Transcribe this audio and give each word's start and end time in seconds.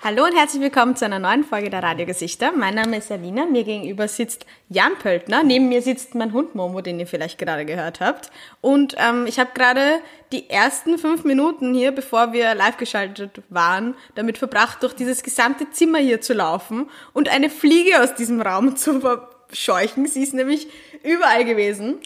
Hallo 0.00 0.24
und 0.24 0.36
herzlich 0.36 0.62
willkommen 0.62 0.94
zu 0.94 1.06
einer 1.06 1.18
neuen 1.18 1.42
Folge 1.42 1.70
der 1.70 1.82
Radiogesichter. 1.82 2.52
Mein 2.52 2.76
Name 2.76 2.98
ist 2.98 3.10
Alina, 3.10 3.46
mir 3.46 3.64
gegenüber 3.64 4.06
sitzt 4.06 4.46
Jan 4.68 4.96
Pöltner, 4.96 5.42
neben 5.42 5.68
mir 5.68 5.82
sitzt 5.82 6.14
mein 6.14 6.32
Hund 6.32 6.54
Momo, 6.54 6.82
den 6.82 7.00
ihr 7.00 7.06
vielleicht 7.08 7.36
gerade 7.36 7.64
gehört 7.64 7.98
habt. 7.98 8.30
Und 8.60 8.94
ähm, 8.96 9.26
ich 9.26 9.40
habe 9.40 9.50
gerade 9.54 9.98
die 10.30 10.48
ersten 10.48 10.98
fünf 10.98 11.24
Minuten 11.24 11.74
hier, 11.74 11.90
bevor 11.90 12.32
wir 12.32 12.54
live 12.54 12.76
geschaltet 12.76 13.42
waren, 13.48 13.96
damit 14.14 14.38
verbracht, 14.38 14.84
durch 14.84 14.94
dieses 14.94 15.24
gesamte 15.24 15.68
Zimmer 15.72 15.98
hier 15.98 16.20
zu 16.20 16.32
laufen 16.32 16.88
und 17.12 17.28
eine 17.28 17.50
Fliege 17.50 18.00
aus 18.00 18.14
diesem 18.14 18.40
Raum 18.40 18.76
zu 18.76 19.00
verscheuchen. 19.00 20.06
Sie 20.06 20.22
ist 20.22 20.32
nämlich 20.32 20.68
überall 21.02 21.44
gewesen. 21.44 21.96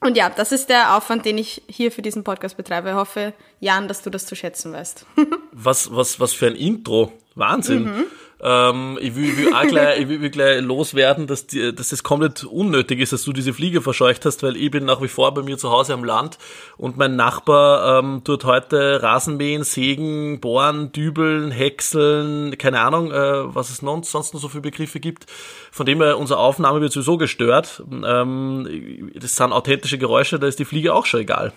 Und 0.00 0.16
ja, 0.16 0.30
das 0.30 0.50
ist 0.50 0.70
der 0.70 0.96
Aufwand, 0.96 1.26
den 1.26 1.36
ich 1.36 1.62
hier 1.68 1.92
für 1.92 2.00
diesen 2.00 2.24
Podcast 2.24 2.56
betreibe. 2.56 2.90
Ich 2.90 2.94
hoffe, 2.94 3.34
Jan, 3.60 3.86
dass 3.86 4.02
du 4.02 4.08
das 4.08 4.24
zu 4.26 4.34
schätzen 4.34 4.72
weißt. 4.72 5.04
was, 5.52 5.94
was, 5.94 6.18
was 6.18 6.32
für 6.32 6.46
ein 6.46 6.56
Intro. 6.56 7.12
Wahnsinn. 7.34 7.84
Mhm. 7.84 8.04
Ähm, 8.42 8.98
ich, 9.00 9.14
will, 9.14 9.24
ich, 9.24 9.36
will 9.36 9.54
auch 9.54 9.66
gleich, 9.66 10.00
ich 10.00 10.08
will 10.08 10.30
gleich 10.30 10.62
loswerden, 10.62 11.26
dass, 11.26 11.46
die, 11.46 11.74
dass 11.74 11.90
das 11.90 12.02
komplett 12.02 12.44
unnötig 12.44 13.00
ist, 13.00 13.12
dass 13.12 13.24
du 13.24 13.32
diese 13.32 13.52
Fliege 13.52 13.82
verscheucht 13.82 14.24
hast, 14.24 14.42
weil 14.42 14.56
ich 14.56 14.70
bin 14.70 14.86
nach 14.86 15.02
wie 15.02 15.08
vor 15.08 15.34
bei 15.34 15.42
mir 15.42 15.58
zu 15.58 15.70
Hause 15.70 15.92
am 15.92 16.04
Land 16.04 16.38
und 16.76 16.96
mein 16.96 17.16
Nachbar 17.16 17.98
ähm, 17.98 18.22
tut 18.24 18.44
heute 18.44 19.02
Rasenmähen, 19.02 19.64
Sägen, 19.64 20.40
Bohren, 20.40 20.92
Dübeln, 20.92 21.50
Häckseln, 21.50 22.56
keine 22.56 22.80
Ahnung, 22.80 23.12
äh, 23.12 23.54
was 23.54 23.70
es 23.70 23.78
sonst, 23.78 24.10
sonst 24.10 24.32
noch 24.32 24.40
so 24.40 24.48
viele 24.48 24.62
Begriffe 24.62 25.00
gibt. 25.00 25.26
Von 25.70 25.86
dem 25.86 26.00
her, 26.00 26.18
unsere 26.18 26.40
Aufnahme 26.40 26.80
wird 26.80 26.92
sowieso 26.92 27.18
gestört. 27.18 27.82
Ähm, 27.90 29.10
das 29.14 29.36
sind 29.36 29.52
authentische 29.52 29.98
Geräusche, 29.98 30.38
da 30.38 30.46
ist 30.46 30.58
die 30.58 30.64
Fliege 30.64 30.94
auch 30.94 31.06
schon 31.06 31.20
egal. 31.20 31.52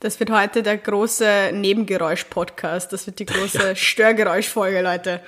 Das 0.00 0.20
wird 0.20 0.30
heute 0.30 0.62
der 0.62 0.76
große 0.76 1.50
Nebengeräusch-Podcast. 1.52 2.92
Das 2.92 3.08
wird 3.08 3.18
die 3.18 3.26
große 3.26 3.58
ja. 3.58 3.74
Störgeräuschfolge, 3.74 4.80
Leute. 4.80 5.20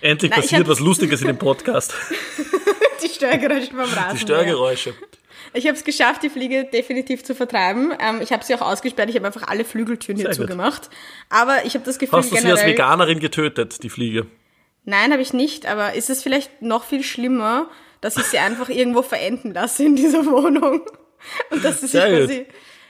Endlich 0.00 0.30
Nein, 0.30 0.40
passiert 0.40 0.68
was 0.68 0.78
Lustiges 0.78 1.20
in 1.20 1.26
dem 1.26 1.38
Podcast. 1.38 1.92
die 3.02 3.08
Störgeräusche 3.08 3.72
beim 3.72 3.90
Rasen. 3.90 4.14
Die 4.14 4.20
Störgeräusche. 4.20 4.94
Ich 5.52 5.66
habe 5.66 5.76
es 5.76 5.82
geschafft, 5.82 6.22
die 6.22 6.30
Fliege 6.30 6.66
definitiv 6.72 7.24
zu 7.24 7.34
vertreiben. 7.34 7.92
Ähm, 8.00 8.20
ich 8.22 8.32
habe 8.32 8.44
sie 8.44 8.54
auch 8.54 8.60
ausgesperrt. 8.60 9.10
Ich 9.10 9.16
habe 9.16 9.26
einfach 9.26 9.48
alle 9.48 9.64
Flügeltüren 9.64 10.20
hier 10.20 10.30
zugemacht. 10.30 10.90
Aber 11.28 11.64
ich 11.64 11.74
habe 11.74 11.84
das 11.84 11.98
Gefühl, 11.98 12.20
Hast 12.20 12.30
du 12.30 12.36
sie 12.36 12.52
als 12.52 12.64
Veganerin 12.64 13.18
getötet, 13.18 13.82
die 13.82 13.90
Fliege? 13.90 14.26
Nein, 14.84 15.10
habe 15.10 15.22
ich 15.22 15.32
nicht. 15.32 15.66
Aber 15.66 15.94
ist 15.94 16.08
es 16.08 16.22
vielleicht 16.22 16.62
noch 16.62 16.84
viel 16.84 17.02
schlimmer, 17.02 17.68
dass 18.00 18.16
ich 18.16 18.24
sie 18.24 18.38
einfach 18.38 18.68
irgendwo 18.68 19.02
verenden 19.02 19.54
lasse 19.54 19.84
in 19.84 19.96
dieser 19.96 20.24
Wohnung? 20.26 20.82
Und 21.50 21.64
dass 21.64 21.80
sie 21.80 21.88
sich 21.88 22.00
quasi... 22.00 22.46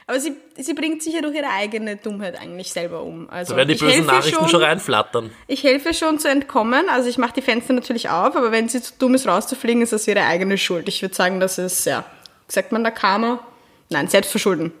Aber 0.09 0.19
sie, 0.19 0.33
sie 0.57 0.73
bringt 0.73 1.03
sich 1.03 1.13
ja 1.13 1.21
durch 1.21 1.35
ihre 1.35 1.51
eigene 1.51 1.95
Dummheit 1.95 2.35
eigentlich 2.41 2.73
selber 2.73 3.03
um. 3.03 3.29
Also 3.29 3.53
da 3.53 3.57
werden 3.57 3.69
die 3.69 3.75
bösen 3.75 4.07
Nachrichten 4.07 4.39
schon, 4.39 4.49
schon, 4.49 4.63
reinflattern. 4.63 5.29
Ich 5.45 5.63
helfe 5.63 5.93
schon 5.93 6.17
zu 6.17 6.27
entkommen. 6.27 6.89
Also 6.89 7.07
ich 7.07 7.19
mache 7.19 7.33
die 7.33 7.43
Fenster 7.43 7.73
natürlich 7.73 8.09
auf, 8.09 8.35
aber 8.35 8.51
wenn 8.51 8.67
sie 8.67 8.81
zu 8.81 8.93
dumm 8.97 9.13
ist 9.13 9.27
rauszufliegen, 9.27 9.83
ist 9.83 9.93
das 9.93 10.07
ihre 10.07 10.23
eigene 10.23 10.57
Schuld. 10.57 10.87
Ich 10.87 11.03
würde 11.03 11.13
sagen, 11.13 11.39
das 11.39 11.59
ist, 11.59 11.85
ja, 11.85 12.05
sagt 12.47 12.71
man 12.71 12.83
da 12.83 12.89
Karma? 12.89 13.45
Nein, 13.89 14.07
Selbstverschulden. 14.07 14.71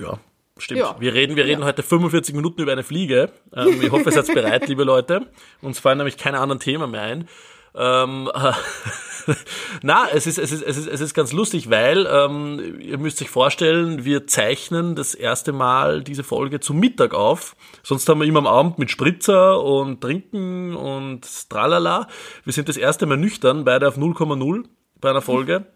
Ja, 0.00 0.18
Stimmt. 0.58 0.80
Ja. 0.80 0.96
Wir 0.98 1.14
reden, 1.14 1.36
wir 1.36 1.44
reden 1.44 1.60
ja. 1.60 1.68
heute 1.68 1.84
45 1.84 2.34
Minuten 2.34 2.60
über 2.60 2.72
eine 2.72 2.82
Fliege. 2.82 3.30
Ähm, 3.54 3.80
ich 3.80 3.92
hoffe, 3.92 4.04
ihr 4.10 4.12
seid 4.20 4.34
bereit, 4.34 4.66
liebe 4.66 4.82
Leute. 4.82 5.28
Uns 5.62 5.78
fallen 5.78 5.98
nämlich 5.98 6.16
keine 6.16 6.40
anderen 6.40 6.58
Themen 6.58 6.90
mehr 6.90 7.02
ein. 7.02 7.28
Ähm, 7.76 8.28
Na, 9.82 10.08
es 10.12 10.26
ist, 10.26 10.38
es, 10.38 10.52
ist, 10.52 10.62
es, 10.62 10.76
ist, 10.76 10.86
es 10.86 11.00
ist 11.00 11.14
ganz 11.14 11.32
lustig, 11.32 11.70
weil 11.70 12.06
ähm, 12.10 12.80
ihr 12.80 12.98
müsst 12.98 13.20
euch 13.22 13.30
vorstellen, 13.30 14.04
wir 14.04 14.26
zeichnen 14.26 14.94
das 14.94 15.14
erste 15.14 15.52
Mal 15.52 16.02
diese 16.02 16.24
Folge 16.24 16.60
zum 16.60 16.78
Mittag 16.78 17.14
auf. 17.14 17.56
Sonst 17.82 18.08
haben 18.08 18.20
wir 18.20 18.26
immer 18.26 18.40
am 18.40 18.46
Abend 18.46 18.78
mit 18.78 18.90
Spritzer 18.90 19.62
und 19.62 20.00
Trinken 20.00 20.74
und 20.74 21.26
tralala. 21.48 22.08
Wir 22.44 22.52
sind 22.52 22.68
das 22.68 22.76
erste 22.76 23.06
Mal 23.06 23.16
nüchtern, 23.16 23.64
beide 23.64 23.88
auf 23.88 23.96
0,0 23.96 24.64
bei 25.00 25.10
einer 25.10 25.22
Folge. 25.22 25.66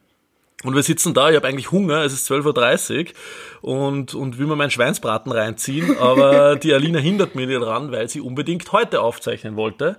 Und 0.64 0.74
wir 0.74 0.82
sitzen 0.82 1.12
da, 1.12 1.28
ich 1.28 1.36
habe 1.36 1.46
eigentlich 1.46 1.72
Hunger, 1.72 2.04
es 2.04 2.14
ist 2.14 2.30
12.30 2.30 3.12
Uhr 3.60 3.86
und, 3.86 4.14
und 4.14 4.38
will 4.38 4.46
mir 4.46 4.56
meinen 4.56 4.70
Schweinsbraten 4.70 5.30
reinziehen, 5.30 5.98
aber 5.98 6.56
die 6.62 6.72
Alina 6.72 6.98
hindert 6.98 7.34
mich 7.34 7.48
daran, 7.48 7.92
weil 7.92 8.08
sie 8.08 8.20
unbedingt 8.20 8.72
heute 8.72 9.02
aufzeichnen 9.02 9.56
wollte. 9.56 9.98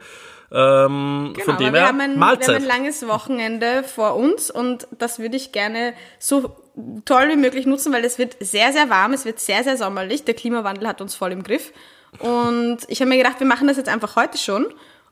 Ähm, 0.56 1.34
genau, 1.34 1.46
von 1.46 1.58
dem 1.58 1.74
her, 1.74 1.74
wir 1.74 1.88
haben, 1.88 2.00
ein, 2.00 2.18
Mahlzeit. 2.18 2.48
wir 2.48 2.56
haben 2.56 2.62
ein 2.62 2.68
langes 2.68 3.06
Wochenende 3.10 3.84
vor 3.84 4.16
uns 4.16 4.50
und 4.50 4.88
das 4.98 5.20
würde 5.20 5.36
ich 5.36 5.52
gerne 5.52 5.94
so 6.18 6.56
toll 7.04 7.28
wie 7.30 7.36
möglich 7.36 7.66
nutzen, 7.66 7.92
weil 7.92 8.06
es 8.06 8.18
wird 8.18 8.38
sehr, 8.40 8.72
sehr 8.72 8.90
warm, 8.90 9.12
es 9.12 9.26
wird 9.26 9.42
sehr, 9.42 9.66
sehr 9.66 9.76
sommerlich. 9.76 10.24
Der 10.24 10.34
Klimawandel 10.34 10.88
hat 10.88 11.02
uns 11.02 11.14
voll 11.14 11.34
im 11.34 11.44
Griff. 11.44 11.74
Und 12.20 12.80
ich 12.88 13.02
habe 13.02 13.10
mir 13.10 13.18
gedacht, 13.18 13.42
wir 13.42 13.48
machen 13.48 13.68
das 13.68 13.76
jetzt 13.76 13.90
einfach 13.90 14.16
heute 14.16 14.38
schon 14.38 14.68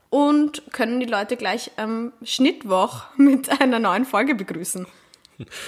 und 0.09 0.63
können 0.71 1.01
die 1.01 1.05
Leute 1.05 1.35
gleich 1.35 1.71
am 1.75 2.13
Schnittwoch 2.23 3.03
mit 3.17 3.49
einer 3.61 3.79
neuen 3.79 4.05
Folge 4.05 4.35
begrüßen. 4.35 4.87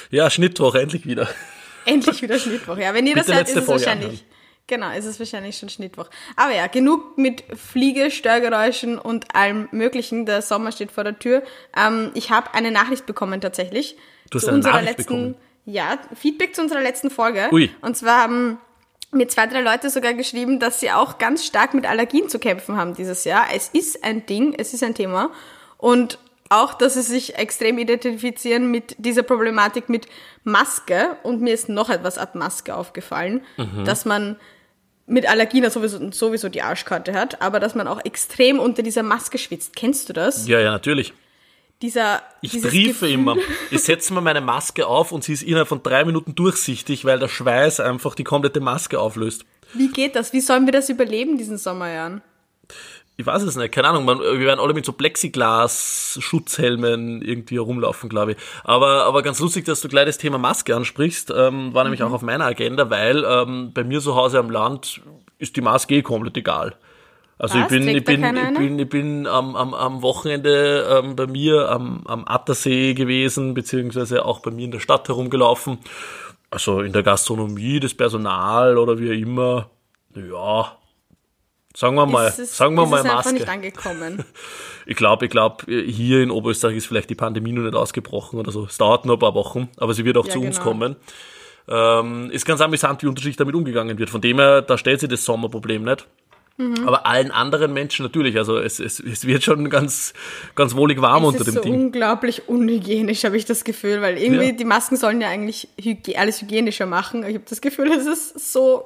Ja, 0.09 0.30
Schnittwoch, 0.30 0.75
endlich 0.75 1.06
wieder. 1.06 1.28
Endlich 1.84 2.22
wieder 2.22 2.40
Schnittwoch. 2.40 2.78
Ja, 2.78 2.94
wenn 2.94 3.06
ihr 3.08 3.16
Bitte 3.16 3.28
das 3.28 3.35
hört, 3.35 3.50
ist 3.50 3.58
es 3.58 3.68
wahrscheinlich. 3.68 4.08
Anhören. 4.08 4.34
Genau, 4.68 4.90
es 4.90 5.06
ist 5.06 5.20
wahrscheinlich 5.20 5.58
schon 5.58 5.70
Schnittwoch. 5.70 6.09
Aber 6.36 6.53
ja, 6.53 6.66
genug 6.66 7.18
mit 7.20 7.44
Fliege, 7.56 8.09
Störgeräuschen 8.09 8.98
und 8.98 9.36
allem 9.36 9.68
Möglichen. 9.72 10.26
Der 10.26 10.42
Sommer 10.42 10.72
steht 10.72 10.92
vor 10.92 11.03
der 11.03 11.20
Tür. 11.20 11.44
Ähm, 11.78 12.12
ich 12.16 12.31
habe 12.31 12.53
eine 12.53 12.72
Nachricht 12.72 13.06
bekommen 13.06 13.42
tatsächlich. 13.42 13.96
Du 14.31 14.40
hast 14.40 14.48
eine 14.48 14.59
Nachricht 14.59 14.98
letzten, 14.98 15.03
bekommen? 15.03 15.36
Ja, 15.66 16.00
Feedback 16.16 16.56
zu 16.56 16.64
unserer 16.64 16.81
letzten 16.81 17.12
Folge. 17.12 17.50
Ui. 17.52 17.70
Und 17.81 17.96
zwar 17.96 18.24
haben 18.24 18.58
mir 19.12 19.28
zwei, 19.28 19.46
drei 19.46 19.62
Leute 19.62 19.92
sogar 19.92 20.14
geschrieben, 20.16 20.59
dass 20.59 20.80
sie 20.80 20.92
auch 20.92 21.20
ganz 21.20 21.46
stark 21.46 21.76
mit 21.76 21.86
Allergien 21.86 22.28
zu 22.28 22.40
kämpfen 22.40 22.76
haben 22.76 22.96
dieses 22.96 23.24
Jahr. 23.24 23.46
Es 23.53 23.70
ist 23.70 24.03
ein 24.03 24.26
Ding, 24.26 24.56
es 24.58 24.74
ist 24.74 24.84
ein 24.84 24.96
Thema. 24.96 25.30
Und 25.78 26.18
auch, 26.50 26.74
dass 26.74 26.96
sie 26.96 27.02
sich 27.02 27.36
extrem 27.36 27.78
identifizieren 27.78 28.70
mit 28.70 28.96
dieser 28.97 29.24
Problematik 29.24 29.90
mit 29.90 30.08
Maske. 30.44 31.18
Und 31.24 31.42
mir 31.42 31.53
ist 31.53 31.70
noch 31.70 31.90
etwas 31.90 32.18
an 32.18 32.30
Maske 32.34 32.76
aufgefallen, 32.76 33.42
mhm. 33.58 33.86
dass 33.86 34.06
man 34.06 34.38
mit 35.07 35.29
Allergien 35.29 35.69
sowieso, 35.69 36.11
sowieso 36.11 36.49
die 36.49 36.61
Arschkarte 36.61 37.13
hat, 37.13 37.41
aber 37.41 37.59
dass 37.59 37.75
man 37.75 37.88
auch 37.88 38.03
extrem 38.03 38.59
unter 38.59 38.83
dieser 38.83 39.03
Maske 39.03 39.38
schwitzt. 39.38 39.75
Kennst 39.75 40.09
du 40.09 40.13
das? 40.13 40.47
Ja, 40.47 40.59
ja, 40.59 40.71
natürlich. 40.71 41.13
Dieser, 41.81 42.23
ich 42.41 42.59
triefe 42.61 43.07
immer. 43.07 43.35
Ich 43.69 43.81
setze 43.81 44.13
mir 44.13 44.21
meine 44.21 44.41
Maske 44.41 44.88
auf 44.88 45.11
und 45.11 45.23
sie 45.23 45.33
ist 45.33 45.43
innerhalb 45.43 45.67
von 45.67 45.83
drei 45.83 46.05
Minuten 46.05 46.33
durchsichtig, 46.33 47.03
weil 47.03 47.19
der 47.19 47.27
Schweiß 47.27 47.79
einfach 47.81 48.16
die 48.16 48.23
komplette 48.23 48.61
Maske 48.61 48.99
auflöst. 48.99 49.45
Wie 49.73 49.89
geht 49.89 50.16
das? 50.16 50.31
Wie 50.31 50.41
sollen 50.41 50.66
wir 50.66 50.71
das 50.71 50.89
überleben, 50.89 51.37
diesen 51.37 51.57
Sommerjahren? 51.57 52.22
Ich 53.18 53.26
weiß 53.26 53.44
es 53.44 53.56
nicht, 53.56 53.74
keine 53.74 53.88
Ahnung, 53.88 54.03
man, 54.03 54.20
wir 54.20 54.40
werden 54.40 54.59
alle 54.59 54.74
mit 54.74 54.84
so 54.86 54.92
Plexiglas-Schutzhelmen 54.92 57.22
irgendwie 57.22 57.56
herumlaufen, 57.56 58.09
glaube 58.09 58.34
ich. 58.34 58.38
Aber, 58.64 59.06
aber 59.06 59.24
ganz 59.24 59.40
lustig, 59.40 59.64
dass 59.66 59.80
du 59.81 59.88
gleich 59.88 60.06
das 60.06 60.18
Thema 60.18 60.38
Maske 60.38 60.76
ansprichst, 60.76 61.34
ähm, 61.36 61.74
war 61.74 61.84
nämlich 61.84 62.02
mhm. 62.02 62.08
auch 62.08 62.14
auf 62.14 62.24
meiner 62.24 62.46
Agenda, 62.46 62.90
weil 62.90 63.24
ähm, 63.24 63.72
bei 63.74 63.86
mir 63.86 64.02
zu 64.02 64.16
Hause 64.16 64.40
am 64.40 64.50
Land 64.50 65.02
ist 65.38 65.56
die 65.56 65.62
Maske 65.62 65.96
eh 65.96 66.02
komplett 66.02 66.36
egal. 66.36 66.76
Also 67.38 67.56
Was? 67.56 67.64
ich 67.64 67.70
bin, 67.70 67.88
ich 67.88 68.03
bin, 68.03 68.22
ich 68.24 68.58
bin, 68.58 68.80
ich 68.80 68.90
bin 68.90 69.28
am, 69.28 69.56
am, 69.56 69.74
am 69.74 70.02
Wochenende 70.02 70.86
ähm, 70.90 71.16
bei 71.16 71.28
mir 71.28 71.70
am, 71.70 72.02
am 72.06 72.26
Attersee 72.26 72.94
gewesen, 72.94 73.53
beziehungsweise 73.53 74.26
auch 74.26 74.40
bei 74.40 74.52
mir 74.52 74.66
in 74.66 74.72
der 74.72 74.80
Stadt 74.80 75.08
herumgelaufen. 75.08 75.78
Also 76.50 76.82
in 76.82 76.92
der 76.94 77.03
Gastronomie, 77.03 77.82
das 77.82 77.94
Personal 77.94 78.78
oder 78.78 79.00
wie 79.00 79.20
immer, 79.20 79.70
ja, 80.16 80.78
Sagen 81.75 81.96
wir 81.96 82.06
mal, 82.06 82.28
es, 82.28 82.58
sagen 82.58 82.75
wir 82.75 82.84
ist 82.84 82.90
mal 82.90 83.00
es 83.00 83.06
Maske. 83.06 83.34
nicht 83.34 83.50
angekommen. 83.50 84.24
Ich 84.88 84.97
glaube, 84.97 85.25
ich 85.25 85.31
glaube, 85.31 85.66
hier 85.66 86.22
in 86.22 86.30
Oberösterreich 86.30 86.78
ist 86.78 86.86
vielleicht 86.86 87.09
die 87.09 87.16
Pandemie 87.16 87.52
noch 87.52 87.63
nicht 87.63 87.74
ausgebrochen 87.74 88.38
oder 88.38 88.52
so. 88.52 88.66
Es 88.66 88.78
dauert 88.78 89.08
nur 89.08 89.16
ein 89.16 89.19
paar 89.19 89.34
Wochen, 89.34 89.68
aber 89.78 89.96
sie 89.96 90.06
wird 90.06 90.16
auch 90.16 90.28
ja, 90.28 90.34
zu 90.34 90.38
genau. 90.41 90.50
uns 90.50 90.59
kommen. 90.59 90.96
Ähm, 91.68 92.30
ist 92.30 92.46
ganz 92.46 92.62
amüsant, 92.62 93.02
wie 93.02 93.08
unterschiedlich 93.08 93.38
damit 93.38 93.56
umgegangen 93.56 93.97
wird. 93.97 94.12
Von 94.12 94.22
dem 94.22 94.38
her, 94.38 94.62
da 94.62 94.78
stellt 94.78 95.00
sich 95.00 95.09
das 95.09 95.25
Sommerproblem 95.25 95.84
nicht. 95.84 96.06
Mhm. 96.58 96.88
Aber 96.88 97.06
allen 97.08 97.31
anderen 97.31 97.74
Menschen 97.74 98.03
natürlich. 98.03 98.38
Also 98.38 98.59
es, 98.59 98.80
es, 98.80 99.00
es 99.00 99.25
wird 99.25 99.44
schon 99.44 99.70
ganz, 99.72 100.14
ganz 100.53 100.76
wohlig 100.76 101.02
warm 101.02 101.23
es 101.23 101.29
unter 101.29 101.44
dem 101.46 101.55
so 101.55 101.61
Ding. 101.61 101.73
Es 101.73 101.79
ist 101.79 101.85
unglaublich 101.85 102.47
unhygienisch, 102.47 103.23
habe 103.23 103.38
ich 103.38 103.46
das 103.46 103.64
Gefühl, 103.64 104.03
weil 104.03 104.20
irgendwie 104.20 104.46
ja. 104.46 104.52
die 104.52 104.66
Masken 104.66 104.97
sollen 104.97 105.20
ja 105.20 105.29
eigentlich 105.29 105.67
hygie 105.82 106.16
alles 106.16 106.41
hygienischer 106.41 106.85
machen. 106.85 107.23
Ich 107.23 107.34
habe 107.34 107.46
das 107.49 107.59
Gefühl, 107.59 107.91
es 107.91 108.05
ist 108.05 108.53
so 108.53 108.85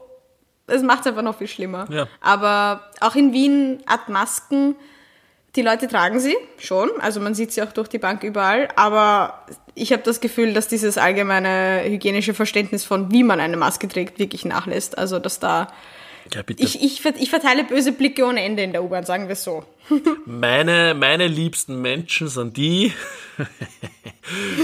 es 0.69 0.83
macht 0.83 1.01
es 1.01 1.07
einfach 1.07 1.21
noch 1.21 1.37
viel 1.37 1.47
schlimmer. 1.47 1.87
Ja. 1.89 2.07
Aber 2.21 2.81
auch 3.01 3.15
in 3.15 3.33
Wien 3.33 3.83
hat 3.87 4.09
Masken, 4.09 4.75
die 5.55 5.61
Leute 5.61 5.87
tragen 5.87 6.19
sie 6.19 6.35
schon, 6.57 6.89
also 6.99 7.19
man 7.19 7.33
sieht 7.33 7.51
sie 7.51 7.61
auch 7.63 7.71
durch 7.71 7.87
die 7.87 7.97
Bank 7.97 8.23
überall, 8.23 8.69
aber 8.75 9.45
ich 9.73 9.91
habe 9.91 10.03
das 10.03 10.21
Gefühl, 10.21 10.53
dass 10.53 10.67
dieses 10.67 10.97
allgemeine 10.97 11.83
hygienische 11.85 12.33
Verständnis 12.33 12.83
von, 12.83 13.11
wie 13.11 13.23
man 13.23 13.39
eine 13.39 13.57
Maske 13.57 13.87
trägt, 13.87 14.19
wirklich 14.19 14.45
nachlässt. 14.45 14.97
Also 14.97 15.19
dass 15.19 15.39
da 15.39 15.67
ja, 16.33 16.41
bitte. 16.41 16.63
Ich, 16.63 16.81
ich, 16.81 17.03
ich 17.05 17.29
verteile 17.29 17.63
böse 17.63 17.91
Blicke 17.91 18.25
ohne 18.25 18.43
Ende 18.43 18.63
in 18.63 18.71
der 18.71 18.83
U-Bahn, 18.83 19.05
sagen 19.05 19.27
wir 19.27 19.33
es 19.33 19.43
so. 19.43 19.63
Meine, 20.25 20.93
meine 20.93 21.27
liebsten 21.27 21.81
Menschen 21.81 22.27
sind 22.27 22.57
die, 22.57 22.93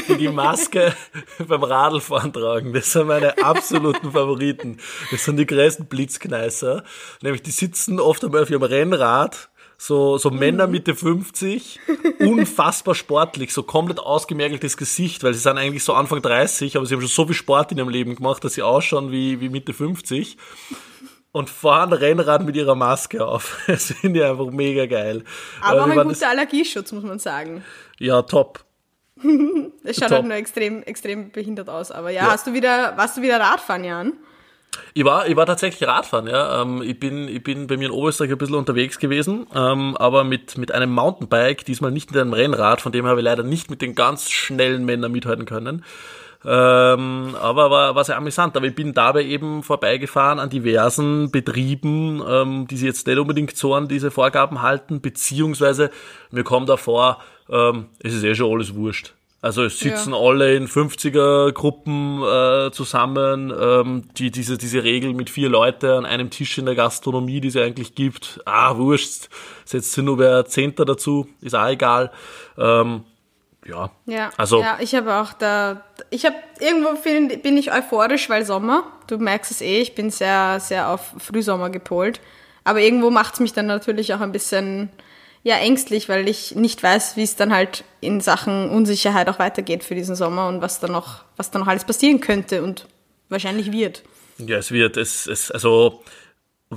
die 0.08 0.18
die 0.18 0.28
Maske 0.28 0.94
beim 1.48 1.64
Radlfahren 1.64 2.32
tragen. 2.32 2.74
Das 2.74 2.92
sind 2.92 3.08
meine 3.08 3.38
absoluten 3.44 4.12
Favoriten. 4.12 4.78
Das 5.10 5.26
sind 5.26 5.38
die 5.38 5.48
größten 5.48 5.88
Blitzkneißer. 5.88 6.84
Nämlich 7.22 7.42
die 7.42 7.52
sitzen 7.52 8.00
oft 8.00 8.24
einmal 8.24 8.44
auf 8.44 8.52
ihrem 8.52 8.64
Rennrad 8.64 9.50
so, 9.78 10.18
so 10.18 10.30
Männer 10.30 10.68
Mitte 10.68 10.96
50, 10.96 11.80
unfassbar 12.20 12.96
sportlich, 12.96 13.54
so 13.54 13.64
komplett 13.64 14.00
ausgemergeltes 14.00 14.78
Gesicht, 14.78 15.24
weil 15.24 15.34
sie 15.34 15.42
sind 15.42 15.58
eigentlich 15.58 15.84
so 15.84 15.94
Anfang 15.94 16.22
30, 16.22 16.78
aber 16.78 16.86
sie 16.86 16.94
haben 16.94 17.02
schon 17.02 17.10
so 17.10 17.26
viel 17.26 17.36
Sport 17.36 17.72
in 17.72 17.80
ihrem 17.80 17.90
Leben 17.90 18.16
gemacht, 18.16 18.44
dass 18.44 18.54
sie 18.54 18.62
ausschauen 18.62 19.12
wie, 19.12 19.42
wie 19.42 19.50
Mitte 19.50 19.74
50 19.74 20.38
und 21.36 21.50
fahren 21.50 21.92
Rennrad 21.92 22.46
mit 22.46 22.56
ihrer 22.56 22.76
Maske 22.76 23.26
auf. 23.26 23.58
Das 23.68 23.92
finde 23.92 24.22
ich 24.22 24.26
einfach 24.26 24.50
mega 24.52 24.86
geil. 24.86 25.26
Aber 25.60 25.84
auch 25.84 25.88
ein 25.90 26.08
guter 26.08 26.30
Allergieschutz, 26.30 26.94
muss 26.94 27.04
man 27.04 27.20
sagen. 27.20 27.62
Ja, 28.00 28.22
top. 28.22 28.64
Es 29.84 29.98
schaut 29.98 30.10
top. 30.10 30.12
halt 30.20 30.26
nur 30.28 30.36
extrem, 30.36 30.82
extrem 30.84 31.32
behindert 31.32 31.70
aus. 31.70 31.92
Aber 31.92 32.10
ja, 32.10 32.24
ja, 32.24 32.32
hast 32.32 32.48
du 32.48 32.54
wieder, 32.54 32.96
warst 32.96 33.18
du 33.18 33.22
wieder 33.22 33.38
Radfahren, 33.38 33.84
Jan? 33.84 34.14
Ich 34.94 35.04
war, 35.04 35.28
ich 35.28 35.36
war 35.36 35.46
tatsächlich 35.46 35.86
Radfahren, 35.86 36.28
ja. 36.28 36.62
Ähm, 36.62 36.82
ich 36.82 36.98
bin, 36.98 37.28
ich 37.28 37.44
bin 37.44 37.68
bei 37.68 37.76
mir 37.76 37.88
in 37.88 37.92
Oberösterreich 37.92 38.32
ein 38.32 38.38
bisschen 38.38 38.56
unterwegs 38.56 38.98
gewesen, 38.98 39.46
ähm, 39.54 39.98
aber 39.98 40.24
mit, 40.24 40.58
mit 40.58 40.72
einem 40.72 40.94
Mountainbike, 40.94 41.66
diesmal 41.66 41.92
nicht 41.92 42.12
mit 42.12 42.22
einem 42.22 42.32
Rennrad, 42.32 42.80
von 42.80 42.94
dem 42.94 43.06
habe 43.06 43.20
ich 43.20 43.26
leider 43.26 43.44
nicht 43.44 43.70
mit 43.70 43.82
den 43.82 43.94
ganz 43.94 44.30
schnellen 44.30 44.86
Männern 44.86 45.12
mithalten 45.12 45.46
können. 45.46 45.84
Ähm, 46.48 47.36
aber 47.42 47.72
war, 47.72 47.96
war 47.96 48.04
sehr 48.04 48.18
amüsant. 48.18 48.56
Aber 48.56 48.68
ich 48.68 48.76
bin 48.76 48.94
dabei 48.94 49.24
eben 49.24 49.64
vorbeigefahren 49.64 50.40
an 50.40 50.50
diversen 50.50 51.32
Betrieben, 51.32 52.24
ähm, 52.28 52.68
die 52.68 52.78
sich 52.78 52.88
jetzt 52.88 53.08
nicht 53.08 53.18
unbedingt 53.18 53.58
so 53.58 53.74
an 53.74 53.88
diese 53.88 54.12
Vorgaben 54.12 54.62
halten, 54.62 55.02
beziehungsweise 55.02 55.90
mir 56.32 56.44
kommt 56.44 56.70
da 56.70 56.78
vor, 56.78 57.20
ähm, 57.50 57.86
es 58.00 58.14
ist 58.14 58.24
eh 58.24 58.36
schon 58.36 58.52
alles 58.52 58.76
wurscht. 58.76 59.14
Also 59.46 59.64
es 59.64 59.80
sitzen 59.80 60.14
ja. 60.14 60.20
alle 60.20 60.56
in 60.56 60.68
50er-Gruppen 60.68 62.24
äh, 62.24 62.72
zusammen, 62.72 63.54
ähm, 63.56 64.04
die 64.18 64.32
diese, 64.32 64.58
diese 64.58 64.84
Regel 64.84 65.14
mit 65.14 65.30
vier 65.30 65.50
Leuten 65.50 65.86
an 65.86 66.06
einem 66.08 66.32
Tisch 66.32 66.58
in 66.58 66.66
der 66.66 66.74
Gastronomie, 66.74 67.42
die 67.42 67.50
es 67.50 67.56
eigentlich 67.56 67.94
gibt. 67.94 68.42
Ah, 68.46 68.76
wurscht, 68.78 69.30
setzt 69.64 69.92
sich 69.94 70.04
nur 70.04 70.18
wer 70.18 70.46
Zehnter 70.46 70.84
dazu, 70.84 71.28
ist 71.42 71.54
auch 71.54 71.68
egal. 71.68 72.12
Ähm, 72.58 73.04
ja. 73.66 73.92
Ja, 74.06 74.30
also, 74.38 74.62
ja 74.62 74.78
ich 74.80 74.96
habe 74.96 75.16
auch 75.16 75.34
da, 75.34 75.84
ich 76.10 76.26
habe 76.26 76.36
irgendwo 76.60 76.96
find, 76.96 77.44
bin 77.44 77.58
ich 77.58 77.72
euphorisch, 77.72 78.30
weil 78.30 78.46
Sommer, 78.46 78.84
du 79.08 79.18
merkst 79.18 79.52
es 79.52 79.62
eh, 79.62 79.82
ich 79.82 79.96
bin 79.96 80.10
sehr, 80.10 80.60
sehr 80.60 80.90
auf 80.90 81.14
Frühsommer 81.18 81.70
gepolt. 81.70 82.22
Aber 82.64 82.82
irgendwo 82.82 83.12
macht 83.12 83.36
es 83.36 83.40
mich 83.40 83.54
dann 83.54 83.68
natürlich 83.68 84.14
auch 84.14 84.22
ein 84.22 84.32
bisschen 84.32 84.90
ja 85.44 85.58
ängstlich, 85.58 86.10
weil 86.10 86.28
ich 86.28 86.56
nicht 86.56 86.82
weiß, 86.82 87.16
wie 87.18 87.24
es 87.24 87.36
dann 87.36 87.54
halt 87.54 87.84
in 88.02 88.20
Sachen 88.20 88.70
Unsicherheit 88.70 89.30
auch 89.30 89.38
weitergeht 89.38 89.84
für 89.84 89.94
diesen 89.94 90.16
Sommer 90.16 90.48
und 90.48 90.62
was 90.62 90.80
dann 90.80 90.92
noch, 90.92 91.24
was 91.38 91.52
dann 91.52 91.62
noch 91.62 91.68
alles 91.68 91.86
passieren 91.86 92.20
könnte 92.20 92.64
und 92.64 92.88
wahrscheinlich 93.30 93.72
wird. 93.72 94.04
Ja, 94.40 94.58
es 94.58 94.72
wird. 94.72 94.98
Es, 94.98 95.28
es, 95.28 95.52
also 95.52 96.04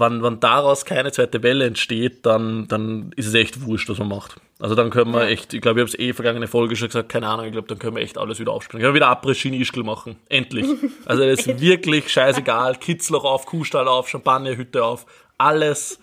wenn, 0.00 0.22
wenn 0.22 0.40
daraus 0.40 0.84
keine 0.84 1.12
zweite 1.12 1.42
Welle 1.42 1.66
entsteht, 1.66 2.26
dann, 2.26 2.68
dann 2.68 3.12
ist 3.16 3.26
es 3.26 3.34
echt 3.34 3.64
wurscht, 3.64 3.88
was 3.88 3.98
man 3.98 4.08
macht. 4.08 4.36
Also 4.60 4.74
dann 4.74 4.90
können 4.90 5.12
wir 5.12 5.28
echt, 5.28 5.54
ich 5.54 5.60
glaube, 5.60 5.80
ich 5.80 5.82
habe 5.82 5.90
es 5.90 5.98
eh 5.98 6.12
vergangene 6.12 6.48
Folge 6.48 6.76
schon 6.76 6.88
gesagt, 6.88 7.08
keine 7.08 7.28
Ahnung, 7.28 7.46
ich 7.46 7.52
glaube, 7.52 7.68
dann 7.68 7.78
können 7.78 7.96
wir 7.96 8.02
echt 8.02 8.18
alles 8.18 8.40
wieder 8.40 8.52
aufspringen. 8.52 8.82
Können 8.82 8.94
wir 8.94 9.00
wieder 9.00 9.08
Après-Ski-Ischgl 9.08 9.84
machen. 9.84 10.16
Endlich. 10.28 10.66
Also 11.04 11.24
das 11.24 11.46
ist 11.46 11.60
wirklich 11.60 12.12
scheißegal. 12.12 12.76
Kitzloch 12.76 13.24
auf, 13.24 13.46
Kuhstall 13.46 13.88
auf, 13.88 14.08
Champagnerhütte 14.08 14.84
auf, 14.84 15.06
alles 15.38 15.98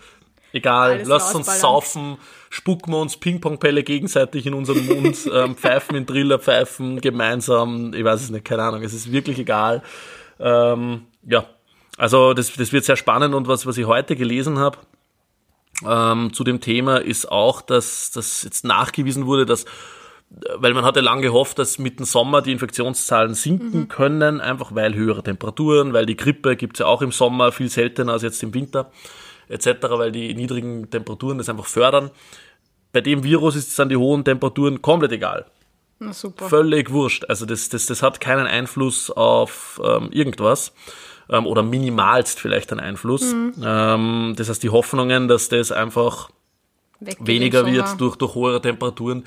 egal. 0.52 0.94
Alles 0.94 1.08
Lasst 1.08 1.36
uns 1.36 1.60
saufen 1.60 2.18
spucken 2.56 2.94
wir 2.94 3.00
uns 3.00 3.18
Ping-Pong-Pelle 3.18 3.84
gegenseitig 3.84 4.46
in 4.46 4.54
unseren 4.54 4.86
Mund, 4.86 5.30
ähm, 5.34 5.56
pfeifen 5.56 5.98
in 5.98 6.06
Driller, 6.06 6.40
pfeifen 6.40 7.02
gemeinsam, 7.02 7.94
ich 7.94 8.04
weiß 8.04 8.22
es 8.22 8.30
nicht, 8.30 8.46
keine 8.46 8.64
Ahnung, 8.64 8.82
es 8.82 8.94
ist 8.94 9.12
wirklich 9.12 9.38
egal. 9.40 9.84
Ähm, 10.40 11.02
ja, 11.24 11.46
also 11.98 12.34
das, 12.34 12.54
das 12.54 12.74
wird 12.74 12.86
sehr 12.86 12.98
spannend 12.98 13.34
und 13.34 13.48
was, 13.48 13.66
was 13.66 13.78
ich 13.78 13.86
heute 13.86 14.16
gelesen 14.16 14.60
habe 14.60 14.78
ähm, 15.86 16.34
zu 16.34 16.44
dem 16.44 16.62
Thema 16.62 16.98
ist 16.98 17.32
auch, 17.32 17.62
dass 17.62 18.12
das 18.12 18.44
jetzt 18.44 18.64
nachgewiesen 18.64 19.26
wurde, 19.26 19.46
dass 19.46 19.66
weil 20.58 20.74
man 20.74 20.84
hatte 20.84 21.02
lange 21.02 21.22
gehofft, 21.22 21.60
dass 21.60 21.78
mit 21.78 22.00
dem 22.00 22.06
Sommer 22.06 22.42
die 22.42 22.52
Infektionszahlen 22.52 23.36
sinken 23.36 23.82
mhm. 23.82 23.88
können, 23.88 24.42
einfach 24.42 24.74
weil 24.74 24.96
höhere 24.96 25.24
Temperaturen, 25.24 25.94
weil 25.94 26.06
die 26.06 26.18
Grippe 26.18 26.56
gibt 26.56 26.76
es 26.76 26.80
ja 26.80 26.88
auch 26.88 27.02
im 27.02 27.12
Sommer 27.12 27.52
viel 27.52 27.70
seltener 27.70 28.14
als 28.14 28.24
jetzt 28.24 28.42
im 28.44 28.54
Winter 28.54 28.92
etc., 29.50 29.68
weil 29.92 30.12
die 30.12 30.34
niedrigen 30.34 30.90
Temperaturen 30.90 31.38
das 31.38 31.48
einfach 31.48 31.68
fördern. 31.68 32.10
Bei 32.92 33.02
dem 33.02 33.24
Virus 33.24 33.56
ist, 33.56 33.76
sind 33.76 33.90
die 33.90 33.98
hohen 33.98 34.26
Temperaturen 34.26 34.82
komplett 34.82 35.12
egal. 35.12 35.46
Na 36.00 36.12
super. 36.12 36.50
Völlig 36.50 36.92
wurscht. 36.92 37.26
Also 37.30 37.46
das, 37.46 37.70
das, 37.70 37.86
das 37.86 38.02
hat 38.02 38.20
keinen 38.20 38.48
Einfluss 38.48 39.12
auf 39.12 39.80
ähm, 39.86 40.10
irgendwas 40.12 40.74
ähm, 41.30 41.46
oder 41.46 41.64
minimalst 41.64 42.40
vielleicht 42.40 42.72
einen 42.72 42.82
Einfluss. 42.82 43.34
Mhm. 43.34 43.54
Ähm, 43.64 44.34
das 44.38 44.50
heißt, 44.50 44.64
die 44.64 44.70
Hoffnungen, 44.70 45.28
dass 45.28 45.50
das 45.50 45.72
einfach 45.72 46.30
Weggeht 47.00 47.28
weniger 47.28 47.66
wird 47.66 48.00
durch, 48.00 48.16
durch 48.16 48.36
hohe 48.36 48.62
Temperaturen, 48.62 49.26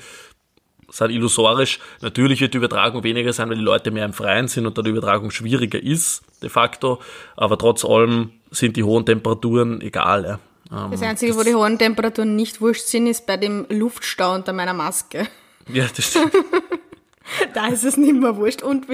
sind 0.91 1.11
illusorisch. 1.11 1.79
Natürlich 2.01 2.41
wird 2.41 2.53
die 2.53 2.57
Übertragung 2.57 3.03
weniger 3.03 3.31
sein, 3.33 3.49
weil 3.49 3.57
die 3.57 3.63
Leute 3.63 3.91
mehr 3.91 4.05
im 4.05 4.13
Freien 4.13 4.47
sind 4.47 4.65
und 4.65 4.77
da 4.77 4.81
die 4.81 4.89
Übertragung 4.89 5.31
schwieriger 5.31 5.81
ist, 5.81 6.23
de 6.41 6.49
facto. 6.49 6.99
Aber 7.35 7.57
trotz 7.57 7.85
allem 7.85 8.31
sind 8.51 8.75
die 8.75 8.83
hohen 8.83 9.05
Temperaturen 9.05 9.81
egal. 9.81 10.39
Ja. 10.71 10.85
Ähm, 10.85 10.91
das 10.91 11.01
Einzige, 11.01 11.33
das 11.33 11.39
wo 11.39 11.43
die 11.43 11.55
hohen 11.55 11.77
Temperaturen 11.77 12.35
nicht 12.35 12.61
wurscht 12.61 12.85
sind, 12.85 13.07
ist 13.07 13.25
bei 13.25 13.37
dem 13.37 13.65
Luftstau 13.69 14.33
unter 14.33 14.53
meiner 14.53 14.73
Maske. 14.73 15.27
Ja, 15.71 15.85
das 15.95 16.05
stimmt. 16.05 16.33
da 17.53 17.67
ist 17.67 17.83
es 17.83 17.97
nicht 17.97 18.13
mehr 18.13 18.35
wurscht. 18.37 18.61
Und, 18.61 18.87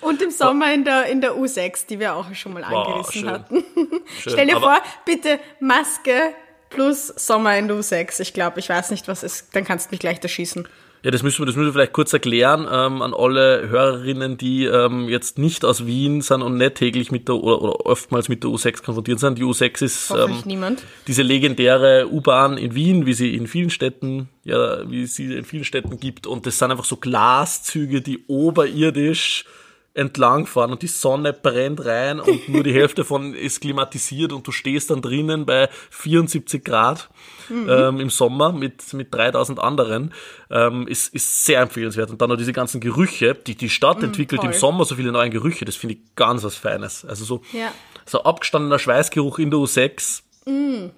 und 0.00 0.22
im 0.22 0.30
Sommer 0.30 0.72
in 0.72 0.84
der, 0.84 1.06
in 1.06 1.20
der 1.20 1.32
U6, 1.32 1.86
die 1.86 1.98
wir 1.98 2.14
auch 2.14 2.32
schon 2.34 2.54
mal 2.54 2.64
angerissen 2.64 3.24
wow, 3.24 3.32
hatten. 3.32 3.64
Schön, 4.20 4.32
Stell 4.32 4.46
dir 4.46 4.60
vor, 4.60 4.78
bitte 5.04 5.38
Maske 5.60 6.34
plus 6.70 7.08
Sommer 7.08 7.56
in 7.58 7.68
der 7.68 7.76
U6. 7.78 8.20
Ich 8.20 8.32
glaube, 8.32 8.60
ich 8.60 8.68
weiß 8.68 8.90
nicht, 8.90 9.08
was 9.08 9.22
ist. 9.22 9.54
Dann 9.54 9.64
kannst 9.64 9.86
du 9.86 9.90
mich 9.94 10.00
gleich 10.00 10.22
erschießen. 10.22 10.66
Ja, 11.04 11.10
das 11.10 11.24
müssen 11.24 11.40
wir, 11.40 11.46
das 11.46 11.56
müssen 11.56 11.66
wir 11.66 11.72
vielleicht 11.72 11.92
kurz 11.92 12.12
erklären 12.12 12.68
ähm, 12.70 13.02
an 13.02 13.12
alle 13.12 13.68
Hörerinnen, 13.68 14.38
die 14.38 14.66
ähm, 14.66 15.08
jetzt 15.08 15.36
nicht 15.36 15.64
aus 15.64 15.84
Wien 15.84 16.20
sind 16.20 16.42
und 16.42 16.56
nicht 16.56 16.76
täglich 16.76 17.10
mit 17.10 17.26
der 17.26 17.36
oder, 17.36 17.60
oder 17.60 17.86
oftmals 17.86 18.28
mit 18.28 18.44
der 18.44 18.50
U6 18.50 18.84
konfrontiert 18.84 19.18
sind. 19.18 19.36
Die 19.36 19.42
U6 19.42 19.82
ist 19.82 20.10
ähm, 20.12 20.76
diese 21.08 21.22
legendäre 21.22 22.08
U-Bahn 22.08 22.56
in 22.56 22.76
Wien, 22.76 23.04
wie 23.04 23.14
sie 23.14 23.34
in 23.34 23.48
vielen 23.48 23.70
Städten, 23.70 24.28
ja, 24.44 24.88
wie 24.88 25.06
sie 25.06 25.34
in 25.34 25.44
vielen 25.44 25.64
Städten 25.64 25.98
gibt. 25.98 26.28
Und 26.28 26.46
das 26.46 26.58
sind 26.58 26.70
einfach 26.70 26.84
so 26.84 26.96
Glaszüge, 26.96 28.00
die 28.00 28.24
oberirdisch 28.28 29.44
entlangfahren 29.94 30.72
und 30.72 30.82
die 30.82 30.88
Sonne 30.88 31.32
brennt 31.32 31.84
rein 31.84 32.20
und 32.20 32.48
nur 32.48 32.62
die 32.62 32.72
Hälfte 32.72 33.02
davon 33.02 33.34
ist 33.34 33.60
klimatisiert 33.60 34.32
und 34.32 34.46
du 34.46 34.52
stehst 34.52 34.90
dann 34.90 35.02
drinnen 35.02 35.44
bei 35.44 35.68
74 35.90 36.64
Grad 36.64 37.10
mhm. 37.48 37.68
ähm, 37.68 38.00
im 38.00 38.10
Sommer 38.10 38.52
mit, 38.52 38.92
mit 38.94 39.14
3000 39.14 39.58
anderen, 39.58 40.14
ähm, 40.50 40.86
ist, 40.88 41.14
ist 41.14 41.44
sehr 41.44 41.60
empfehlenswert. 41.60 42.10
Und 42.10 42.22
dann 42.22 42.30
noch 42.30 42.36
diese 42.36 42.52
ganzen 42.52 42.80
Gerüche, 42.80 43.34
die 43.34 43.54
die 43.54 43.68
Stadt 43.68 43.98
mhm, 43.98 44.04
entwickelt 44.04 44.40
voll. 44.40 44.52
im 44.52 44.58
Sommer, 44.58 44.84
so 44.84 44.94
viele 44.94 45.12
neue 45.12 45.30
Gerüche, 45.30 45.64
das 45.64 45.76
finde 45.76 45.96
ich 45.96 46.00
ganz 46.16 46.42
was 46.42 46.56
Feines. 46.56 47.04
Also 47.04 47.24
so, 47.24 47.42
ja. 47.52 47.72
so 48.06 48.22
abgestandener 48.22 48.78
Schweißgeruch 48.78 49.38
in 49.38 49.50
der 49.50 49.60
U6. 49.60 50.22
Mhm. 50.46 50.90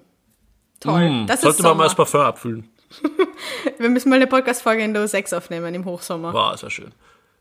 Toll. 0.79 1.09
Mm, 1.09 1.27
das 1.27 1.41
sollte 1.41 1.63
man 1.63 1.77
mal 1.77 1.83
als 1.85 1.95
Parfum 1.95 2.21
abfüllen. 2.21 2.69
Wir 3.77 3.89
müssen 3.89 4.09
mal 4.09 4.15
eine 4.15 4.27
Podcast-Folge 4.27 4.83
in 4.83 4.93
der 4.93 5.05
U6 5.05 5.35
aufnehmen 5.35 5.73
im 5.73 5.85
Hochsommer. 5.85 6.33
Wow, 6.33 6.57
sehr 6.57 6.69
schön. 6.69 6.91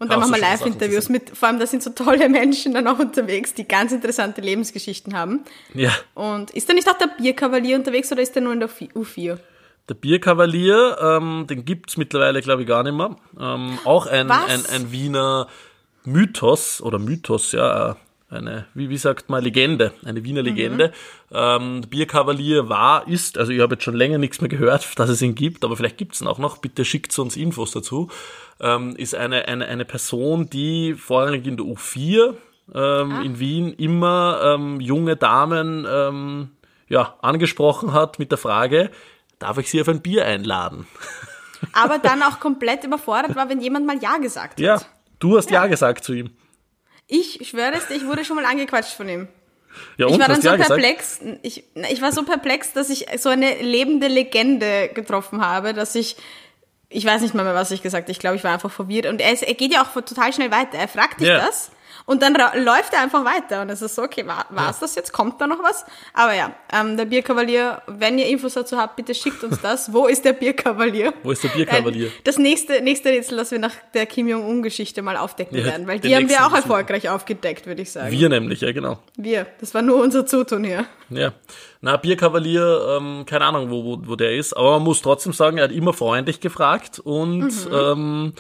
Und 0.04 0.11
dann 0.11 0.20
machen 0.20 0.34
wir 0.34 0.40
Live-Interviews 0.40 1.08
mit, 1.08 1.30
vor 1.30 1.49
allem 1.49 1.58
da 1.58 1.66
sind 1.66 1.82
so 1.82 1.90
tolle 1.90 2.28
Menschen 2.28 2.75
dann 2.75 2.87
auch 2.87 2.99
unterwegs, 2.99 3.54
die 3.54 3.66
ganz 3.66 3.90
interessante 3.90 4.40
Lebensgeschichten 4.40 5.14
haben. 5.14 5.44
Ja. 5.73 5.92
Und 6.14 6.50
ist 6.50 6.68
da 6.68 6.75
nicht 6.75 6.88
auch 6.88 6.99
der 6.99 7.08
Bierkavalier 7.18 7.76
unterwegs 7.76 8.12
oder 8.12 8.20
ist 8.20 8.34
der 8.34 8.42
nur 8.42 8.52
in 8.52 8.61
der 8.61 8.68
U4? 8.68 9.38
Der 9.88 9.94
Bierkavalier, 9.94 10.99
ähm, 11.00 11.46
den 11.49 11.64
gibt's 11.64 11.96
mittlerweile, 11.96 12.42
glaube 12.42 12.62
ich, 12.62 12.68
gar 12.68 12.82
nicht 12.82 12.94
mehr. 12.94 13.16
Ähm, 13.40 13.78
auch 13.84 14.06
ein, 14.06 14.30
ein, 14.30 14.64
ein 14.66 14.92
Wiener 14.92 15.49
Mythos 16.04 16.82
oder 16.82 16.99
Mythos, 16.99 17.52
ja, 17.52 17.96
eine, 18.34 18.66
wie, 18.74 18.90
wie 18.90 18.98
sagt 18.98 19.30
man, 19.30 19.42
Legende, 19.42 19.92
eine 20.04 20.24
Wiener 20.24 20.42
mhm. 20.42 20.48
Legende. 20.48 20.88
Mhm. 21.30 21.36
Ähm, 21.36 21.80
Bierkavalier 21.88 22.68
war, 22.68 23.08
ist, 23.08 23.38
also 23.38 23.52
ich 23.52 23.60
habe 23.60 23.74
jetzt 23.74 23.84
schon 23.84 23.96
länger 23.96 24.18
nichts 24.18 24.40
mehr 24.40 24.50
gehört, 24.50 24.86
dass 24.98 25.08
es 25.08 25.22
ihn 25.22 25.34
gibt, 25.34 25.64
aber 25.64 25.76
vielleicht 25.76 25.98
gibt's 25.98 26.20
ihn 26.20 26.26
auch 26.26 26.38
noch, 26.38 26.58
bitte 26.58 26.84
schickt 26.84 27.18
uns 27.18 27.36
Infos 27.36 27.72
dazu 27.72 28.10
ähm, 28.60 28.94
ist 28.96 29.14
eine, 29.14 29.48
eine, 29.48 29.66
eine 29.66 29.84
Person, 29.84 30.48
die 30.48 30.94
vorrangig 30.94 31.46
in 31.46 31.56
der 31.56 31.66
U4 31.66 32.34
ähm, 32.74 33.12
ah. 33.12 33.22
in 33.22 33.38
Wien 33.38 33.72
immer 33.74 34.54
ähm, 34.54 34.80
junge 34.80 35.16
Damen 35.16 35.86
ähm, 35.88 36.50
ja, 36.88 37.16
angesprochen 37.20 37.92
hat 37.92 38.18
mit 38.18 38.30
der 38.30 38.38
Frage, 38.38 38.90
darf 39.38 39.58
ich 39.58 39.70
sie 39.70 39.80
auf 39.80 39.88
ein 39.88 40.00
Bier 40.00 40.24
einladen? 40.24 40.86
Aber 41.72 41.98
dann 41.98 42.22
auch 42.22 42.40
komplett 42.40 42.84
überfordert 42.84 43.36
war, 43.36 43.48
wenn 43.48 43.60
jemand 43.60 43.86
mal 43.86 43.98
Ja 44.00 44.18
gesagt 44.18 44.54
hat. 44.54 44.60
Ja, 44.60 44.80
du 45.18 45.36
hast 45.36 45.50
Ja, 45.50 45.62
ja 45.62 45.66
gesagt 45.68 46.04
zu 46.04 46.12
ihm. 46.14 46.30
Ich 47.06 47.49
schwöre 47.49 47.75
es 47.75 47.87
dir, 47.87 47.94
ich 47.94 48.06
wurde 48.06 48.25
schon 48.25 48.37
mal 48.37 48.44
angequatscht 48.44 48.94
von 48.94 49.08
ihm. 49.08 49.28
Ja, 49.96 50.06
ich 50.06 50.18
war 50.18 50.28
dann 50.28 50.40
so 50.40 50.49
ja 50.49 50.56
perplex, 50.56 51.20
ich, 51.42 51.64
ich 51.90 52.00
war 52.00 52.12
so 52.12 52.23
perplex, 52.23 52.73
dass 52.73 52.90
ich 52.90 53.06
so 53.18 53.28
eine 53.28 53.61
lebende 53.61 54.06
Legende 54.06 54.88
getroffen 54.94 55.44
habe, 55.44 55.75
dass 55.75 55.94
ich 55.94 56.16
ich 56.88 57.04
weiß 57.04 57.23
nicht 57.23 57.34
mal 57.34 57.42
mehr, 57.42 57.54
was 57.54 57.73
ich 57.73 57.82
gesagt 57.82 58.04
habe. 58.04 58.12
Ich 58.12 58.20
glaube, 58.20 58.37
ich 58.37 58.44
war 58.44 58.52
einfach 58.52 58.70
verwirrt. 58.70 59.06
Und 59.06 59.20
er, 59.20 59.32
ist, 59.32 59.42
er 59.42 59.54
geht 59.54 59.73
ja 59.73 59.82
auch 59.82 59.92
total 59.92 60.32
schnell 60.32 60.52
weiter. 60.52 60.78
Er 60.78 60.87
fragt 60.87 61.20
dich 61.20 61.26
yeah. 61.26 61.44
das 61.44 61.73
Und 62.06 62.20
dann 62.20 62.34
läuft 62.34 62.92
er 62.92 63.02
einfach 63.02 63.25
weiter 63.25 63.62
und 63.62 63.70
es 63.70 63.80
ist 63.80 63.94
so, 63.94 64.02
okay, 64.02 64.26
war 64.26 64.70
es 64.70 64.78
das 64.78 64.94
jetzt? 64.94 65.12
Kommt 65.12 65.40
da 65.40 65.46
noch 65.46 65.62
was? 65.62 65.87
Aber 66.12 66.34
ja, 66.34 66.54
ähm, 66.70 66.99
der 66.99 67.06
Bierkavalier, 67.06 67.80
wenn 67.87 68.18
ihr 68.18 68.26
Infos 68.26 68.54
dazu 68.54 68.76
habt, 68.76 68.96
bitte 68.96 69.14
schickt 69.14 69.42
uns 69.42 69.61
das. 69.62 69.90
Wo 69.90 70.06
ist 70.06 70.23
der 70.23 70.34
Bierkavalier? 70.34 71.14
Wo 71.23 71.30
ist 71.30 71.42
der 71.42 71.49
Bierkavalier? 71.49 72.11
Das 72.25 72.37
nächste, 72.37 72.82
nächste 72.82 73.08
Rätsel, 73.08 73.38
das 73.38 73.50
wir 73.52 73.58
nach 73.58 73.75
der 73.94 74.04
Kim 74.04 74.28
Jong-un-Geschichte 74.28 75.00
mal 75.00 75.16
aufdecken 75.16 75.56
ja, 75.56 75.64
werden, 75.64 75.87
weil 75.87 75.99
die 75.99 76.14
haben 76.14 76.28
wir 76.28 76.46
auch 76.46 76.52
erfolgreich 76.52 77.08
aufgedeckt, 77.08 77.66
würde 77.66 77.80
ich 77.80 77.92
sagen. 77.92 78.11
Wir 78.11 78.28
nämlich, 78.28 78.61
ja 78.61 78.73
genau. 78.73 78.99
Wir, 79.16 79.46
das 79.61 79.73
war 79.73 79.80
nur 79.80 80.02
unser 80.02 80.26
Zutun 80.26 80.64
hier. 80.64 80.84
Ja, 81.08 81.32
na, 81.80 81.96
Bierkavalier, 81.96 82.99
ähm, 82.99 83.25
keine 83.26 83.46
Ahnung, 83.46 83.70
wo, 83.70 83.84
wo, 83.84 83.99
wo 84.04 84.16
der 84.16 84.34
ist, 84.34 84.54
aber 84.54 84.73
man 84.73 84.82
muss 84.82 85.00
trotzdem 85.00 85.32
sagen, 85.32 85.56
er 85.56 85.64
hat 85.64 85.73
immer 85.73 85.94
freundlich 85.94 86.40
gefragt 86.40 86.99
und 86.99 87.44
mhm. 87.44 87.73
ähm, 87.73 88.32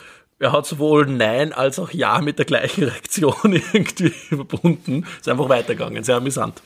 er 0.44 0.52
hat 0.52 0.66
sowohl 0.66 1.06
Nein 1.06 1.54
als 1.54 1.78
auch 1.78 1.90
Ja 1.90 2.20
mit 2.20 2.38
der 2.38 2.44
gleichen 2.44 2.84
Reaktion 2.84 3.34
irgendwie 3.72 4.10
verbunden. 4.10 5.06
Ist 5.18 5.28
einfach 5.28 5.48
weitergegangen, 5.48 6.04
sehr 6.04 6.16
amüsant. 6.16 6.62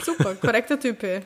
Super, 0.00 0.34
korrekter 0.34 0.80
Typ. 0.80 1.02
Ey. 1.02 1.20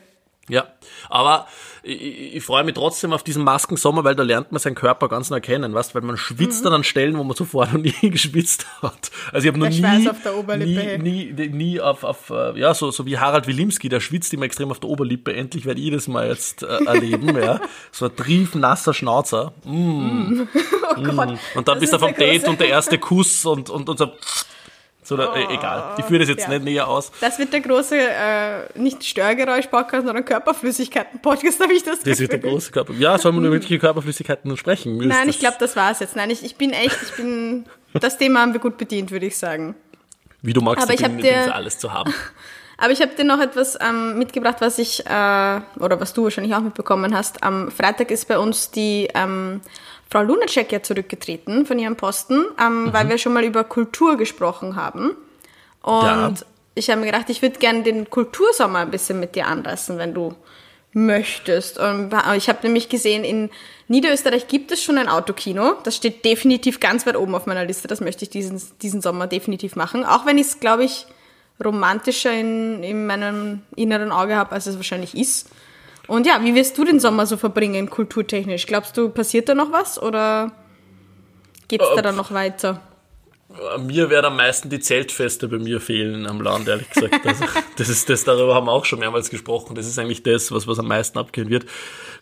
Ja, 0.47 0.67
aber 1.09 1.47
ich, 1.81 2.35
ich 2.35 2.43
freue 2.43 2.63
mich 2.63 2.75
trotzdem 2.75 3.13
auf 3.13 3.23
diesen 3.23 3.43
Maskensommer, 3.43 4.03
weil 4.03 4.15
da 4.15 4.21
lernt 4.21 4.51
man 4.51 4.59
seinen 4.59 4.75
Körper 4.75 5.09
ganz 5.09 5.31
neu 5.31 5.41
kennen, 5.41 5.73
weißt, 5.73 5.95
weil 5.95 6.03
man 6.03 6.17
schwitzt 6.17 6.61
mhm. 6.61 6.65
dann 6.65 6.73
an 6.73 6.83
Stellen, 6.83 7.17
wo 7.17 7.23
man 7.23 7.35
zuvor 7.35 7.65
noch 7.73 7.81
nie 7.81 8.11
geschwitzt 8.11 8.67
hat. 8.81 9.09
Also 9.31 9.47
ich 9.47 9.53
habe 9.53 9.59
noch 9.59 9.69
nie, 9.69 10.09
auf 10.09 10.57
nie, 10.57 10.97
nie, 11.33 11.49
nie 11.49 11.81
auf, 11.81 12.03
auf, 12.03 12.29
äh, 12.29 12.59
ja, 12.59 12.75
so, 12.75 12.91
so 12.91 13.07
wie 13.07 13.17
Harald 13.17 13.47
Wilimski, 13.47 13.89
der 13.89 13.99
schwitzt 13.99 14.33
immer 14.33 14.45
extrem 14.45 14.69
auf 14.69 14.79
der 14.79 14.89
Oberlippe. 14.91 15.33
Endlich 15.33 15.65
werde 15.65 15.81
ich 15.81 15.91
das 15.91 16.07
mal 16.07 16.27
jetzt 16.27 16.61
äh, 16.61 16.85
erleben, 16.85 17.35
ja. 17.35 17.59
So 17.91 18.05
ein 18.05 18.15
triefnasser 18.15 18.93
Schnauzer. 18.93 19.53
Mm. 19.63 19.71
Mm. 19.71 20.47
Oh 20.97 21.01
Gott, 21.01 21.31
mm. 21.31 21.57
Und 21.57 21.67
dann 21.67 21.79
bist 21.79 21.91
du 21.91 21.99
vom 21.99 22.13
Date 22.13 22.47
und 22.47 22.59
der 22.59 22.69
erste 22.69 22.97
Kuss 22.99 23.45
und, 23.45 23.69
und, 23.69 23.89
und 23.89 23.97
so 23.97 24.11
so, 25.05 25.15
oh. 25.19 25.35
egal. 25.51 25.95
Ich 25.99 26.05
führe 26.05 26.19
das 26.19 26.29
jetzt 26.29 26.43
ja. 26.43 26.49
nicht 26.49 26.63
näher 26.63 26.87
aus. 26.87 27.11
Das 27.21 27.37
wird 27.37 27.53
der 27.53 27.61
große, 27.61 27.95
äh, 27.95 28.79
nicht 28.79 29.03
Störgeräusch-Podcast, 29.03 30.07
sondern 30.07 30.25
Körperflüssigkeiten-Podcast, 30.25 31.59
habe 31.63 31.73
ich 31.73 31.83
das 31.83 31.99
Das 31.99 32.19
wird 32.19 32.31
der 32.31 32.39
große 32.39 32.71
Körper. 32.71 32.93
Ja, 32.93 33.15
soll 33.19 33.31
man 33.31 33.45
über 33.45 33.53
wirkliche 33.53 33.77
Körperflüssigkeiten 33.77 34.57
sprechen? 34.57 34.97
Nein, 34.97 35.29
ich 35.29 35.37
glaube, 35.37 35.57
das 35.59 35.75
war 35.75 35.91
es 35.91 35.99
jetzt. 35.99 36.15
Nein, 36.15 36.31
ich, 36.31 36.43
ich 36.43 36.55
bin 36.55 36.71
echt, 36.71 36.97
ich 37.03 37.11
bin, 37.17 37.65
das 37.93 38.17
Thema 38.17 38.41
haben 38.41 38.53
wir 38.53 38.59
gut 38.59 38.77
bedient, 38.77 39.11
würde 39.11 39.27
ich 39.27 39.37
sagen. 39.37 39.75
Wie 40.41 40.53
du 40.53 40.61
magst, 40.61 40.83
Aber 40.83 40.93
ich, 40.93 41.01
bin, 41.03 41.17
dir, 41.17 41.33
bin 41.33 41.43
für 41.43 41.55
alles 41.55 41.77
zu 41.77 41.93
haben. 41.93 42.11
Aber 42.77 42.91
ich 42.91 43.01
habe 43.01 43.15
dir 43.15 43.23
noch 43.23 43.39
etwas 43.39 43.77
ähm, 43.79 44.17
mitgebracht, 44.17 44.57
was 44.59 44.79
ich, 44.79 45.05
äh, 45.05 45.61
oder 45.79 45.99
was 45.99 46.13
du 46.13 46.23
wahrscheinlich 46.23 46.55
auch 46.55 46.61
mitbekommen 46.61 47.15
hast. 47.15 47.43
Am 47.43 47.71
Freitag 47.71 48.11
ist 48.11 48.27
bei 48.27 48.37
uns 48.37 48.71
die 48.71 49.07
ähm, 49.13 49.61
Frau 50.09 50.21
Lunacek 50.21 50.71
ja 50.71 50.83
zurückgetreten 50.83 51.65
von 51.65 51.79
ihrem 51.79 51.95
Posten, 51.95 52.45
ähm, 52.59 52.85
mhm. 52.85 52.93
weil 52.93 53.09
wir 53.09 53.17
schon 53.17 53.33
mal 53.33 53.43
über 53.43 53.63
Kultur 53.63 54.17
gesprochen 54.17 54.75
haben. 54.75 55.15
Und 55.81 56.03
ja. 56.03 56.33
ich 56.75 56.89
habe 56.89 57.01
mir 57.01 57.07
gedacht, 57.07 57.29
ich 57.29 57.41
würde 57.41 57.59
gerne 57.59 57.83
den 57.83 58.09
Kultursommer 58.09 58.79
ein 58.79 58.91
bisschen 58.91 59.19
mit 59.19 59.35
dir 59.35 59.47
anreißen, 59.47 59.97
wenn 59.97 60.13
du 60.13 60.35
möchtest. 60.93 61.77
Und 61.77 62.13
ich 62.37 62.47
habe 62.47 62.59
nämlich 62.63 62.89
gesehen, 62.89 63.23
in 63.23 63.49
Niederösterreich 63.87 64.47
gibt 64.47 64.71
es 64.71 64.81
schon 64.81 64.97
ein 64.97 65.09
Autokino. 65.09 65.75
Das 65.83 65.95
steht 65.97 66.23
definitiv 66.23 66.79
ganz 66.79 67.05
weit 67.05 67.17
oben 67.17 67.35
auf 67.35 67.45
meiner 67.45 67.65
Liste. 67.65 67.87
Das 67.87 67.99
möchte 67.99 68.23
ich 68.23 68.29
diesen, 68.29 68.61
diesen 68.81 69.01
Sommer 69.01 69.27
definitiv 69.27 69.75
machen. 69.75 70.05
Auch 70.05 70.25
wenn 70.25 70.37
ich 70.37 70.47
es, 70.47 70.59
glaube 70.59 70.85
ich, 70.85 71.05
romantischer 71.63 72.33
in, 72.33 72.81
in 72.83 73.05
meinem 73.05 73.61
inneren 73.75 74.11
Auge 74.11 74.35
habe, 74.35 74.53
als 74.53 74.67
es 74.67 74.77
wahrscheinlich 74.77 75.15
ist. 75.15 75.49
Und 76.07 76.27
ja, 76.27 76.43
wie 76.43 76.55
wirst 76.55 76.77
du 76.77 76.83
den 76.83 76.99
Sommer 76.99 77.25
so 77.25 77.37
verbringen, 77.37 77.89
kulturtechnisch? 77.89 78.67
Glaubst 78.67 78.97
du, 78.97 79.09
passiert 79.09 79.49
da 79.49 79.55
noch 79.55 79.71
was 79.71 80.01
oder 80.01 80.51
geht's 81.67 81.85
da 81.95 82.01
dann 82.01 82.15
noch 82.15 82.31
weiter? 82.31 82.81
Mir 83.79 84.09
werden 84.09 84.25
am 84.25 84.37
meisten 84.37 84.69
die 84.69 84.79
Zeltfeste 84.79 85.47
bei 85.47 85.57
mir 85.57 85.79
fehlen 85.79 86.27
am 86.27 86.41
Land, 86.41 86.67
ehrlich 86.67 86.89
gesagt. 86.89 87.25
Also, 87.25 87.45
das 87.77 87.89
ist 87.89 88.09
das, 88.09 88.23
darüber 88.23 88.55
haben 88.55 88.67
wir 88.67 88.71
auch 88.71 88.85
schon 88.85 88.99
mehrmals 88.99 89.29
gesprochen. 89.29 89.75
Das 89.75 89.87
ist 89.87 89.97
eigentlich 89.99 90.23
das, 90.23 90.51
was, 90.51 90.67
was 90.67 90.79
am 90.79 90.87
meisten 90.87 91.17
abgehen 91.17 91.49
wird. 91.49 91.65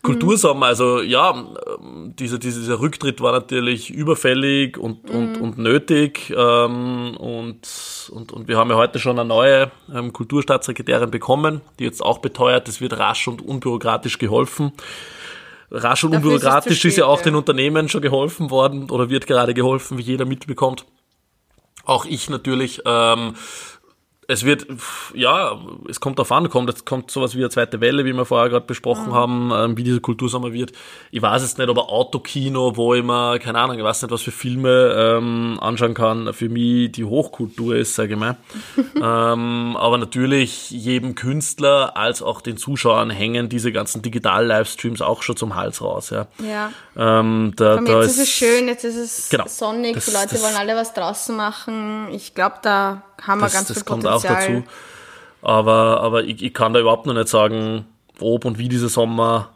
Kultursommer, 0.02 0.66
also 0.66 1.00
ja, 1.00 1.46
dieser, 1.80 2.38
dieser 2.38 2.80
Rücktritt 2.80 3.20
war 3.20 3.32
natürlich 3.32 3.90
überfällig 3.90 4.76
und, 4.76 5.10
mhm. 5.10 5.18
und, 5.18 5.40
und 5.40 5.58
nötig. 5.58 6.32
Ähm, 6.36 7.16
und, 7.16 8.10
und, 8.10 8.32
und 8.32 8.48
wir 8.48 8.58
haben 8.58 8.70
ja 8.70 8.76
heute 8.76 8.98
schon 8.98 9.18
eine 9.18 9.26
neue 9.26 9.70
ähm, 9.92 10.12
Kulturstaatssekretärin 10.12 11.10
bekommen, 11.10 11.62
die 11.78 11.84
jetzt 11.84 12.02
auch 12.02 12.18
beteuert, 12.18 12.68
es 12.68 12.80
wird 12.80 12.98
rasch 12.98 13.28
und 13.28 13.40
unbürokratisch 13.42 14.18
geholfen 14.18 14.72
rasch 15.70 16.04
und 16.04 16.12
Dafür 16.12 16.30
unbürokratisch 16.30 16.72
ist, 16.72 16.78
spät, 16.78 16.90
ist, 16.90 16.98
ja 16.98 17.06
auch 17.06 17.18
ja. 17.18 17.24
den 17.24 17.34
Unternehmen 17.34 17.88
schon 17.88 18.02
geholfen 18.02 18.50
worden 18.50 18.90
oder 18.90 19.10
wird 19.10 19.26
gerade 19.26 19.54
geholfen, 19.54 19.98
wie 19.98 20.02
jeder 20.02 20.24
mitbekommt. 20.24 20.86
Auch 21.84 22.04
ich 22.04 22.30
natürlich. 22.30 22.82
Ähm, 22.84 23.34
es 24.28 24.44
wird, 24.44 24.66
ja, 25.14 25.58
es 25.88 26.00
kommt 26.00 26.18
darauf 26.18 26.32
an, 26.32 26.48
kommt, 26.48 26.70
es 26.70 26.84
kommt 26.84 27.10
sowas 27.10 27.34
wie 27.34 27.38
eine 27.38 27.50
zweite 27.50 27.80
Welle, 27.80 28.04
wie 28.04 28.12
wir 28.12 28.24
vorher 28.24 28.48
gerade 28.48 28.66
besprochen 28.66 29.08
mhm. 29.08 29.14
haben, 29.14 29.52
ähm, 29.54 29.76
wie 29.76 29.84
dieser 29.84 30.00
Kultursommer 30.00 30.52
wird. 30.52 30.72
Ich 31.10 31.22
weiß 31.22 31.42
jetzt 31.42 31.58
nicht, 31.58 31.68
aber 31.68 31.90
Autokino, 31.90 32.76
wo 32.76 32.94
ich 32.94 33.02
mir, 33.02 33.38
keine 33.38 33.58
Ahnung, 33.58 33.78
ich 33.78 33.84
weiß 33.84 34.02
nicht, 34.02 34.10
was 34.10 34.22
für 34.22 34.30
Filme 34.30 34.94
ähm, 34.96 35.58
anschauen 35.60 35.94
kann, 35.94 36.32
für 36.32 36.48
mich 36.48 36.92
die 36.92 37.04
Hochkultur 37.04 37.76
ist, 37.76 37.94
sage 37.94 38.14
ich 38.14 38.18
mal. 38.18 38.36
ähm, 38.96 39.76
aber 39.76 39.98
natürlich 39.98 40.70
jedem 40.70 41.14
Künstler 41.14 41.96
als 41.96 42.22
auch 42.22 42.40
den 42.40 42.56
Zuschauern 42.56 43.10
hängen 43.10 43.48
diese 43.48 43.72
ganzen 43.72 44.02
Digital-Livestreams 44.02 45.02
auch 45.02 45.22
schon 45.22 45.36
zum 45.36 45.54
Hals 45.54 45.82
raus. 45.82 46.10
Ja. 46.10 46.26
ja. 46.38 46.72
Ähm, 46.96 47.52
da, 47.56 47.76
jetzt 47.76 47.88
da 47.88 48.00
ist, 48.02 48.10
ist 48.12 48.18
es 48.18 48.30
schön, 48.30 48.68
jetzt 48.68 48.84
ist 48.84 48.96
es 48.96 49.28
genau, 49.28 49.46
sonnig, 49.48 49.94
das, 49.94 50.06
die 50.06 50.12
Leute 50.12 50.28
das, 50.30 50.42
wollen 50.42 50.54
alle 50.54 50.76
was 50.76 50.94
draußen 50.94 51.34
machen. 51.34 52.08
Ich 52.12 52.34
glaube, 52.34 52.56
da 52.62 53.02
haben 53.20 53.40
wir 53.40 53.46
das, 53.46 53.52
ganz 53.52 53.68
das 53.68 53.78
viel 53.78 53.84
Potenzial. 53.84 54.12
kommt 54.12 54.26
auch 54.26 54.40
dazu. 54.40 54.64
Aber, 55.42 56.00
aber 56.00 56.24
ich, 56.24 56.42
ich 56.42 56.54
kann 56.54 56.72
da 56.72 56.80
überhaupt 56.80 57.06
noch 57.06 57.14
nicht 57.14 57.28
sagen, 57.28 57.86
ob 58.20 58.44
und 58.44 58.58
wie 58.58 58.68
dieser 58.68 58.88
Sommer 58.88 59.50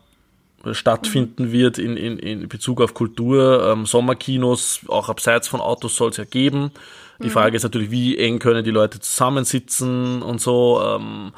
stattfinden 0.72 1.52
wird 1.52 1.78
in, 1.78 1.96
in, 1.96 2.18
in 2.18 2.48
Bezug 2.48 2.80
auf 2.80 2.94
Kultur. 2.94 3.64
Ähm, 3.70 3.86
Sommerkinos, 3.86 4.80
auch 4.88 5.08
abseits 5.08 5.48
von 5.48 5.60
Autos 5.60 5.96
soll 5.96 6.10
es 6.10 6.16
ja 6.16 6.24
geben. 6.24 6.72
Die 7.20 7.26
mhm. 7.26 7.30
Frage 7.30 7.56
ist 7.56 7.62
natürlich, 7.62 7.90
wie 7.90 8.18
eng 8.18 8.38
können 8.38 8.64
die 8.64 8.70
Leute 8.70 9.00
zusammensitzen 9.00 10.22
und 10.22 10.40
so. 10.40 10.80
Ähm, 10.84 11.32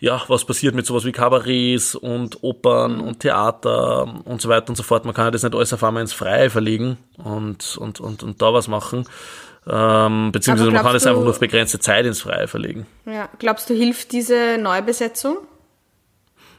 ja, 0.00 0.22
was 0.28 0.44
passiert 0.44 0.74
mit 0.74 0.86
sowas 0.86 1.04
wie 1.04 1.12
Kabarets 1.12 1.94
und 1.94 2.42
Opern 2.42 3.00
und 3.00 3.20
Theater 3.20 4.22
und 4.24 4.40
so 4.40 4.48
weiter 4.48 4.68
und 4.68 4.76
so 4.76 4.82
fort. 4.84 5.04
Man 5.04 5.14
kann 5.14 5.26
ja 5.26 5.30
das 5.32 5.42
nicht 5.42 5.54
alles 5.54 5.72
auf 5.72 5.82
einmal 5.82 6.02
ins 6.02 6.12
Freie 6.12 6.50
verlegen 6.50 6.98
und, 7.16 7.76
und, 7.76 8.00
und, 8.00 8.22
und 8.22 8.40
da 8.40 8.54
was 8.54 8.68
machen. 8.68 9.04
Ähm, 9.66 10.30
beziehungsweise 10.30 10.70
man 10.70 10.82
kann 10.82 10.94
es 10.94 11.06
einfach 11.06 11.20
nur 11.20 11.30
auf 11.30 11.40
begrenzte 11.40 11.80
Zeit 11.80 12.06
ins 12.06 12.22
Freie 12.22 12.46
verlegen. 12.46 12.86
Ja, 13.06 13.28
glaubst 13.38 13.68
du, 13.70 13.74
hilft 13.74 14.12
diese 14.12 14.56
Neubesetzung? 14.58 15.38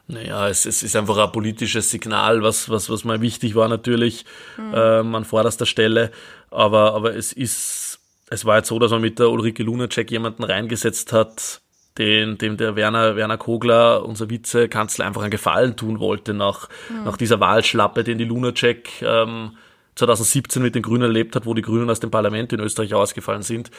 Naja, 0.08 0.50
es, 0.50 0.66
es 0.66 0.84
ist 0.84 0.96
einfach 0.96 1.18
ein 1.18 1.32
politisches 1.32 1.92
Signal, 1.92 2.44
was, 2.44 2.70
was, 2.70 2.90
was 2.90 3.04
mal 3.04 3.22
wichtig 3.22 3.56
war 3.56 3.68
natürlich 3.68 4.26
mhm. 4.58 4.74
ähm, 4.76 5.16
an 5.16 5.24
vorderster 5.24 5.66
Stelle. 5.66 6.12
Aber, 6.52 6.94
aber 6.94 7.16
es 7.16 7.32
ist, 7.32 8.00
es 8.30 8.44
war 8.44 8.58
jetzt 8.58 8.68
so, 8.68 8.80
dass 8.80 8.92
man 8.92 9.02
mit 9.02 9.18
der 9.20 9.30
Ulrike 9.30 9.64
Lunacek 9.64 10.12
jemanden 10.12 10.44
reingesetzt 10.44 11.14
hat, 11.14 11.62
den, 12.00 12.38
dem 12.38 12.58
der 12.58 12.76
Werner, 12.76 13.16
Werner 13.18 13.38
Kogler, 13.38 14.06
unser 14.06 14.30
Vizekanzler, 14.30 15.06
einfach 15.06 15.22
einen 15.22 15.32
Gefallen 15.32 15.76
tun 15.76 16.00
wollte 16.00 16.34
nach, 16.34 16.70
mhm. 16.90 17.04
nach 17.04 17.18
dieser 17.18 17.40
Wahlschlappe, 17.40 18.04
den 18.04 18.18
die 18.18 18.24
Lunacek 18.24 19.02
ähm, 19.02 19.58
2017 19.96 20.64
mit 20.64 20.76
den 20.76 20.82
Grünen 20.82 21.04
erlebt 21.04 21.36
hat, 21.36 21.46
wo 21.46 21.54
die 21.54 21.62
Grünen 21.62 21.90
aus 21.90 22.00
dem 22.00 22.10
Parlament 22.10 22.54
in 22.54 22.62
Österreich 22.62 22.94
ausgefallen 22.94 23.42
sind, 23.42 23.70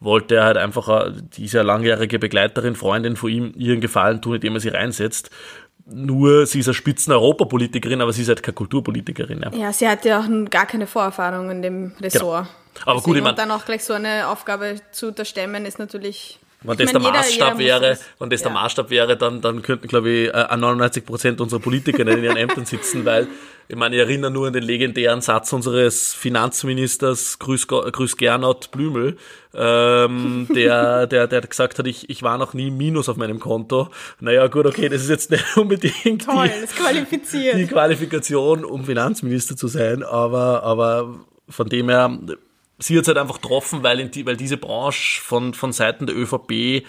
wollte 0.00 0.36
er 0.36 0.44
halt 0.44 0.58
einfach 0.58 1.10
diese 1.36 1.62
langjährige 1.62 2.18
Begleiterin, 2.18 2.74
Freundin 2.74 3.16
von 3.16 3.30
ihm 3.30 3.54
ihren 3.56 3.80
Gefallen 3.80 4.20
tun, 4.20 4.34
indem 4.34 4.54
er 4.54 4.60
sie 4.60 4.68
reinsetzt. 4.68 5.30
Nur 5.86 6.46
sie 6.46 6.60
ist 6.60 6.68
eine 6.68 6.74
Spitzen-Europapolitikerin, 6.74 8.02
aber 8.02 8.12
sie 8.12 8.22
ist 8.22 8.28
halt 8.28 8.42
keine 8.42 8.54
Kulturpolitikerin. 8.54 9.42
Ja. 9.42 9.52
ja, 9.52 9.72
sie 9.72 9.88
hat 9.88 10.04
ja 10.04 10.20
auch 10.20 10.50
gar 10.50 10.66
keine 10.66 10.86
Vorerfahrung 10.86 11.50
in 11.50 11.62
dem 11.62 11.92
Ressort. 12.00 12.46
Genau. 12.46 12.82
Aber 12.84 12.98
Deswegen, 12.98 13.04
gut, 13.04 13.16
ich 13.16 13.22
meine. 13.22 13.30
Und 13.30 13.38
dann 13.38 13.50
auch 13.50 13.64
gleich 13.64 13.84
so 13.84 13.94
eine 13.94 14.28
Aufgabe 14.28 14.76
zu 14.92 15.08
unterstemmen, 15.08 15.64
ist 15.64 15.78
natürlich 15.78 16.38
wenn 16.64 16.76
das, 16.76 16.92
meine, 16.92 17.04
der, 17.04 17.12
Maßstab 17.12 17.58
jeder, 17.58 17.80
wäre, 17.80 17.98
wenn 18.18 18.30
das 18.30 18.40
ja. 18.40 18.48
der 18.48 18.54
Maßstab 18.54 18.90
wäre, 18.90 19.16
dann, 19.16 19.40
dann 19.40 19.62
könnten, 19.62 19.88
glaube 19.88 20.10
ich, 20.10 20.32
99 20.32 21.04
Prozent 21.04 21.40
unserer 21.40 21.60
Politiker 21.60 22.04
nicht 22.04 22.18
in 22.18 22.24
ihren 22.24 22.36
Ämtern 22.36 22.64
sitzen, 22.66 23.04
weil, 23.04 23.26
ich 23.68 23.76
meine, 23.76 23.96
ich 23.96 24.02
erinnere 24.02 24.30
nur 24.30 24.46
an 24.46 24.52
den 24.52 24.62
legendären 24.62 25.20
Satz 25.20 25.52
unseres 25.52 26.14
Finanzministers, 26.14 27.38
Grüß, 27.38 27.66
Grüß 27.66 28.16
Gernot 28.16 28.70
Blümel, 28.70 29.16
ähm, 29.54 30.46
der, 30.54 31.06
der, 31.06 31.26
der 31.26 31.40
gesagt 31.40 31.78
hat, 31.78 31.86
ich, 31.86 32.08
ich 32.10 32.22
war 32.22 32.38
noch 32.38 32.54
nie 32.54 32.70
Minus 32.70 33.08
auf 33.08 33.16
meinem 33.16 33.40
Konto. 33.40 33.88
Naja, 34.20 34.46
gut, 34.46 34.66
okay, 34.66 34.88
das 34.88 35.02
ist 35.02 35.10
jetzt 35.10 35.30
nicht 35.30 35.44
unbedingt 35.56 36.24
Toll, 36.24 36.50
die, 37.10 37.52
die 37.56 37.66
Qualifikation, 37.66 38.64
um 38.64 38.84
Finanzminister 38.84 39.56
zu 39.56 39.68
sein, 39.68 40.02
aber, 40.02 40.62
aber 40.62 41.20
von 41.48 41.68
dem 41.68 41.88
her, 41.88 42.18
sie 42.82 42.96
hat 42.96 43.02
es 43.02 43.08
halt 43.08 43.18
einfach 43.18 43.40
getroffen, 43.40 43.82
weil, 43.82 44.08
die, 44.08 44.26
weil 44.26 44.36
diese 44.36 44.56
Branche 44.56 45.20
von, 45.22 45.54
von 45.54 45.72
Seiten 45.72 46.06
der 46.06 46.16
ÖVP 46.16 46.84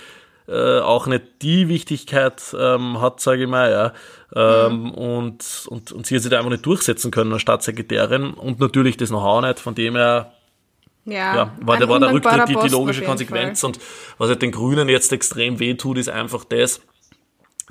äh, 0.48 0.80
auch 0.80 1.08
nicht 1.08 1.24
die 1.42 1.70
Wichtigkeit 1.70 2.42
ähm, 2.60 3.00
hat, 3.00 3.22
sage 3.22 3.44
ich 3.44 3.50
mal, 3.50 3.72
ja. 3.72 3.94
Ähm, 4.36 4.82
mhm. 4.82 4.92
und, 4.92 5.68
und, 5.68 5.92
und 5.92 6.06
sie 6.06 6.16
hat 6.16 6.24
sich 6.24 6.32
da 6.32 6.38
einfach 6.38 6.50
nicht 6.50 6.66
durchsetzen 6.66 7.12
können 7.12 7.32
als 7.32 7.44
Staatssekretärin 7.44 8.34
und 8.34 8.60
natürlich 8.60 8.98
das 8.98 9.10
Know-how 9.10 9.42
nicht, 9.42 9.60
von 9.60 9.76
dem 9.76 9.96
her 9.96 10.34
Ja, 11.06 11.36
ja 11.36 11.58
war, 11.62 11.78
der, 11.78 11.88
war 11.88 12.00
der 12.00 12.12
Rücktritt 12.12 12.50
die, 12.50 12.56
die 12.56 12.70
logische 12.70 13.04
Konsequenz. 13.04 13.62
Fall. 13.62 13.70
Und 13.70 13.80
was 14.18 14.30
halt 14.30 14.42
den 14.42 14.52
Grünen 14.52 14.90
jetzt 14.90 15.14
extrem 15.14 15.60
wehtut, 15.60 15.98
ist 15.98 16.10
einfach 16.10 16.44
das, 16.46 16.82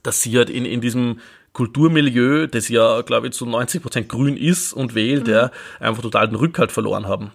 dass 0.02 0.22
sie 0.22 0.36
halt 0.36 0.48
in, 0.48 0.64
in 0.64 0.80
diesem 0.80 1.20
Kulturmilieu, 1.52 2.46
das 2.46 2.68
ja, 2.68 3.02
glaube 3.02 3.26
ich, 3.26 3.34
zu 3.34 3.44
90 3.44 3.82
Prozent 3.82 4.08
grün 4.08 4.36
ist 4.36 4.72
und 4.72 4.94
wählt, 4.94 5.26
mhm. 5.26 5.32
ja, 5.32 5.50
einfach 5.80 6.02
total 6.02 6.28
den 6.28 6.36
Rückhalt 6.36 6.72
verloren 6.72 7.06
haben. 7.06 7.32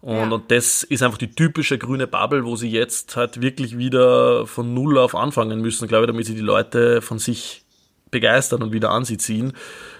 Und, 0.00 0.16
ja. 0.16 0.28
und 0.28 0.50
das 0.50 0.84
ist 0.84 1.02
einfach 1.02 1.18
die 1.18 1.34
typische 1.34 1.78
grüne 1.78 2.06
Bubble, 2.06 2.44
wo 2.44 2.56
sie 2.56 2.70
jetzt 2.70 3.16
halt 3.16 3.40
wirklich 3.40 3.76
wieder 3.78 4.46
von 4.46 4.72
Null 4.74 4.98
auf 4.98 5.14
anfangen 5.14 5.60
müssen, 5.60 5.88
glaube 5.88 6.04
ich, 6.04 6.08
damit 6.08 6.26
sie 6.26 6.34
die 6.34 6.40
Leute 6.40 7.02
von 7.02 7.18
sich 7.18 7.64
begeistern 8.10 8.62
und 8.62 8.72
wieder 8.72 8.90
an 8.90 9.04
sie 9.04 9.18
ziehen. 9.18 9.52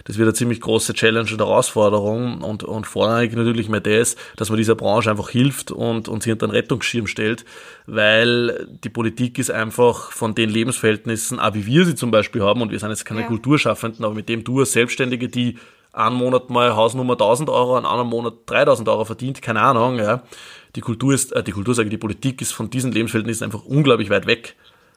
Das 0.05 0.17
wird 0.17 0.27
eine 0.27 0.33
ziemlich 0.33 0.61
große 0.61 0.93
Challenge 0.93 1.29
und 1.31 1.39
Herausforderung 1.39 2.41
und, 2.41 2.63
und 2.63 2.87
vorrangig 2.87 3.35
natürlich 3.35 3.69
mehr 3.69 3.81
das, 3.81 4.15
dass 4.35 4.49
man 4.49 4.57
dieser 4.57 4.75
Branche 4.75 5.11
einfach 5.11 5.29
hilft 5.29 5.71
und, 5.71 6.07
und 6.07 6.23
sie 6.23 6.31
unter 6.31 6.45
einen 6.45 6.53
Rettungsschirm 6.53 7.07
stellt, 7.07 7.45
weil 7.85 8.67
die 8.83 8.89
Politik 8.89 9.37
ist 9.37 9.51
einfach 9.51 10.11
von 10.11 10.35
den 10.35 10.49
Lebensverhältnissen, 10.49 11.39
auch 11.39 11.53
wie 11.53 11.65
wir 11.65 11.85
sie 11.85 11.95
zum 11.95 12.11
Beispiel 12.11 12.41
haben, 12.41 12.61
und 12.61 12.71
wir 12.71 12.79
sind 12.79 12.89
jetzt 12.89 13.05
keine 13.05 13.21
ja. 13.21 13.27
Kulturschaffenden, 13.27 14.03
aber 14.03 14.15
mit 14.15 14.29
dem 14.29 14.43
du 14.43 14.59
als 14.59 14.71
Selbstständige, 14.71 15.29
die 15.29 15.57
einen 15.93 16.15
Monat 16.15 16.49
mal 16.49 16.75
Hausnummer 16.75 17.13
1000 17.13 17.49
Euro, 17.49 17.75
einen 17.75 17.85
anderen 17.85 18.09
Monat 18.09 18.33
3000 18.45 18.87
Euro 18.89 19.05
verdient, 19.05 19.41
keine 19.41 19.61
Ahnung, 19.61 19.97
ja. 19.97 20.21
Die 20.75 20.81
Kultur 20.81 21.13
ist, 21.13 21.31
äh, 21.31 21.43
die 21.43 21.51
Kultur 21.51 21.73
sage 21.73 21.87
ich, 21.87 21.91
die 21.91 21.97
Politik 21.97 22.41
ist 22.41 22.51
von 22.51 22.69
diesen 22.69 22.91
Lebensverhältnissen 22.91 23.45
einfach 23.45 23.65
unglaublich 23.65 24.09
weit 24.09 24.27
weg 24.27 24.55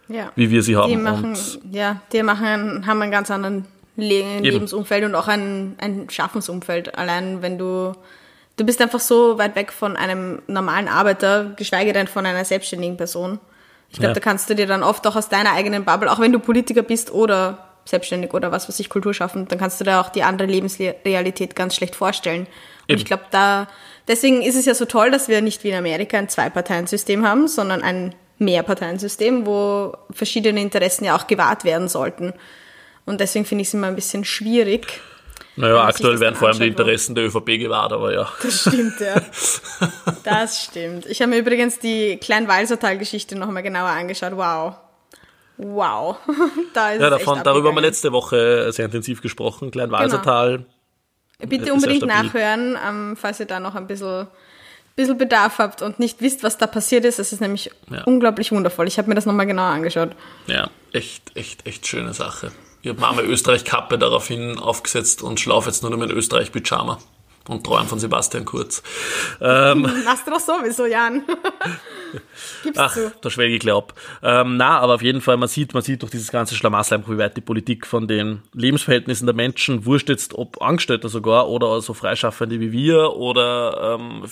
ja. 0.09 0.33
wie 0.35 0.51
wir 0.51 0.63
sie 0.63 0.77
haben. 0.77 0.91
Die 0.91 0.97
machen, 0.97 1.37
ja, 1.71 2.01
die 2.13 2.23
machen, 2.23 2.87
haben 2.87 3.03
einen 3.03 3.13
ganz 3.13 3.31
anderen 3.31 3.67
Le 3.97 4.41
Lebensumfeld 4.41 5.05
und 5.05 5.15
auch 5.15 5.29
ein, 5.29 5.75
ein 5.79 6.09
Schaffensumfeld. 6.09 6.97
Allein 6.97 7.43
wenn 7.43 7.59
du, 7.59 7.93
du 8.57 8.65
bist 8.65 8.81
einfach 8.81 9.01
so 9.01 9.39
weit 9.39 9.55
weg 9.55 9.71
von 9.73 9.97
einem 9.97 10.41
normalen 10.47 10.89
Arbeiter, 10.89 11.53
geschweige 11.57 11.93
denn 11.93 12.07
von 12.07 12.25
einer 12.25 12.45
selbstständigen 12.45 12.97
Person. 12.97 13.39
Ich 13.91 13.99
glaube, 13.99 14.11
ja. 14.11 14.15
da 14.15 14.21
kannst 14.21 14.49
du 14.49 14.55
dir 14.55 14.67
dann 14.67 14.83
oft 14.83 15.07
auch 15.07 15.17
aus 15.17 15.29
deiner 15.29 15.53
eigenen 15.53 15.85
Bubble, 15.85 16.11
auch 16.11 16.21
wenn 16.21 16.33
du 16.33 16.39
Politiker 16.39 16.83
bist 16.83 17.13
oder 17.13 17.72
selbstständig 17.85 18.33
oder 18.35 18.53
was 18.53 18.69
weiß 18.69 18.79
ich, 18.81 18.89
Kultur 18.89 19.15
schaffen, 19.15 19.49
dann 19.49 19.59
kannst 19.59 19.81
du 19.81 19.85
dir 19.85 20.01
auch 20.01 20.09
die 20.09 20.23
andere 20.23 20.49
Lebensrealität 20.49 21.57
ganz 21.57 21.75
schlecht 21.75 21.97
vorstellen. 21.97 22.43
Und 22.43 22.49
Eben. 22.89 22.99
ich 22.99 23.05
glaube, 23.05 23.25
da, 23.31 23.69
deswegen 24.09 24.43
ist 24.43 24.57
es 24.57 24.67
ja 24.67 24.75
so 24.75 24.85
toll, 24.85 25.11
dass 25.11 25.29
wir 25.29 25.41
nicht 25.41 25.65
wie 25.65 25.71
in 25.71 25.77
Amerika 25.77 26.19
ein 26.19 26.29
Zwei-Parteien-System 26.29 27.27
haben, 27.27 27.49
sondern 27.49 27.83
ein 27.83 28.15
Mehrparteiensystem, 28.39 29.47
wo 29.47 29.97
verschiedene 30.11 30.61
Interessen 30.61 31.05
ja 31.05 31.17
auch 31.17 31.27
gewahrt 31.27 31.65
werden 31.65 31.89
sollten. 31.89 32.33
Und 33.05 33.21
deswegen 33.21 33.45
finde 33.45 33.62
ich 33.62 33.69
es 33.69 33.75
immer 33.75 33.89
ein 33.89 33.95
bisschen 33.95 34.25
schwierig. 34.25 35.01
Naja, 35.57 35.85
aktuell 35.85 36.19
werden 36.19 36.35
vor 36.35 36.49
allem 36.49 36.59
die 36.59 36.69
Interessen 36.69 37.15
der 37.15 37.27
ÖVP 37.27 37.59
gewahrt, 37.59 37.93
aber 37.93 38.15
ja. 38.15 38.33
Das 38.43 38.61
stimmt, 38.61 39.01
ja. 39.01 39.21
Das 40.25 40.65
stimmt. 40.65 41.07
Ich 41.07 41.21
habe 41.21 41.31
mir 41.31 41.39
übrigens 41.39 41.79
die 41.79 42.17
Klein-Walsertal-Geschichte 42.17 43.37
nochmal 43.37 43.62
genauer 43.62 43.91
angeschaut. 43.91 44.33
Wow. 44.37 44.77
Wow. 45.62 46.16
da 46.75 46.92
ist 46.92 47.00
ja, 47.00 47.11
davon, 47.11 47.40
darüber 47.45 47.69
haben 47.69 47.76
wir 47.76 47.83
letzte 47.83 48.12
Woche 48.12 48.73
sehr 48.73 48.87
intensiv 48.87 49.23
gesprochen. 49.23 49.71
Klein-Walsertal. 49.71 50.59
Genau. 50.59 50.69
Bitte 51.49 51.75
unbedingt 51.75 52.07
nachhören, 52.07 52.78
ähm, 52.88 53.16
falls 53.16 53.40
ihr 53.40 53.47
da 53.47 53.59
noch 53.59 53.75
ein 53.75 53.87
bisschen 53.87 54.28
bisschen 54.95 55.16
Bedarf 55.16 55.59
habt 55.59 55.83
und 55.83 55.99
nicht 55.99 56.21
wisst, 56.21 56.42
was 56.42 56.59
da 56.59 56.66
passiert 56.66 57.04
ist, 57.04 57.19
das 57.19 57.33
ist 57.33 57.40
nämlich 57.40 57.71
ja. 57.90 58.04
unglaublich 58.04 58.52
wundervoll. 58.52 58.87
Ich 58.87 58.99
habe 58.99 59.09
mir 59.09 59.14
das 59.14 59.26
nochmal 59.26 59.47
genauer 59.47 59.69
angeschaut. 59.69 60.11
Ja, 60.47 60.69
echt, 60.92 61.35
echt, 61.35 61.66
echt 61.66 61.87
schöne 61.87 62.12
Sache. 62.12 62.52
Ich 62.83 62.90
habe 62.90 63.00
Mama 63.00 63.23
Österreich-Kappe 63.23 63.97
daraufhin 63.99 64.59
aufgesetzt 64.59 65.23
und 65.23 65.40
schlafe 65.40 65.71
jetzt 65.71 65.83
nur 65.83 65.90
noch 65.90 66.02
in 66.02 66.11
Österreich-Pyjama 66.11 66.99
und 67.49 67.65
träume 67.65 67.89
von 67.89 67.99
Sebastian 67.99 68.45
Kurz. 68.45 68.83
Ähm, 69.41 69.83
Machst 70.05 70.27
du 70.27 70.31
doch 70.31 70.41
sowieso, 70.41 70.87
Jan. 70.87 71.23
Gib's 72.63 72.79
Ach, 72.79 72.93
zu. 72.93 73.13
da 73.21 73.31
schwelge 73.31 73.55
ich 73.55 73.61
glaub. 73.61 73.95
Ähm, 74.23 74.57
na, 74.57 74.79
aber 74.79 74.95
auf 74.95 75.03
jeden 75.03 75.21
Fall, 75.21 75.37
man 75.37 75.49
sieht, 75.49 75.75
man 75.75 75.83
sieht 75.83 76.03
durch 76.03 76.13
dieses 76.13 76.31
ganze 76.31 76.55
Schlamassel 76.55 76.99
einfach, 76.99 77.13
wie 77.13 77.19
weit 77.19 77.37
die 77.37 77.41
Politik 77.41 77.87
von 77.87 78.07
den 78.07 78.43
Lebensverhältnissen 78.53 79.27
der 79.27 79.35
Menschen, 79.35 79.87
wurscht 79.87 80.09
jetzt, 80.09 80.35
ob 80.35 80.61
Angestellte 80.63 81.09
sogar 81.09 81.49
oder 81.49 81.81
so 81.81 81.95
Freischaffende 81.95 82.61
wie 82.61 82.73
wir 82.73 83.13
oder 83.15 83.99
ähm, 83.99 84.23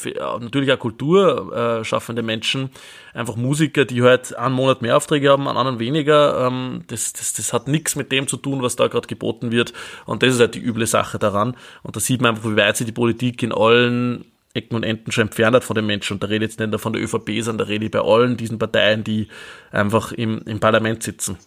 natürlich 0.41 0.73
auch 0.73 0.79
kulturschaffende 0.79 2.23
Menschen, 2.23 2.71
einfach 3.15 3.37
Musiker, 3.37 3.85
die 3.85 4.03
halt 4.03 4.37
einen 4.37 4.55
Monat 4.55 4.83
mehr 4.83 4.97
Aufträge 4.97 5.31
haben, 5.31 5.49
einen 5.49 5.57
anderen 5.57 5.79
weniger, 5.79 6.47
ähm, 6.47 6.85
das, 6.89 7.13
das, 7.13 7.33
das 7.33 7.53
hat 7.53 7.69
nichts 7.69 7.97
mit 7.97 8.13
dem 8.13 8.29
zu 8.29 8.37
tun, 8.37 8.63
was 8.63 8.77
da 8.77 8.89
gerade 8.89 9.09
geboten 9.09 9.51
wird 9.51 9.73
und 10.07 10.23
das 10.23 10.35
ist 10.35 10.41
halt 10.41 10.55
die 10.55 10.61
üble 10.61 10.87
Sache 10.87 11.19
daran 11.19 11.57
und 11.83 11.97
da 11.97 12.01
sieht 12.01 12.21
man 12.21 12.37
einfach, 12.37 12.51
wie 12.51 12.57
weit 12.57 12.77
sich 12.77 12.87
die 12.87 12.93
Politik 13.01 13.43
in 13.43 13.51
allen 13.51 14.27
Ecken 14.53 14.77
und 14.77 14.83
Enden 14.83 15.11
schon 15.11 15.29
entfernt 15.29 15.57
hat 15.57 15.65
von 15.65 15.75
den 15.75 15.87
Menschen. 15.87 16.15
Und 16.15 16.23
da 16.23 16.27
rede 16.27 16.45
ich 16.45 16.51
jetzt 16.51 16.61
nicht 16.61 16.69
nur 16.69 16.79
von 16.79 16.93
der 16.93 17.03
ÖVP, 17.03 17.43
sondern 17.43 17.67
da 17.67 17.73
rede 17.73 17.87
ich 17.87 17.91
bei 17.91 18.01
allen 18.01 18.37
diesen 18.37 18.59
Parteien, 18.59 19.05
die 19.05 19.29
einfach 19.73 20.13
im, 20.13 20.43
im 20.43 20.61
Parlament 20.61 21.03
sitzen. 21.03 21.39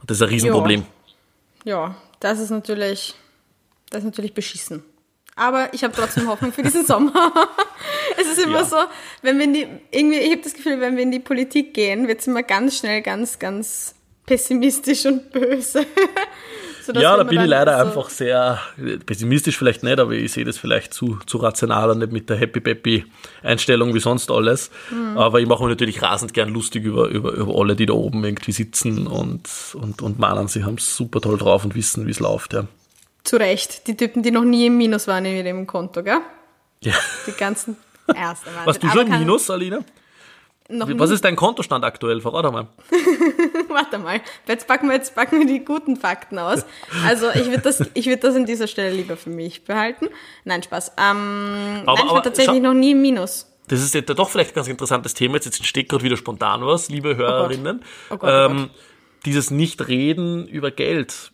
Und 0.00 0.10
das 0.10 0.18
ist 0.18 0.22
ein 0.22 0.28
Riesenproblem. 0.28 0.84
Ja, 1.64 1.86
ja 1.88 1.96
das 2.20 2.40
ist 2.40 2.50
natürlich, 2.50 3.14
das 3.88 4.00
ist 4.00 4.04
natürlich 4.04 4.34
beschissen. 4.34 4.82
Aber 5.34 5.72
ich 5.72 5.82
habe 5.82 5.94
trotzdem 5.96 6.28
Hoffnung 6.28 6.52
für 6.52 6.62
diesen 6.62 6.84
Sommer. 6.84 7.32
es 8.20 8.26
ist 8.26 8.44
immer 8.44 8.60
ja. 8.60 8.64
so, 8.64 8.76
wenn 9.22 9.38
wir 9.38 9.44
in 9.44 9.54
die, 9.54 9.66
irgendwie, 9.92 10.18
ich 10.18 10.32
habe 10.32 10.42
das 10.42 10.52
Gefühl, 10.52 10.80
wenn 10.80 10.96
wir 10.96 11.04
in 11.04 11.10
die 11.10 11.20
Politik 11.20 11.72
gehen, 11.72 12.06
wird 12.06 12.20
es 12.20 12.26
immer 12.26 12.42
ganz 12.42 12.76
schnell 12.76 13.00
ganz, 13.00 13.38
ganz 13.38 13.94
pessimistisch 14.26 15.06
und 15.06 15.30
böse. 15.30 15.86
ja, 16.94 17.16
da 17.16 17.22
bin 17.22 17.40
ich 17.40 17.46
leider 17.46 17.78
so 17.78 17.84
einfach 17.84 18.10
sehr 18.10 18.60
pessimistisch 19.04 19.56
vielleicht 19.56 19.82
nicht, 19.82 19.98
aber 19.98 20.12
ich 20.12 20.32
sehe 20.32 20.44
das 20.44 20.58
vielleicht 20.58 20.94
zu, 20.94 21.18
zu 21.26 21.38
rational 21.38 21.90
und 21.90 21.98
nicht 21.98 22.12
mit 22.12 22.30
der 22.30 22.36
Happy 22.36 22.60
Peppy 22.60 23.04
Einstellung 23.42 23.94
wie 23.94 24.00
sonst 24.00 24.30
alles. 24.30 24.70
Mhm. 24.90 25.18
Aber 25.18 25.40
ich 25.40 25.46
mache 25.46 25.62
mir 25.62 25.70
natürlich 25.70 26.02
rasend 26.02 26.34
gern 26.34 26.48
lustig 26.50 26.84
über, 26.84 27.08
über, 27.08 27.32
über 27.32 27.58
alle, 27.58 27.76
die 27.76 27.86
da 27.86 27.94
oben 27.94 28.24
irgendwie 28.24 28.52
sitzen 28.52 29.06
und, 29.06 29.48
und, 29.74 30.02
und 30.02 30.18
meinen, 30.18 30.48
sie 30.48 30.64
haben 30.64 30.74
es 30.74 30.96
super 30.96 31.20
toll 31.20 31.38
drauf 31.38 31.64
und 31.64 31.74
wissen, 31.74 32.06
wie 32.06 32.10
es 32.10 32.20
läuft, 32.20 32.52
ja. 32.52 32.66
Zu 33.24 33.36
Recht. 33.36 33.88
Die 33.88 33.96
Typen, 33.96 34.22
die 34.22 34.30
noch 34.30 34.44
nie 34.44 34.66
im 34.66 34.76
Minus 34.78 35.08
waren 35.08 35.24
in 35.24 35.44
ihrem 35.44 35.66
Konto, 35.66 36.02
gell? 36.02 36.20
Ja. 36.80 36.94
Die 37.26 37.32
ganzen 37.32 37.76
erste 38.14 38.50
Warst 38.64 38.82
du 38.82 38.88
schon 38.88 39.06
im 39.06 39.18
Minus, 39.18 39.50
Alina? 39.50 39.80
Noch 40.68 40.88
Was 40.98 41.10
nie. 41.10 41.14
ist 41.14 41.24
dein 41.24 41.36
Kontostand 41.36 41.84
aktuell? 41.84 42.20
Verrat 42.20 42.52
mal. 42.52 42.68
Warte 43.76 43.98
mal. 43.98 44.22
Jetzt 44.48 44.66
packen, 44.66 44.88
wir, 44.88 44.96
jetzt 44.96 45.14
packen 45.14 45.38
wir 45.38 45.46
die 45.46 45.62
guten 45.62 45.96
Fakten 45.96 46.38
aus. 46.38 46.64
Also 47.04 47.28
ich 47.30 47.44
würde 47.46 47.60
das, 47.60 47.82
ich 47.92 48.08
das 48.18 48.34
an 48.34 48.46
dieser 48.46 48.68
Stelle 48.68 48.94
lieber 48.96 49.18
für 49.18 49.28
mich 49.28 49.64
behalten. 49.64 50.08
Nein, 50.44 50.62
Spaß. 50.62 50.92
Ähm, 50.96 51.82
aber, 51.84 51.98
nein, 51.98 52.06
ich 52.06 52.12
war 52.12 52.22
tatsächlich 52.22 52.62
noch 52.62 52.72
nie 52.72 52.92
im 52.92 53.02
Minus. 53.02 53.52
Das 53.68 53.82
ist 53.82 53.92
jetzt 53.92 54.08
doch 54.08 54.30
vielleicht 54.30 54.52
ein 54.52 54.54
ganz 54.54 54.68
interessantes 54.68 55.12
Thema. 55.12 55.34
Jetzt, 55.34 55.44
jetzt 55.44 55.58
entsteht 55.58 55.90
gerade 55.90 56.02
wieder 56.02 56.16
spontan 56.16 56.64
was, 56.64 56.88
liebe 56.88 57.12
oh 57.12 57.16
Hörerinnen. 57.16 57.82
Oh 58.08 58.16
Gott. 58.16 58.30
Oh 58.30 58.48
Gott, 58.48 58.50
oh. 58.50 58.52
Ähm, 58.54 58.70
dieses 59.26 59.50
Nicht-Reden 59.50 60.46
über 60.46 60.70
Geld 60.70 61.32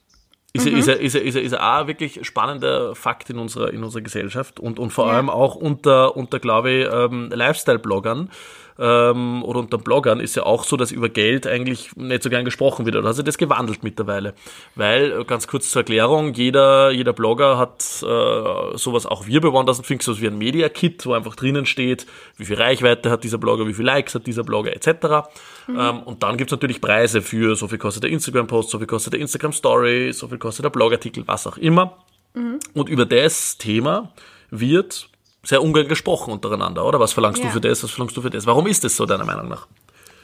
ist, 0.52 0.66
mhm. 0.66 0.76
ist, 0.78 0.88
ist, 0.88 1.14
ist, 1.14 1.36
ist 1.36 1.58
auch 1.58 1.86
wirklich 1.86 2.26
spannender 2.26 2.96
Fakt 2.96 3.30
in 3.30 3.38
unserer, 3.38 3.72
in 3.72 3.84
unserer 3.84 4.02
Gesellschaft 4.02 4.58
und, 4.58 4.78
und 4.80 4.90
vor 4.90 5.06
ja. 5.06 5.12
allem 5.12 5.30
auch 5.30 5.54
unter, 5.54 6.16
unter 6.16 6.40
glaube 6.40 6.70
ich, 6.72 6.88
ähm, 6.92 7.30
Lifestyle-Bloggern 7.32 8.30
ähm, 8.78 9.42
oder 9.44 9.60
unter 9.60 9.78
Bloggern 9.78 10.20
ist 10.20 10.36
ja 10.36 10.44
auch 10.44 10.64
so, 10.64 10.76
dass 10.76 10.90
über 10.92 11.08
Geld 11.08 11.46
eigentlich 11.46 11.94
nicht 11.96 12.22
so 12.22 12.30
gern 12.30 12.44
gesprochen 12.44 12.86
wird. 12.86 12.96
Oder 12.96 13.08
hat 13.08 13.16
sich 13.16 13.24
das 13.24 13.38
gewandelt 13.38 13.82
mittlerweile? 13.82 14.34
Weil, 14.74 15.20
äh, 15.20 15.24
ganz 15.24 15.46
kurz 15.46 15.70
zur 15.70 15.80
Erklärung, 15.80 16.34
jeder, 16.34 16.90
jeder 16.90 17.12
Blogger 17.12 17.58
hat 17.58 17.82
äh, 18.02 18.76
sowas 18.76 19.06
auch 19.06 19.26
wir 19.26 19.40
bei 19.40 19.52
Wonders 19.52 19.82
Things, 19.82 20.04
so 20.04 20.20
wie 20.20 20.26
ein 20.26 20.38
Media-Kit, 20.38 21.06
wo 21.06 21.12
einfach 21.12 21.36
drinnen 21.36 21.66
steht, 21.66 22.06
wie 22.36 22.44
viel 22.44 22.56
Reichweite 22.56 23.10
hat 23.10 23.24
dieser 23.24 23.38
Blogger, 23.38 23.66
wie 23.66 23.74
viel 23.74 23.84
Likes 23.84 24.14
hat 24.14 24.26
dieser 24.26 24.44
Blogger 24.44 24.74
etc. 24.74 25.28
Mhm. 25.66 25.78
Ähm, 25.78 26.02
und 26.04 26.22
dann 26.22 26.36
gibt's 26.36 26.52
natürlich 26.52 26.80
Preise 26.80 27.22
für 27.22 27.56
so 27.56 27.68
viel 27.68 27.78
kostet 27.78 28.04
der 28.04 28.10
Instagram-Post, 28.10 28.70
so 28.70 28.78
viel 28.78 28.86
kostet 28.86 29.12
der 29.12 29.20
Instagram-Story, 29.20 30.12
so 30.12 30.28
viel 30.28 30.38
kostet 30.38 30.64
der 30.64 30.70
Blogartikel, 30.70 31.24
was 31.26 31.46
auch 31.46 31.58
immer. 31.58 31.98
Mhm. 32.34 32.58
Und 32.74 32.88
über 32.88 33.06
das 33.06 33.58
Thema 33.58 34.12
wird 34.50 35.08
sehr 35.44 35.62
ungern 35.62 35.88
gesprochen 35.88 36.32
untereinander, 36.32 36.84
oder? 36.84 37.00
Was 37.00 37.12
verlangst 37.12 37.42
ja. 37.42 37.48
du 37.48 37.52
für 37.52 37.60
das, 37.60 37.82
was 37.82 37.90
verlangst 37.90 38.16
du 38.16 38.22
für 38.22 38.30
das? 38.30 38.46
Warum 38.46 38.66
ist 38.66 38.84
das 38.84 38.96
so, 38.96 39.06
deiner 39.06 39.24
Meinung 39.24 39.48
nach? 39.48 39.66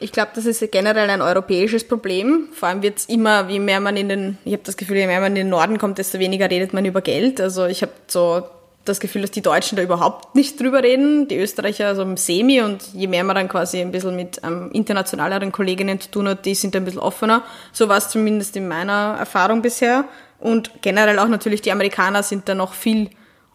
Ich 0.01 0.13
glaube, 0.13 0.31
das 0.33 0.45
ist 0.45 0.71
generell 0.71 1.09
ein 1.09 1.21
europäisches 1.21 1.85
Problem. 1.85 2.47
Vor 2.53 2.69
allem 2.69 2.81
wird 2.81 2.99
es 2.99 3.05
immer, 3.05 3.49
je 3.49 3.59
mehr 3.59 3.81
man 3.81 3.97
in 3.97 4.07
den, 4.07 4.37
ich 4.45 4.53
habe 4.53 4.63
das 4.63 4.77
Gefühl, 4.77 4.97
je 4.97 5.07
mehr 5.07 5.19
man 5.19 5.33
in 5.33 5.35
den 5.35 5.49
Norden 5.49 5.77
kommt, 5.77 5.97
desto 5.97 6.19
weniger 6.19 6.49
redet 6.49 6.73
man 6.73 6.85
über 6.85 7.01
Geld. 7.01 7.41
Also 7.41 7.65
ich 7.65 7.81
habe 7.81 7.91
so 8.07 8.43
das 8.85 9.01
Gefühl, 9.01 9.21
dass 9.21 9.31
die 9.31 9.41
Deutschen 9.41 9.75
da 9.75 9.83
überhaupt 9.83 10.35
nicht 10.35 10.59
drüber 10.59 10.81
reden, 10.83 11.27
die 11.27 11.37
Österreicher 11.37 11.95
so 11.95 12.01
im 12.01 12.15
Semi 12.15 12.61
und 12.61 12.81
je 12.93 13.07
mehr 13.07 13.25
man 13.25 13.35
dann 13.35 13.49
quasi 13.49 13.81
ein 13.81 13.91
bisschen 13.91 14.15
mit 14.15 14.41
ähm, 14.43 14.71
internationaleren 14.71 15.51
Kolleginnen 15.51 15.99
zu 15.99 16.09
tun 16.09 16.29
hat, 16.29 16.45
die 16.45 16.55
sind 16.55 16.75
ein 16.77 16.85
bisschen 16.85 17.01
offener. 17.01 17.43
So 17.73 17.89
war 17.89 17.97
es 17.97 18.09
zumindest 18.09 18.55
in 18.55 18.69
meiner 18.69 19.17
Erfahrung 19.19 19.61
bisher. 19.61 20.05
Und 20.39 20.81
generell 20.81 21.19
auch 21.19 21.27
natürlich 21.27 21.61
die 21.61 21.73
Amerikaner 21.73 22.23
sind 22.23 22.47
da 22.47 22.55
noch 22.55 22.73
viel 22.73 23.09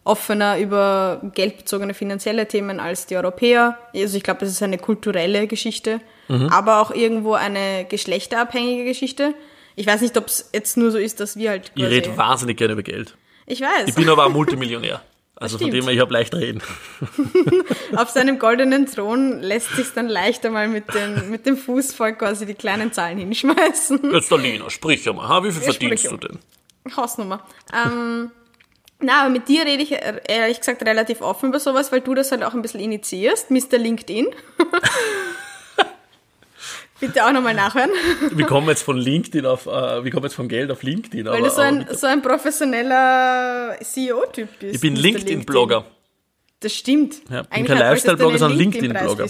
offener 0.04 0.58
über 0.58 1.20
geldbezogene 1.34 1.94
finanzielle 1.94 2.46
Themen 2.46 2.78
als 2.78 3.06
die 3.06 3.16
Europäer. 3.16 3.78
Also 3.94 4.16
ich 4.16 4.22
glaube, 4.22 4.40
das 4.40 4.50
ist 4.50 4.62
eine 4.62 4.78
kulturelle 4.78 5.46
Geschichte, 5.46 6.00
mhm. 6.28 6.48
aber 6.48 6.80
auch 6.80 6.90
irgendwo 6.90 7.34
eine 7.34 7.86
geschlechterabhängige 7.88 8.84
Geschichte. 8.84 9.34
Ich 9.76 9.86
weiß 9.86 10.02
nicht, 10.02 10.16
ob 10.16 10.26
es 10.26 10.50
jetzt 10.52 10.76
nur 10.76 10.90
so 10.90 10.98
ist, 10.98 11.20
dass 11.20 11.36
wir 11.36 11.50
halt. 11.50 11.72
Ich 11.74 11.84
rede 11.84 12.16
wahnsinnig 12.16 12.58
gerne 12.58 12.74
über 12.74 12.82
Geld. 12.82 13.16
Ich 13.46 13.60
weiß. 13.60 13.88
Ich 13.88 13.94
bin 13.94 14.08
aber 14.08 14.24
ein 14.26 14.32
Multimillionär. 14.32 15.02
Also 15.36 15.58
von 15.58 15.68
dem 15.68 15.82
her, 15.84 15.92
ich 15.92 15.98
habe 15.98 16.12
leicht 16.12 16.32
reden. 16.32 16.62
Auf 17.96 18.10
seinem 18.10 18.38
goldenen 18.38 18.86
Thron 18.86 19.40
lässt 19.40 19.74
sich 19.74 19.88
dann 19.92 20.08
leichter 20.08 20.48
mal 20.50 20.68
mit, 20.68 20.94
den, 20.94 21.28
mit 21.28 21.44
dem 21.44 21.56
Fußvolk 21.56 22.20
quasi 22.20 22.46
die 22.46 22.54
kleinen 22.54 22.92
Zahlen 22.92 23.18
hinschmeißen. 23.18 24.12
Jetzt 24.12 24.32
Alina, 24.32 24.70
sprich 24.70 25.08
einmal. 25.08 25.28
Ha, 25.28 25.42
wie 25.42 25.50
viel 25.50 25.60
ja, 25.62 25.72
verdienst 25.72 26.08
du 26.08 26.16
denn? 26.18 26.38
Hausnummer. 26.96 27.44
Ähm, 27.74 28.30
na, 29.00 29.22
aber 29.22 29.30
mit 29.30 29.48
dir 29.48 29.64
rede 29.64 29.82
ich 29.82 29.92
ehrlich 30.28 30.58
gesagt 30.58 30.82
relativ 30.82 31.20
offen 31.20 31.50
über 31.50 31.60
sowas, 31.60 31.92
weil 31.92 32.00
du 32.00 32.14
das 32.14 32.30
halt 32.30 32.42
auch 32.42 32.54
ein 32.54 32.62
bisschen 32.62 32.80
initiierst, 32.80 33.50
Mr. 33.50 33.78
LinkedIn. 33.78 34.28
Bitte 37.00 37.26
auch 37.26 37.32
nochmal 37.32 37.54
nachhören. 37.54 37.90
Wir 38.30 38.46
kommen 38.46 38.68
jetzt 38.68 38.82
von 38.82 38.96
LinkedIn 38.96 39.44
auf, 39.44 39.66
äh, 39.66 40.04
wir 40.04 40.10
kommen 40.12 40.24
jetzt 40.24 40.36
von 40.36 40.48
Geld 40.48 40.70
auf 40.70 40.84
LinkedIn. 40.84 41.26
Weil 41.26 41.38
aber, 41.38 41.48
du 41.48 41.50
so 41.50 41.60
ein, 41.60 41.86
so 41.90 42.06
ein 42.06 42.22
professioneller 42.22 43.76
CEO-Typ 43.82 44.48
bist. 44.60 44.76
Ich 44.76 44.80
bin 44.80 44.94
LinkedIn-Blogger. 44.94 45.84
Das 46.60 46.72
stimmt. 46.72 47.16
Ja, 47.28 47.42
ich 47.42 47.48
bin 47.48 47.66
kein 47.66 47.78
Lifestyle-Blogger, 47.78 48.38
sondern 48.38 48.58
LinkedIn-Blogger. 48.58 49.26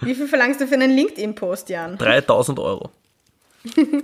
Wie 0.00 0.14
viel 0.14 0.28
verlangst 0.28 0.60
du 0.60 0.66
für 0.66 0.74
einen 0.74 0.90
LinkedIn-Post, 0.94 1.68
Jan? 1.70 1.96
3000 1.98 2.58
Euro. 2.58 2.90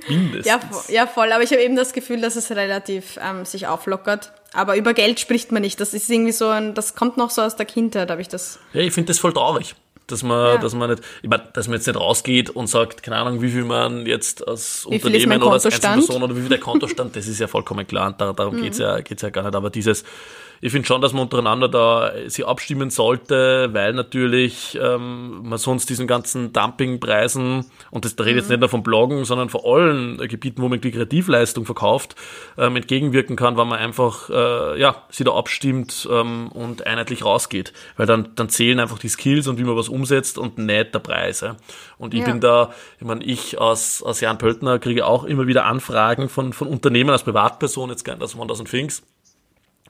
Mindestens. 0.09 0.47
ja, 0.47 0.61
ja, 0.89 1.07
voll. 1.07 1.33
Aber 1.33 1.43
ich 1.43 1.51
habe 1.51 1.63
eben 1.63 1.77
das 1.77 1.93
Gefühl, 1.93 2.21
dass 2.21 2.37
es 2.37 2.51
relativ 2.51 3.19
ähm, 3.23 3.45
sich 3.45 3.67
auflockert. 3.67 4.33
Aber 4.53 4.77
über 4.77 4.95
Geld 4.95 5.21
spricht 5.21 5.53
man 5.53 5.63
nicht. 5.63 5.81
Das 5.81 5.95
ist 5.95 6.11
irgendwie 6.11 6.33
so 6.33 6.49
ein, 6.49 6.75
das 6.75 6.95
kommt 6.95 7.17
noch 7.17 7.31
so 7.31 7.43
aus 7.43 7.57
der 7.57 7.67
Kindheit, 7.67 8.11
habe 8.11 8.21
ich 8.21 8.29
das. 8.29 8.59
Ja, 8.73 8.81
ich 8.81 8.93
finde 8.93 9.09
das 9.09 9.19
voll 9.19 9.33
traurig 9.33 9.75
dass 10.07 10.23
man, 10.23 10.55
ja. 10.55 10.59
dass 10.59 10.75
man 10.75 10.91
nicht, 10.91 11.03
ich 11.23 11.29
meine, 11.29 11.49
dass 11.53 11.69
man 11.69 11.77
jetzt 11.77 11.87
nicht 11.87 11.99
rausgeht 11.99 12.51
und 12.51 12.67
sagt, 12.67 13.03
keine 13.03 13.17
Ahnung, 13.17 13.43
wie 13.43 13.51
viel 13.51 13.65
man 13.65 14.07
jetzt 14.07 14.47
als 14.47 14.87
wie 14.89 14.95
Unternehmen 14.95 15.43
oder 15.43 15.53
als 15.53 15.67
Einzelperson 15.67 16.23
oder 16.23 16.37
wie 16.37 16.41
viel 16.41 16.49
der 16.49 16.61
Kontostand, 16.61 17.17
das 17.17 17.27
ist 17.27 17.41
ja 17.41 17.47
vollkommen 17.47 17.87
klar 17.87 18.09
und 18.09 18.21
darum 18.21 18.57
mhm. 18.59 18.63
geht's 18.63 18.79
ja, 18.79 19.01
geht's 19.01 19.23
ja 19.23 19.31
gar 19.31 19.43
nicht. 19.45 19.55
Aber 19.55 19.71
dieses, 19.71 20.05
ich 20.65 20.71
finde 20.71 20.87
schon, 20.87 21.01
dass 21.01 21.13
man 21.13 21.23
untereinander 21.23 21.69
da 21.69 22.13
sie 22.29 22.45
abstimmen 22.45 22.91
sollte, 22.91 23.71
weil 23.73 23.95
natürlich 23.95 24.79
ähm, 24.81 25.41
man 25.43 25.59
sonst 25.59 25.91
diesen 25.91 26.07
ganzen 26.07 26.53
Dumpingpreisen, 26.53 27.67
und 27.91 28.05
das, 28.05 28.15
da 28.15 28.23
rede 28.23 28.39
ich 28.39 28.43
jetzt 28.43 28.49
mhm. 28.49 28.53
nicht 28.53 28.61
nur 28.61 28.69
von 28.69 28.85
Bloggen, 28.85 29.25
sondern 29.25 29.49
von 29.49 29.63
allen 29.65 30.19
Gebieten, 30.29 30.63
wo 30.63 30.69
man 30.69 30.81
die 30.81 30.93
Kreativleistung 30.93 31.67
verkauft, 31.67 32.15
ähm, 32.57 32.77
entgegenwirken 32.77 33.35
kann, 33.35 33.57
wenn 33.57 33.67
man 33.67 33.81
einfach 33.81 34.31
äh, 34.31 34.81
ja, 34.81 35.03
sie 35.11 35.25
da 35.25 35.35
abstimmt 35.35 36.09
ähm, 36.09 36.47
und 36.53 36.87
einheitlich 36.87 37.25
rausgeht. 37.25 37.73
Weil 37.97 38.07
dann, 38.07 38.29
dann 38.37 38.49
zählen 38.49 38.79
einfach 38.79 39.01
die 39.01 39.09
Skills 39.09 39.49
und 39.49 39.59
wie 39.59 39.65
man 39.65 39.77
was 39.77 39.89
umsetzt 39.89 40.39
und 40.39 40.59
nicht 40.59 40.95
der 40.95 41.01
Preis. 41.01 41.41
Ja. 41.41 41.57
Und 41.99 42.15
ich 42.15 42.21
ja. 42.21 42.27
bin 42.27 42.41
da, 42.41 42.73
ich 43.01 43.05
meine, 43.05 43.25
ich 43.25 43.61
als, 43.61 44.01
als 44.01 44.21
Jan 44.21 44.39
Pöltner 44.39 44.79
kriege 44.79 45.07
auch 45.07 45.25
immer 45.25 45.49
wieder 45.49 45.65
Anfragen 45.65 46.29
von, 46.29 46.53
von 46.53 46.69
Unternehmen 46.69 47.11
als 47.11 47.25
Privatperson, 47.25 47.91
jetzt 47.91 48.05
gar 48.05 48.15
nicht 48.15 48.23
aus 48.23 48.37
Wonders 48.37 48.61
und 48.61 48.71
Things, 48.71 49.03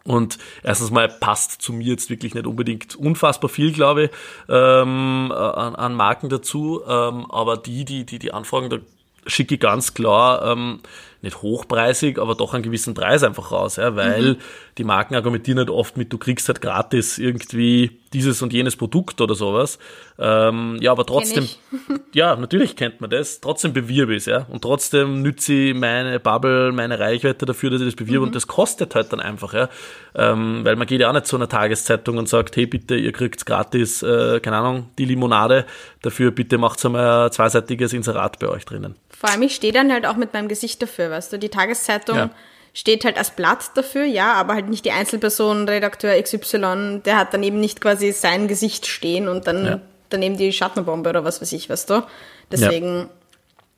und 0.05 0.39
erstens 0.63 0.91
mal 0.91 1.09
passt 1.09 1.63
zu 1.63 1.73
mir 1.73 1.87
jetzt 1.87 2.11
wirklich 2.11 2.35
nicht 2.35 2.47
unbedingt 2.47 2.97
unfassbar 2.97 3.49
viel, 3.49 3.73
glaube 3.73 4.05
ich, 4.05 4.11
ähm, 4.49 5.33
an, 5.33 5.75
an 5.75 5.95
Marken 5.95 6.29
dazu. 6.29 6.83
Ähm, 6.87 7.31
aber 7.31 7.57
die, 7.57 7.85
die, 7.85 8.05
die, 8.05 8.19
die 8.19 8.33
Anfragen, 8.33 8.69
da 8.69 8.79
schicke 9.27 9.55
ich 9.55 9.61
ganz 9.61 9.95
klar 9.95 10.53
ähm, 10.53 10.81
nicht 11.23 11.41
hochpreisig, 11.41 12.19
aber 12.19 12.35
doch 12.35 12.53
einen 12.53 12.65
gewissen 12.65 12.95
Preis 12.95 13.23
einfach 13.23 13.53
raus, 13.53 13.77
ja, 13.77 13.95
weil 13.95 14.33
mhm. 14.33 14.37
die 14.77 14.85
Marken 14.85 15.15
argumentieren 15.15 15.59
halt 15.59 15.71
oft 15.71 15.97
mit, 15.97 16.13
du 16.13 16.19
kriegst 16.19 16.49
halt 16.49 16.61
gratis 16.61 17.19
irgendwie 17.19 18.01
dieses 18.13 18.43
und 18.43 18.53
jenes 18.53 18.77
Produkt 18.77 19.21
oder 19.21 19.35
sowas. 19.35 19.79
Ähm, 20.19 20.79
ja, 20.81 20.91
aber 20.91 21.07
trotzdem, 21.07 21.49
ja, 22.13 22.37
natürlich 22.37 22.77
kennt 22.77 23.01
man 23.01 23.09
das, 23.09 23.41
trotzdem 23.41 23.73
bewirbe 23.73 24.15
ich 24.15 24.23
es, 24.23 24.27
ja, 24.27 24.47
und 24.51 24.63
trotzdem 24.63 25.23
nütze 25.23 25.53
ich 25.53 25.75
meine 25.75 26.19
Bubble, 26.19 26.73
meine 26.73 26.99
Reichweite 26.99 27.47
dafür, 27.47 27.71
dass 27.71 27.81
ich 27.81 27.87
das 27.87 27.97
bewirbe 27.97 28.21
mhm. 28.21 28.27
und 28.27 28.35
das 28.35 28.49
kostet 28.49 28.95
halt 28.97 29.13
dann 29.13 29.21
einfach, 29.21 29.55
ja, 29.55 29.69
ähm, 30.15 30.65
weil 30.65 30.75
man 30.75 30.89
geht 30.89 31.01
ja 31.01 31.09
auch 31.09 31.15
nicht 31.15 31.27
zu 31.27 31.37
einer 31.37 31.49
Tageszeitung 31.49 32.19
und 32.19 32.29
sagt, 32.29 32.57
hey, 32.57 32.67
bitte, 32.67 32.97
ihr 32.97 33.13
kriegt 33.13 33.47
gratis, 33.47 34.03
äh, 34.03 34.41
keine 34.41 34.57
Ahnung, 34.57 34.89
die 34.99 35.05
Limonade, 35.05 35.67
dafür 36.03 36.33
bitte 36.33 36.59
macht's 36.59 36.85
einmal 36.85 37.27
ein 37.27 37.33
zweiseitiges 37.33 37.93
Inserat 37.93 38.41
bei 38.41 38.49
euch 38.49 38.65
drinnen. 38.65 38.97
Vor 39.23 39.31
allem, 39.31 39.43
ich 39.43 39.55
stehe 39.55 39.73
dann 39.73 39.93
halt 39.93 40.05
auch 40.05 40.17
mit 40.17 40.33
meinem 40.33 40.49
Gesicht 40.49 40.83
dafür, 40.83 41.12
weißt 41.13 41.33
du, 41.33 41.39
die 41.39 41.49
Tageszeitung 41.49 42.17
ja. 42.17 42.31
steht 42.75 43.05
halt 43.05 43.17
als 43.17 43.31
Blatt 43.31 43.71
dafür, 43.75 44.05
ja, 44.05 44.33
aber 44.35 44.55
halt 44.55 44.69
nicht 44.69 44.85
die 44.85 44.91
Einzelperson, 44.91 45.69
Redakteur 45.69 46.21
XY, 46.21 47.03
der 47.05 47.19
hat 47.19 47.33
daneben 47.33 47.61
nicht 47.61 47.81
quasi 47.81 48.13
sein 48.13 48.49
Gesicht 48.49 48.87
stehen 48.87 49.29
und 49.29 49.47
dann 49.47 49.65
ja. 49.65 49.81
daneben 50.09 50.37
die 50.37 50.53
Schattenbombe 50.53 51.11
oder 51.11 51.25
was 51.25 51.41
weiß 51.41 51.53
ich, 51.53 51.71
weißt 51.71 51.91
du. 51.91 52.03
Deswegen, 52.51 52.99
ja. 52.99 53.09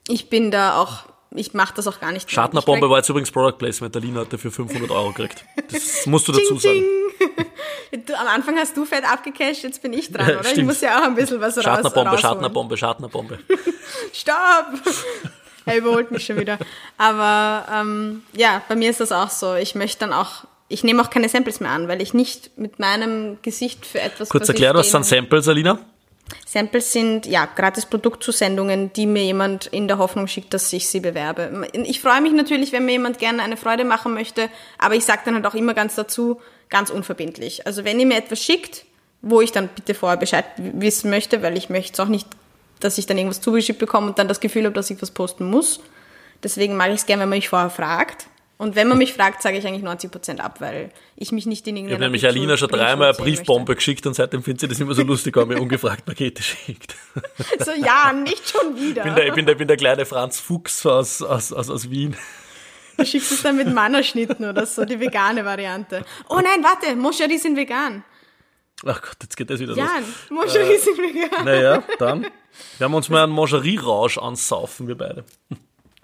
ich 0.09 0.31
bin 0.31 0.51
da 0.51 0.81
auch 0.81 1.05
ich 1.37 1.53
mache 1.53 1.75
das 1.75 1.88
auch 1.88 1.99
gar 1.99 2.12
nicht. 2.12 2.31
Schattenbombe 2.31 2.88
war 2.88 2.99
jetzt 2.99 3.09
übrigens 3.09 3.31
Product 3.31 3.59
Placement. 3.59 3.94
Der 3.94 4.03
Lina 4.03 4.20
hat 4.20 4.33
dafür 4.33 4.53
500 4.53 4.88
Euro 4.90 5.09
gekriegt. 5.09 5.44
Das 5.70 6.07
musst 6.07 6.29
du 6.29 6.33
dazu 6.33 6.57
sagen. 6.57 6.85
Du, 8.07 8.12
am 8.18 8.27
Anfang 8.27 8.57
hast 8.59 8.77
du 8.77 8.85
fett 8.85 9.05
abgecasht, 9.09 9.62
jetzt 9.62 9.81
bin 9.81 9.92
ich 9.92 10.11
dran, 10.12 10.29
ja, 10.29 10.35
oder? 10.40 10.42
Stimmt. 10.42 10.59
Ich 10.59 10.64
muss 10.64 10.81
ja 10.81 10.99
auch 10.99 11.05
ein 11.05 11.14
bisschen 11.14 11.40
was 11.40 11.55
Schattenbombe, 11.62 12.11
raus, 12.11 12.20
Schattenbombe, 12.20 12.77
Schattenbombe. 12.77 13.38
Stopp! 14.12 14.66
Er 15.66 15.79
überholt 15.79 16.11
mich 16.11 16.27
schon 16.27 16.38
wieder. 16.38 16.59
Aber 16.98 17.66
ähm, 17.72 18.22
ja, 18.37 18.62
bei 18.68 18.77
mir 18.77 18.90
ist 18.90 19.00
das 19.00 19.12
auch 19.12 19.31
so. 19.31 19.55
Ich 19.55 19.74
möchte 19.74 20.00
dann 20.00 20.12
auch, 20.12 20.44
ich 20.68 20.85
nehme 20.85 21.03
auch 21.03 21.11
keine 21.11 21.29
Samples 21.29 21.61
mehr 21.61 21.70
an, 21.70 21.88
weil 21.88 22.03
ich 22.03 22.14
nicht 22.14 22.59
mit 22.59 22.79
meinem 22.79 23.38
Gesicht 23.42 23.87
für 23.87 24.00
etwas. 24.00 24.29
Kurz 24.29 24.48
erklären, 24.48 24.77
was 24.77 24.90
sind 24.90 25.05
Samples, 25.05 25.48
Alina? 25.48 25.79
Samples 26.46 26.92
sind 26.92 27.27
ja 27.27 27.46
gratis 27.46 27.87
Produktzusendungen, 27.87 28.92
die 28.92 29.07
mir 29.07 29.24
jemand 29.24 29.66
in 29.66 29.88
der 29.88 29.98
Hoffnung 29.98 30.27
schickt, 30.27 30.55
dass 30.55 30.72
ich 30.72 30.88
sie 30.88 31.00
bewerbe. 31.00 31.68
Ich 31.72 32.00
freue 32.00 32.20
mich 32.20 32.33
natürlich, 32.33 32.72
wenn 32.72 32.87
mir 32.87 32.92
jemand 32.92 33.18
gerne 33.18 33.42
eine 33.42 33.57
Freude 33.57 33.85
machen 33.85 34.14
möchte, 34.14 34.48
aber 34.79 34.94
ich 34.94 35.05
sage 35.05 35.22
dann 35.24 35.35
halt 35.35 35.46
auch 35.46 35.55
immer 35.55 35.74
ganz 35.74 35.96
dazu, 35.96 36.40
ganz 36.70 36.90
unverbindlich. 36.90 37.66
Also 37.66 37.85
wenn 37.85 38.00
ihr 38.00 38.07
mir 38.07 38.16
etwas 38.16 38.42
schickt, 38.42 38.87
wo 39.20 39.40
ich 39.40 39.53
dann 39.53 39.68
bitte 39.68 39.94
vorher 39.94 40.16
Bescheid 40.16 40.44
wissen 40.57 41.11
möchte, 41.11 41.42
weil 41.42 41.57
ich 41.57 41.70
möchte 41.70 41.92
es 41.94 42.00
auch 42.00 42.09
nicht 42.09 42.29
dass 42.85 42.99
ich 42.99 43.07
dann 43.07 43.16
irgendwas 43.16 43.40
zugeschickt 43.40 43.79
bekomme 43.79 44.09
und 44.09 44.18
dann 44.18 44.29
das 44.29 44.40
Gefühl 44.40 44.64
habe, 44.64 44.75
dass 44.75 44.90
ich 44.90 45.01
was 45.01 45.11
posten 45.11 45.47
muss. 45.47 45.81
Deswegen 46.42 46.77
mag 46.77 46.90
ich 46.90 46.97
es 46.97 47.07
gerne, 47.07 47.23
wenn 47.23 47.31
man 47.31 47.38
mich 47.38 47.49
vorher 47.49 47.70
fragt. 47.70 48.27
Und 48.57 48.77
wenn 48.77 48.87
man 48.87 48.99
mich 48.99 49.14
fragt, 49.14 49.42
sage 49.42 49.59
ich 49.59 49.66
eigentlich 49.66 49.83
90 49.83 50.11
Prozent 50.11 50.40
ab, 50.40 50.61
weil 50.61 50.90
ich 51.16 51.33
mich 51.33 51.44
nicht 51.47 51.66
in 51.66 51.77
irgendeiner 51.77 51.99
Ich 51.99 52.05
habe 52.05 52.05
nämlich 52.05 52.27
Alina 52.27 52.57
schon 52.57 52.68
dreimal 52.68 53.09
eine 53.09 53.16
Briefbombe 53.16 53.73
möchte. 53.73 53.77
geschickt 53.77 54.07
und 54.07 54.14
seitdem 54.14 54.42
findet 54.42 54.61
sie 54.61 54.68
das 54.68 54.79
immer 54.79 54.94
so 54.94 55.03
lustig, 55.03 55.35
wenn 55.37 55.49
mir 55.49 55.61
ungefragt 55.61 56.05
Pakete 56.05 56.42
schickt. 56.42 56.94
So, 57.59 57.73
ja, 57.73 58.12
nicht 58.12 58.49
schon 58.49 58.77
wieder. 58.77 59.03
Ich 59.03 59.05
bin 59.05 59.14
der, 59.14 59.27
ich 59.27 59.35
bin 59.35 59.47
der, 59.47 59.55
bin 59.55 59.68
der 59.68 59.77
kleine 59.77 60.05
Franz 60.05 60.38
Fuchs 60.38 60.85
aus, 60.85 61.23
aus, 61.23 61.53
aus, 61.53 61.70
aus 61.70 61.90
Wien. 61.90 62.16
Du 62.97 63.05
schickst 63.05 63.33
es 63.33 63.42
dann 63.42 63.57
mit 63.57 63.73
Mannerschnitten 63.73 64.44
oder 64.44 64.66
so, 64.66 64.85
die 64.85 65.01
vegane 65.01 65.44
Variante. 65.44 66.05
Oh 66.29 66.37
nein, 66.37 66.62
warte, 66.62 66.94
Moscherie 66.94 67.38
sind 67.38 67.57
vegan. 67.57 68.05
Ach 68.87 69.00
Gott, 69.00 69.16
jetzt 69.22 69.37
geht 69.37 69.50
das 69.50 69.60
wieder 69.60 69.74
Jan, 69.74 69.88
los. 70.30 70.54
Jan, 70.54 70.66
äh, 70.66 70.78
sind 70.78 70.98
vegan. 70.98 71.44
Naja, 71.44 71.82
dann. 71.98 72.26
Wir 72.78 72.84
haben 72.84 72.94
uns 72.94 73.08
mal 73.08 73.24
einen 73.24 73.32
Mangerie-Rausch 73.32 74.18
ansaufen, 74.18 74.88
wir 74.88 74.96
beide. 74.96 75.24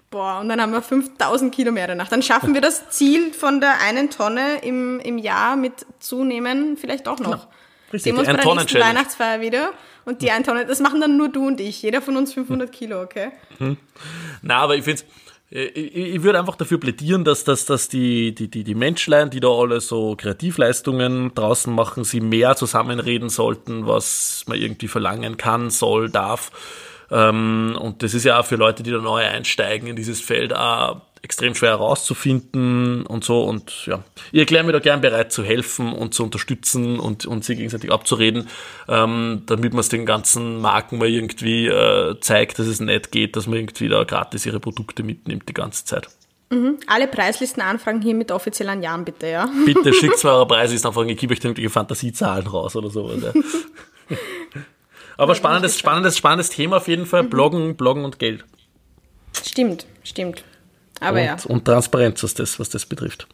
Boah, 0.09 0.39
und 0.41 0.49
dann 0.49 0.59
haben 0.59 0.73
wir 0.73 0.81
5000 0.81 1.55
Kilo 1.55 1.71
mehr 1.71 1.87
danach. 1.87 2.09
Dann 2.09 2.21
schaffen 2.21 2.53
wir 2.53 2.59
das 2.61 2.89
Ziel 2.89 3.31
von 3.33 3.61
der 3.61 3.79
einen 3.81 4.09
Tonne 4.09 4.59
im, 4.61 4.99
im 4.99 5.17
Jahr 5.17 5.55
mit 5.55 5.85
zunehmen 5.99 6.75
vielleicht 6.75 7.07
auch 7.07 7.19
noch. 7.19 7.31
Genau. 7.31 7.47
Richtig, 7.93 8.03
Sehen 8.03 8.15
wir 8.15 8.19
uns 8.19 8.27
bei 8.27 8.43
der 8.43 8.55
nächsten 8.55 8.79
Weihnachtsfeier 8.79 9.41
wieder. 9.41 9.71
Und 10.03 10.21
die 10.21 10.31
eine 10.31 10.43
Tonne, 10.43 10.65
das 10.65 10.79
machen 10.79 10.99
dann 10.99 11.15
nur 11.15 11.29
du 11.29 11.47
und 11.47 11.61
ich. 11.61 11.81
Jeder 11.81 12.01
von 12.01 12.17
uns 12.17 12.33
500 12.33 12.71
Kilo, 12.71 13.01
okay? 13.01 13.31
Hm. 13.57 13.77
Na, 14.41 14.57
aber 14.57 14.75
ich 14.75 14.83
finde 14.83 15.01
äh, 15.01 15.05
ich 15.53 16.23
würde 16.23 16.39
einfach 16.39 16.55
dafür 16.55 16.79
plädieren, 16.79 17.25
dass, 17.25 17.43
dass, 17.43 17.65
dass 17.65 17.89
die, 17.89 18.33
die, 18.33 18.49
die, 18.49 18.63
die 18.63 18.75
Menschlein, 18.75 19.29
die 19.29 19.41
da 19.41 19.49
alle 19.49 19.81
so 19.81 20.15
Kreativleistungen 20.15 21.35
draußen 21.35 21.73
machen, 21.73 22.05
sie 22.05 22.21
mehr 22.21 22.55
zusammenreden 22.55 23.27
sollten, 23.27 23.85
was 23.85 24.45
man 24.47 24.57
irgendwie 24.57 24.87
verlangen 24.87 25.35
kann, 25.35 25.69
soll, 25.69 26.09
darf. 26.09 26.51
Ähm, 27.11 27.77
und 27.77 28.01
das 28.01 28.13
ist 28.13 28.23
ja 28.23 28.39
auch 28.39 28.45
für 28.45 28.55
Leute, 28.55 28.81
die 28.81 28.91
da 28.91 28.99
neu 28.99 29.21
einsteigen 29.21 29.89
in 29.89 29.97
dieses 29.97 30.21
Feld, 30.21 30.55
auch 30.55 31.01
extrem 31.23 31.53
schwer 31.55 31.71
herauszufinden 31.71 33.05
und 33.05 33.23
so. 33.23 33.43
Und 33.43 33.85
ja, 33.85 34.03
ich 34.31 34.39
erkläre 34.39 34.63
mir 34.63 34.71
da 34.71 34.79
gern 34.79 35.01
bereit 35.01 35.31
zu 35.31 35.43
helfen 35.43 35.93
und 35.93 36.13
zu 36.13 36.23
unterstützen 36.23 36.99
und, 36.99 37.25
und 37.25 37.45
sie 37.45 37.55
gegenseitig 37.55 37.91
abzureden, 37.91 38.47
ähm, 38.87 39.43
damit 39.45 39.73
man 39.73 39.81
es 39.81 39.89
den 39.89 40.05
ganzen 40.05 40.59
Marken 40.59 40.97
mal 40.97 41.07
irgendwie 41.07 41.67
äh, 41.67 42.19
zeigt, 42.19 42.59
dass 42.59 42.67
es 42.67 42.79
nicht 42.79 43.11
geht, 43.11 43.35
dass 43.35 43.47
man 43.47 43.59
irgendwie 43.59 43.87
da 43.87 44.03
gratis 44.03 44.45
ihre 44.45 44.59
Produkte 44.59 45.03
mitnimmt 45.03 45.47
die 45.47 45.53
ganze 45.53 45.85
Zeit. 45.85 46.07
Mhm. 46.49 46.79
Alle 46.87 47.07
Preislistenanfragen 47.07 48.01
hier 48.01 48.15
mit 48.15 48.31
offiziell 48.31 48.69
an 48.69 48.81
Jan, 48.83 49.05
bitte, 49.05 49.27
ja. 49.27 49.49
Bitte 49.65 49.93
schickt 49.93 50.17
zwar 50.17 50.35
eure 50.37 50.47
Preislisten 50.47 50.91
ich 51.07 51.17
gebe 51.17 51.33
euch 51.33 51.39
irgendwelche 51.39 51.69
Fantasiezahlen 51.69 52.47
raus 52.47 52.75
oder 52.75 52.89
sowas. 52.89 53.17
Ja. 54.09 54.17
Aber 55.15 55.35
spannendes, 55.35 55.79
spannendes, 55.79 56.17
spannendes 56.17 56.49
Thema 56.49 56.77
auf 56.77 56.87
jeden 56.89 57.05
Fall. 57.05 57.23
Mhm. 57.23 57.29
Bloggen, 57.29 57.75
Bloggen 57.77 58.03
und 58.03 58.19
Geld. 58.19 58.43
Stimmt, 59.41 59.85
stimmt. 60.03 60.43
Aber 61.01 61.19
und, 61.19 61.25
ja. 61.25 61.37
Und 61.47 61.65
Transparenz, 61.65 62.23
was 62.23 62.33
das, 62.33 62.59
was 62.59 62.69
das 62.69 62.85
betrifft. 62.85 63.27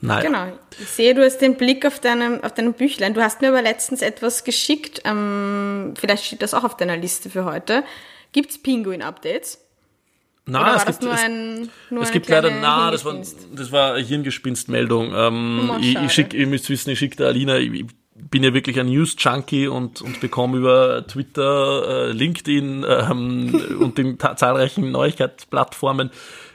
Nein. 0.00 0.22
Genau. 0.24 0.52
Ich 0.80 0.88
sehe, 0.88 1.14
du 1.14 1.24
hast 1.24 1.38
den 1.38 1.56
Blick 1.56 1.84
auf 1.84 1.98
deinem, 1.98 2.42
auf 2.42 2.54
deinem 2.54 2.72
Büchlein. 2.72 3.14
Du 3.14 3.20
hast 3.20 3.42
mir 3.42 3.48
aber 3.48 3.62
letztens 3.62 4.00
etwas 4.00 4.44
geschickt. 4.44 5.02
Ähm, 5.04 5.94
vielleicht 5.98 6.24
steht 6.24 6.40
das 6.40 6.54
auch 6.54 6.64
auf 6.64 6.76
deiner 6.76 6.96
Liste 6.96 7.28
für 7.28 7.44
heute. 7.44 7.82
Gibt 8.32 8.50
es 8.50 8.62
Pinguin-Updates? 8.62 9.58
Nein, 10.46 10.62
Oder 10.62 10.76
es 10.76 10.86
gibt, 10.86 11.02
nur 11.02 11.12
es, 11.12 11.20
ein 11.20 11.70
nur 11.90 12.02
es 12.02 12.10
gibt 12.10 12.28
leider, 12.28 12.50
na, 12.50 12.90
das 12.90 13.04
war, 13.04 13.14
das 13.54 13.70
war 13.70 13.94
eine 13.94 14.06
Hirngespinstmeldung. 14.06 15.12
Ähm, 15.14 15.72
ich, 15.80 15.98
ich 15.98 16.12
schick, 16.12 16.32
ihr 16.32 16.46
müsst 16.46 16.70
wissen, 16.70 16.88
ich 16.90 16.98
schicke 16.98 17.16
der 17.16 17.26
Alina, 17.26 17.58
ich 17.58 17.84
bin 18.30 18.42
ja 18.42 18.54
wirklich 18.54 18.78
ein 18.78 18.86
News-Junkie 18.86 19.68
und, 19.68 20.02
und 20.02 20.20
bekomme 20.20 20.58
über 20.58 21.06
Twitter, 21.06 22.08
äh, 22.08 22.12
LinkedIn 22.12 22.84
ähm, 22.88 23.62
und 23.80 23.98
den 23.98 24.18
zahlreichen 24.18 24.90
Neuigkeitsplattformen 24.90 26.10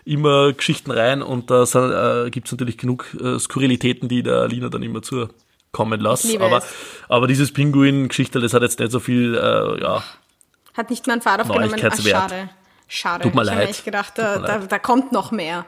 immer 0.05 0.53
Geschichten 0.53 0.91
rein 0.91 1.21
und 1.21 1.49
da 1.49 1.63
äh, 1.63 2.29
gibt 2.29 2.47
es 2.47 2.51
natürlich 2.51 2.77
genug 2.77 3.15
äh, 3.21 3.39
Skurrilitäten, 3.39 4.09
die 4.09 4.21
der 4.23 4.41
Alina 4.41 4.69
dann 4.69 4.83
immer 4.83 5.01
zu 5.01 5.29
kommen 5.71 5.99
Ich 6.01 6.07
lässt. 6.07 6.23
liebe 6.25 6.43
Aber, 6.45 6.57
es. 6.59 6.65
aber 7.09 7.27
dieses 7.27 7.51
Pinguin-Geschichte, 7.53 8.39
das 8.39 8.53
hat 8.53 8.61
jetzt 8.61 8.79
nicht 8.79 8.91
so 8.91 8.99
viel, 8.99 9.35
äh, 9.35 9.81
ja, 9.81 10.03
Hat 10.75 10.89
nicht 10.89 11.07
mein 11.07 11.21
Vater 11.21 11.43
aufgenommen. 11.43 11.73
Ach, 11.81 11.99
schade. 12.01 12.49
Schade. 12.87 13.23
Tut 13.23 13.33
mir 13.33 13.41
ich 13.41 13.47
leid. 13.47 13.69
echt 13.69 13.85
gedacht, 13.85 14.13
da, 14.17 14.37
da, 14.39 14.57
da 14.59 14.79
kommt 14.79 15.11
noch 15.11 15.31
mehr. 15.31 15.65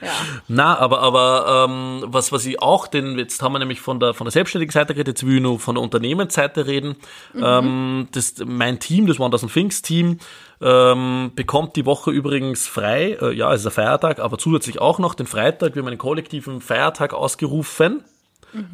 Ja. 0.00 0.08
Na, 0.48 0.78
aber, 0.78 1.00
aber 1.00 1.66
ähm, 1.68 2.04
was, 2.06 2.32
was 2.32 2.44
ich 2.46 2.60
auch, 2.60 2.86
denn 2.86 3.18
jetzt 3.18 3.42
haben 3.42 3.52
wir 3.52 3.58
nämlich 3.58 3.80
von 3.80 4.00
der, 4.00 4.14
von 4.14 4.24
der 4.24 4.32
selbstständigen 4.32 4.72
Seite 4.72 4.94
geredet, 4.94 5.18
jetzt 5.18 5.26
will 5.26 5.36
ich 5.36 5.42
nur 5.42 5.60
von 5.60 5.74
der 5.76 5.82
Unternehmensseite 5.82 6.66
reden. 6.66 6.96
Ähm, 7.34 8.08
das, 8.12 8.34
mein 8.44 8.80
Team, 8.80 9.06
das 9.06 9.18
Wonders 9.18 9.44
Things 9.52 9.82
Team, 9.82 10.18
ähm, 10.60 11.32
bekommt 11.34 11.76
die 11.76 11.86
Woche 11.86 12.10
übrigens 12.10 12.66
frei. 12.66 13.18
Äh, 13.20 13.32
ja, 13.34 13.52
es 13.52 13.60
ist 13.60 13.66
ein 13.66 13.72
Feiertag, 13.72 14.18
aber 14.18 14.38
zusätzlich 14.38 14.80
auch 14.80 14.98
noch 14.98 15.14
den 15.14 15.26
Freitag. 15.26 15.74
Wir 15.74 15.82
haben 15.82 15.88
einen 15.88 15.98
kollektiven 15.98 16.60
Feiertag 16.60 17.12
ausgerufen. 17.12 18.04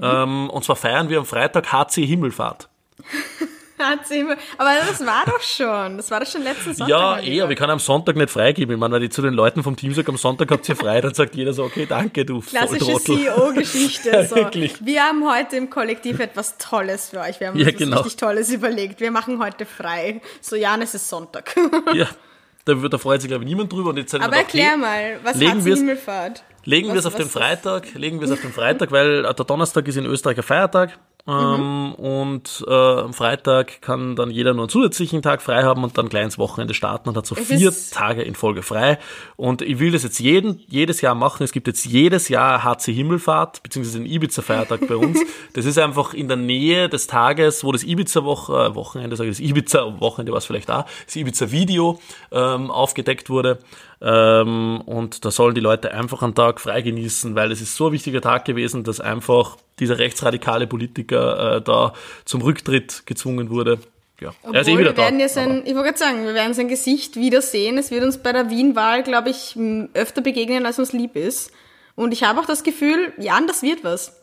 Ähm, 0.03 0.51
und 0.51 0.65
zwar 0.65 0.77
feiern 0.77 1.09
wir 1.09 1.19
am 1.19 1.25
Freitag 1.25 1.73
HC 1.73 2.05
Himmelfahrt. 2.07 2.69
Aber 3.81 4.71
das 4.89 5.05
war 5.07 5.25
doch 5.27 5.41
schon. 5.41 5.97
Das 5.97 6.11
war 6.11 6.21
doch 6.21 6.27
schon 6.27 6.43
letzten 6.43 6.75
Sonntag. 6.75 6.89
Ja, 6.89 7.13
mein 7.17 7.25
eh, 7.25 7.41
aber 7.43 7.53
ich 7.53 7.59
kann 7.59 7.71
am 7.71 7.79
Sonntag 7.79 8.17
nicht 8.17 8.31
freigeben. 8.31 8.75
Ich 8.75 8.81
meine, 8.81 8.95
wenn 8.95 9.03
ich 9.03 9.13
zu 9.13 9.23
den 9.23 9.35
Leuten 9.35 9.63
vom 9.63 9.77
Team 9.77 9.95
sage, 9.95 10.09
am 10.09 10.17
Sonntag 10.17 10.51
habt 10.51 10.69
ihr 10.69 10.77
frei, 10.77 11.01
dann 11.01 11.15
sagt 11.15 11.35
jeder 11.35 11.53
so, 11.53 11.65
okay, 11.65 11.87
danke, 11.89 12.25
du 12.25 12.41
Klassische. 12.41 12.97
CEO-Geschichte. 12.99 14.11
So. 14.31 14.37
Wir 14.81 15.03
haben 15.03 15.29
heute 15.29 15.57
im 15.57 15.71
Kollektiv 15.71 16.21
etwas 16.21 16.57
Tolles 16.59 17.09
für 17.11 17.21
euch. 17.21 17.41
Wir 17.41 17.49
haben 17.49 17.59
Ja, 17.59 17.65
uns 17.67 17.75
was 17.75 17.79
genau. 17.79 17.97
richtig 17.99 18.17
Tolles 18.17 18.51
überlegt. 18.53 19.01
Wir 19.01 19.11
machen 19.11 19.43
heute 19.43 19.67
frei. 19.67 20.21
So, 20.41 20.57
Jan, 20.57 20.83
es 20.83 20.95
ist 20.95 21.09
Sonntag. 21.09 21.55
Ja, 21.95 22.07
da, 22.65 22.81
wird- 22.81 22.93
da 22.93 22.99
freut 22.99 23.21
sich, 23.23 23.29
glaube 23.29 23.45
ich, 23.45 23.49
niemand 23.51 23.73
drüber. 23.73 23.91
Und 23.91 23.97
jetzt 23.97 24.15
Aber 24.15 24.37
erklär 24.37 24.71
hey, 24.71 24.77
mal, 24.77 25.21
was 25.23 25.37
legen 25.37 25.65
wir's- 25.65 25.79
Himmelfahrt? 25.79 26.45
Legen 26.65 26.89
wir 26.89 26.97
es 26.97 27.07
auf 27.07 27.15
den 27.15 27.29
Freitag, 27.29 27.95
legen 27.95 28.21
wir 28.21 28.27
es 28.27 28.33
auf 28.33 28.43
den 28.43 28.53
Freitag, 28.53 28.93
weil 28.93 29.25
äh, 29.25 29.35
der 29.35 29.47
Donnerstag 29.47 29.89
ist 29.89 29.97
in 29.97 30.05
Österreich 30.05 30.37
ein 30.37 30.43
Feiertag. 30.43 30.99
Mhm. 31.27 31.33
Ähm, 31.33 31.95
und 31.95 32.65
äh, 32.67 32.73
am 32.73 33.13
Freitag 33.13 33.83
kann 33.83 34.17
dann 34.17 34.31
jeder 34.31 34.55
nur 34.55 34.65
einen 34.65 34.69
zusätzlichen 34.71 35.23
Tag 35.23 35.43
frei 35.43 35.63
haben 35.63 35.85
und 35.85 35.99
dann 35.99 36.09
gleich 36.09 36.25
ins 36.25 36.39
Wochenende 36.39 36.75
starten 36.75 37.09
und 37.09 37.17
hat 37.17 37.27
so 37.27 37.35
Es 37.37 37.49
vier 37.49 37.73
Tage 37.93 38.23
in 38.23 38.35
Folge 38.35 38.63
frei. 38.63 38.99
Und 39.37 39.63
ich 39.63 39.79
will 39.79 39.93
das 39.93 40.03
jetzt 40.03 40.19
jeden, 40.19 40.63
jedes 40.69 41.01
Jahr 41.01 41.15
machen. 41.15 41.43
Es 41.43 41.53
gibt 41.53 41.67
jetzt 41.67 41.85
jedes 41.85 42.29
Jahr 42.29 42.65
HC 42.65 42.93
Himmelfahrt, 42.93 43.63
beziehungsweise 43.63 43.99
den 43.99 44.07
Ibiza-Feiertag 44.07 44.87
bei 44.89 44.97
uns. 44.97 45.21
Das 45.53 45.65
ist 45.65 45.79
einfach 45.79 46.15
in 46.15 46.29
der 46.29 46.37
Nähe 46.37 46.89
des 46.89 47.07
Tages, 47.07 47.65
wo 47.65 47.73
das 47.73 47.83
Ibiza-Woche, 47.83 48.53
äh, 48.53 48.75
Wochenende, 48.75 49.17
sage 49.17 49.31
ich, 49.31 49.39
das 49.39 49.45
Ibiza-Wochenende 49.45 50.33
war 50.33 50.39
es 50.39 50.47
vielleicht 50.47 50.69
da, 50.69 50.87
das 51.07 51.17
Ibiza-Video 51.17 51.99
ähm, 52.31 52.71
aufgedeckt 52.71 53.31
wurde. 53.31 53.59
Ähm, 54.03 54.81
und 54.87 55.25
da 55.25 55.31
sollen 55.31 55.55
die 55.55 55.61
Leute 55.61 55.93
einfach 55.93 56.23
einen 56.23 56.35
Tag 56.35 56.61
frei 56.61 56.81
genießen, 56.81 57.35
weil 57.35 57.53
es 57.53 57.61
ist 57.61 57.77
so 57.77 57.89
ein 57.89 57.93
wichtiger 57.93 58.21
Tag 58.23 58.45
gewesen, 58.47 58.83
dass 58.85 58.99
einfach 59.01 59.57
dieser 59.79 59.99
rechtsradikale 59.99 60.67
Politiker 60.67 61.57
äh, 61.57 61.63
da 61.63 61.93
zum 62.25 62.41
Rücktritt 62.43 63.03
gezwungen 63.07 63.51
wurde. 63.51 63.79
Ja, 64.21 64.33
er 64.53 64.61
ist 64.61 64.69
eh 64.69 64.73
Obwohl, 64.73 64.81
wieder 64.81 64.91
wir 64.91 64.95
da. 64.95 65.03
werden 65.03 65.19
ja 65.21 65.27
aber- 65.27 65.35
sein, 65.35 65.63
ich 65.65 65.75
wollte 65.75 65.83
gerade 65.89 65.99
sagen, 65.99 66.25
wir 66.27 66.35
werden 66.35 66.55
sein 66.55 66.69
Gesicht 66.69 67.17
wiedersehen. 67.17 67.79
Es 67.79 67.91
wird 67.91 68.05
uns 68.05 68.19
bei 68.19 68.33
der 68.33 68.51
Wien-Wahl, 68.51 69.03
glaube 69.03 69.31
ich, 69.31 69.57
öfter 69.95 70.21
begegnen, 70.23 70.67
als 70.67 70.79
uns 70.79 70.93
lieb 70.93 71.17
ist. 71.17 71.53
Und 71.95 72.13
ich 72.13 72.23
habe 72.23 72.41
auch 72.41 72.47
das 72.47 72.63
Gefühl, 72.63 73.13
Jan, 73.19 73.47
das 73.47 73.63
wird 73.63 73.83
was. 73.85 74.20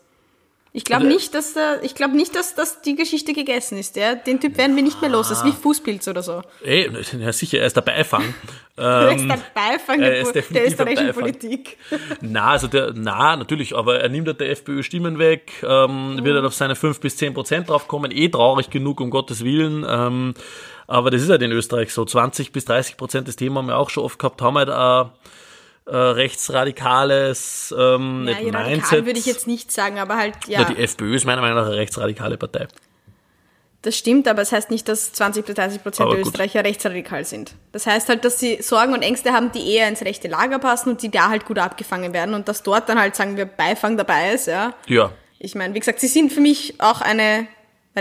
Ich 0.78 0.84
glaube 0.84 1.08
nicht, 1.08 1.34
dass 1.34 1.54
da, 1.54 1.82
ich 1.82 1.96
glaube 1.96 2.16
nicht, 2.16 2.36
dass, 2.36 2.54
dass 2.54 2.84
die 2.84 2.96
Geschichte 2.96 3.34
gegessen 3.34 3.80
ist. 3.80 3.96
Ja? 3.96 4.14
Den 4.14 4.40
Typ 4.40 4.60
werden 4.60 4.76
wir 4.76 4.84
nicht 4.84 5.02
mehr 5.02 5.10
los. 5.10 5.30
Das 5.30 5.40
ist 5.40 5.46
wie 5.46 5.52
Fußpilz 5.52 6.08
oder 6.08 6.22
so. 6.22 6.44
Ey, 6.64 6.88
ja, 7.20 7.34
sicher, 7.34 7.58
er 7.58 7.66
ist 7.66 7.76
der 7.76 7.82
Beifang. 7.82 8.36
Der 8.78 9.12
ist 9.16 9.22
ähm, 9.24 9.28
der 9.28 9.40
Beifang 9.56 10.02
er 10.04 10.12
der, 10.12 10.36
ist 10.36 10.36
österreichischen. 10.36 11.14
Politik. 11.14 11.78
na, 12.22 12.52
also 12.52 12.68
der, 12.68 12.94
na, 12.94 13.36
natürlich, 13.38 13.76
aber 13.76 14.02
er 14.02 14.10
nimmt 14.10 14.28
halt 14.28 14.40
der 14.40 14.52
FPÖ 14.52 14.84
Stimmen 14.84 15.18
weg, 15.18 15.52
ähm, 15.64 16.20
wird 16.24 16.36
halt 16.36 16.46
auf 16.46 16.54
seine 16.54 16.76
5 16.76 17.00
bis 17.00 17.18
10 17.18 17.34
Prozent 17.34 17.70
draufkommen, 17.70 18.12
eh 18.12 18.30
traurig 18.30 18.70
genug, 18.70 19.02
um 19.02 19.10
Gottes 19.10 19.44
Willen, 19.44 19.84
ähm, 19.90 20.36
aber 20.86 21.10
das 21.10 21.24
ist 21.24 21.30
halt 21.32 21.42
in 21.42 21.52
Österreich 21.54 21.92
so, 21.92 22.06
20 22.06 22.52
bis 22.52 22.66
30 22.66 22.98
Prozent, 22.98 23.28
das 23.28 23.36
Thema 23.36 23.62
haben 23.62 23.68
wir 23.68 23.78
auch 23.78 23.90
schon 23.90 24.04
oft 24.04 24.20
gehabt, 24.20 24.44
haben 24.44 24.60
halt 24.60 24.70
ein, 24.70 25.10
äh, 25.88 25.96
rechtsradikales 25.96 27.74
ähm, 27.78 28.28
Ja, 28.28 28.52
Mindset. 28.64 29.06
würde 29.06 29.20
ich 29.20 29.26
jetzt 29.26 29.48
nicht 29.48 29.72
sagen, 29.72 30.00
aber 30.00 30.18
halt, 30.18 30.34
ja. 30.48 30.62
ja, 30.62 30.66
die 30.66 30.78
FPÖ 30.82 31.16
ist 31.16 31.26
meiner 31.26 31.42
Meinung 31.42 31.58
nach 31.58 31.68
eine 31.68 31.76
rechtsradikale 31.76 32.38
Partei. 32.38 32.68
das 33.84 33.96
stimmt, 33.98 34.28
aber 34.28 34.42
es 34.42 34.52
heißt 34.52 34.70
nicht, 34.70 34.88
dass 34.90 35.14
20 35.14 35.46
bis 35.46 35.56
30 35.56 35.82
Prozent 35.84 36.12
der. 36.12 36.20
Österreicher 36.20 36.64
rechtsradikal 36.64 37.24
sind. 37.26 37.54
Das 37.72 37.86
heißt 37.88 38.10
halt, 38.10 38.26
dass 38.26 38.40
sie 38.40 38.62
Sorgen 38.62 38.94
und 38.94 39.02
Ängste 39.02 39.32
haben, 39.32 39.52
die 39.52 39.72
eher 39.74 39.88
ins 39.88 40.02
rechte 40.02 40.28
Lager 40.28 40.60
passen 40.60 40.90
und 40.90 41.02
die 41.02 41.10
da 41.12 41.30
halt 41.30 41.46
gut 41.46 41.60
abgefangen 41.60 42.12
werden 42.14 42.34
und 42.36 42.48
dass 42.48 42.64
dort 42.64 42.90
dann 42.90 43.00
halt, 43.00 43.16
sagen 43.16 43.38
wir, 43.38 43.46
Beifang 43.46 43.96
dabei 43.98 44.32
ist, 44.34 44.48
ja. 44.48 44.74
Ja, 44.88 45.12
Ich 45.40 45.56
meine, 45.56 45.74
wie 45.74 45.80
gesagt, 45.80 46.00
sie 46.00 46.08
sind 46.08 46.34
für 46.34 46.42
mich 46.42 46.76
auch 46.80 47.00
eine 47.02 47.48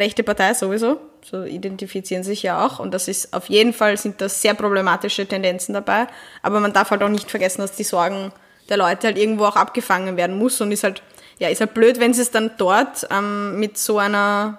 rechte 0.00 0.22
Partei 0.22 0.54
sowieso. 0.54 1.00
So 1.22 1.44
identifizieren 1.44 2.22
sich 2.22 2.42
ja 2.42 2.64
auch. 2.64 2.78
Und 2.78 2.92
das 2.92 3.08
ist 3.08 3.32
auf 3.32 3.48
jeden 3.48 3.72
Fall 3.72 3.96
sind 3.96 4.20
das 4.20 4.42
sehr 4.42 4.54
problematische 4.54 5.26
Tendenzen 5.26 5.72
dabei. 5.72 6.06
Aber 6.42 6.60
man 6.60 6.72
darf 6.72 6.90
halt 6.90 7.02
auch 7.02 7.08
nicht 7.08 7.30
vergessen, 7.30 7.60
dass 7.60 7.72
die 7.72 7.84
Sorgen 7.84 8.32
der 8.68 8.76
Leute 8.76 9.08
halt 9.08 9.18
irgendwo 9.18 9.44
auch 9.44 9.56
abgefangen 9.56 10.16
werden 10.16 10.38
muss. 10.38 10.60
Und 10.60 10.72
ist 10.72 10.84
halt, 10.84 11.02
ja, 11.38 11.48
ist 11.48 11.60
halt 11.60 11.74
blöd, 11.74 12.00
wenn 12.00 12.14
sie 12.14 12.22
es 12.22 12.30
dann 12.30 12.52
dort 12.58 13.06
ähm, 13.10 13.58
mit 13.58 13.78
so 13.78 13.98
einer 13.98 14.58